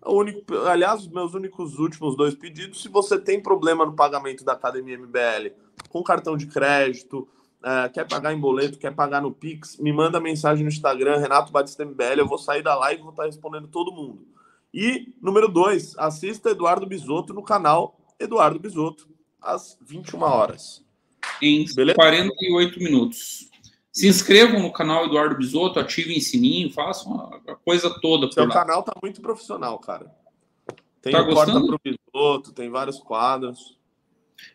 O 0.04 0.18
único, 0.18 0.54
aliás, 0.66 1.02
os 1.02 1.08
meus 1.08 1.34
únicos 1.34 1.78
últimos 1.78 2.16
dois 2.16 2.34
pedidos, 2.34 2.82
se 2.82 2.88
você 2.88 3.18
tem 3.18 3.40
problema 3.40 3.86
no 3.86 3.94
pagamento 3.94 4.44
da 4.44 4.52
Academia 4.52 4.98
MBL 4.98 5.63
com 5.94 6.02
cartão 6.02 6.36
de 6.36 6.48
crédito, 6.48 7.28
é, 7.62 7.88
quer 7.88 8.04
pagar 8.04 8.34
em 8.34 8.40
boleto, 8.40 8.80
quer 8.80 8.92
pagar 8.92 9.22
no 9.22 9.30
Pix, 9.30 9.78
me 9.78 9.92
manda 9.92 10.18
mensagem 10.18 10.64
no 10.64 10.68
Instagram, 10.68 11.18
Renato 11.18 11.52
Batista 11.52 11.84
MBL, 11.84 12.18
eu 12.18 12.26
vou 12.26 12.36
sair 12.36 12.62
da 12.62 12.74
live 12.74 12.98
e 12.98 13.02
vou 13.04 13.12
estar 13.12 13.26
respondendo 13.26 13.68
todo 13.68 13.92
mundo. 13.92 14.26
E, 14.72 15.14
número 15.22 15.46
dois, 15.46 15.96
assista 15.96 16.50
Eduardo 16.50 16.84
Bisotto 16.84 17.32
no 17.32 17.44
canal 17.44 17.96
Eduardo 18.18 18.58
Bisotto, 18.58 19.08
às 19.40 19.78
21 19.86 20.20
horas. 20.20 20.84
Em 21.40 21.64
Beleza? 21.72 21.94
48 21.94 22.80
minutos. 22.80 23.48
Se 23.92 24.08
inscrevam 24.08 24.60
no 24.60 24.72
canal 24.72 25.04
Eduardo 25.04 25.36
Bisotto, 25.36 25.78
ativem 25.78 26.18
sininho, 26.18 26.72
façam 26.72 27.30
a 27.46 27.54
coisa 27.54 27.88
toda. 28.00 28.32
Seu 28.32 28.48
canal 28.48 28.82
tá 28.82 28.92
muito 29.00 29.20
profissional, 29.20 29.78
cara. 29.78 30.12
Tem 31.00 31.12
tá 31.12 31.22
o 31.22 31.32
Corta 31.32 31.52
pro 31.52 31.80
Bisotto, 31.84 32.52
tem 32.52 32.68
vários 32.68 32.98
quadros. 32.98 33.78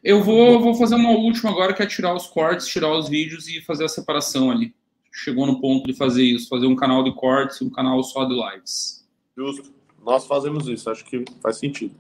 Eu 0.04 0.24
vou, 0.24 0.60
vou 0.62 0.76
fazer 0.76 0.96
uma 0.96 1.12
última 1.12 1.52
agora, 1.52 1.74
que 1.74 1.84
é 1.84 1.86
tirar 1.86 2.14
os 2.14 2.28
cortes, 2.28 2.68
tirar 2.68 2.92
os 2.98 3.10
vídeos 3.10 3.48
e 3.48 3.62
fazer 3.62 3.86
a 3.86 3.90
separação 3.90 4.50
ali. 4.50 4.74
Chegou 5.12 5.46
no 5.46 5.60
ponto 5.60 5.88
de 5.88 5.94
fazer 5.94 6.24
isso, 6.24 6.48
fazer 6.48 6.68
um 6.68 6.76
canal 6.76 7.04
de 7.04 7.14
cortes 7.14 7.58
e 7.58 7.64
um 7.64 7.70
canal 7.70 8.02
só 8.04 8.26
de 8.26 8.34
lives. 8.34 9.08
Justo. 9.36 9.74
Nós 10.04 10.26
fazemos 10.26 10.68
isso, 10.68 10.90
acho 10.90 11.04
que 11.06 11.26
faz 11.42 11.58
sentido. 11.58 11.94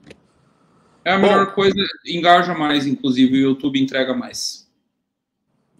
É 1.04 1.14
a 1.14 1.18
Bom, 1.18 1.28
melhor 1.28 1.54
coisa, 1.54 1.76
engaja 2.06 2.54
mais, 2.54 2.86
inclusive, 2.86 3.34
o 3.34 3.50
YouTube 3.50 3.82
entrega 3.82 4.14
mais. 4.14 4.70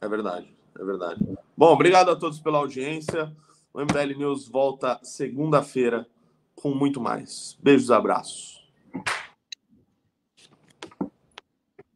É 0.02 0.08
verdade, 0.08 0.48
é 0.78 0.84
verdade. 0.84 1.26
Bom, 1.56 1.74
obrigado 1.74 2.10
a 2.10 2.16
todos 2.16 2.40
pela 2.40 2.58
audiência. 2.58 3.32
O 3.74 3.82
MBL 3.82 4.18
News 4.18 4.48
volta 4.48 5.00
segunda-feira 5.04 6.08
com 6.56 6.74
muito 6.74 7.00
mais. 7.00 7.58
Beijos, 7.62 7.92
abraços. 7.92 8.68